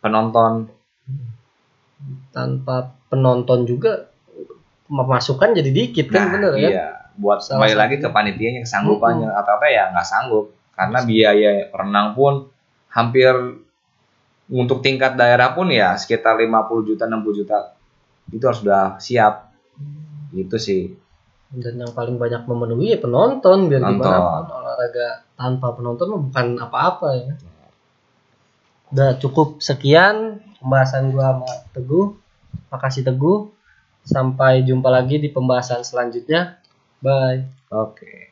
penonton. 0.03 0.67
Tanpa 2.35 2.91
penonton 3.07 3.63
juga 3.63 4.11
pemasukan 4.87 5.55
jadi 5.55 5.71
dikit 5.71 6.11
kan 6.11 6.27
nah 6.27 6.27
bener 6.35 6.51
kan? 6.59 6.71
iya. 6.71 6.87
Buat 7.17 7.41
Salah 7.41 7.65
kembali 7.65 7.75
lagi 7.75 7.95
ke 8.03 8.09
panitianya 8.11 8.61
kesanggupannya. 8.67 9.31
Atau 9.31 9.57
apa 9.57 9.67
ya 9.71 9.95
nggak 9.95 10.07
sanggup. 10.07 10.51
Karena 10.75 11.01
biaya 11.01 11.71
renang 11.73 12.13
pun 12.13 12.51
hampir 12.93 13.33
untuk 14.47 14.79
tingkat 14.79 15.19
daerah 15.19 15.51
pun 15.51 15.67
ya 15.67 15.99
sekitar 15.99 16.39
50 16.39 16.87
juta 16.87 17.03
60 17.03 17.39
juta 17.43 17.57
itu 18.31 18.43
harus 18.43 18.59
sudah 18.63 18.99
siap. 18.99 19.51
Itu 20.35 20.59
sih. 20.59 20.91
Dan 21.47 21.79
yang 21.79 21.95
paling 21.95 22.19
banyak 22.19 22.43
memenuhi 22.43 22.91
ya 22.91 22.99
penonton 22.99 23.71
biar 23.71 23.79
Penonton. 23.79 24.03
gimana 24.03 24.19
pun 24.19 24.45
olahraga 24.51 25.07
tanpa 25.39 25.67
penonton 25.71 26.07
bukan 26.27 26.47
apa-apa 26.59 27.07
ya. 27.15 27.33
Udah 28.91 29.09
cukup 29.19 29.63
sekian 29.63 30.43
pembahasan 30.59 31.15
gua 31.15 31.39
sama 31.39 31.51
Teguh. 31.71 32.07
Makasih 32.71 33.07
Teguh. 33.07 33.51
Sampai 34.07 34.63
jumpa 34.63 34.87
lagi 34.87 35.19
di 35.19 35.27
pembahasan 35.31 35.83
selanjutnya. 35.83 36.59
Bye. 37.03 37.47
Oke 37.71 38.26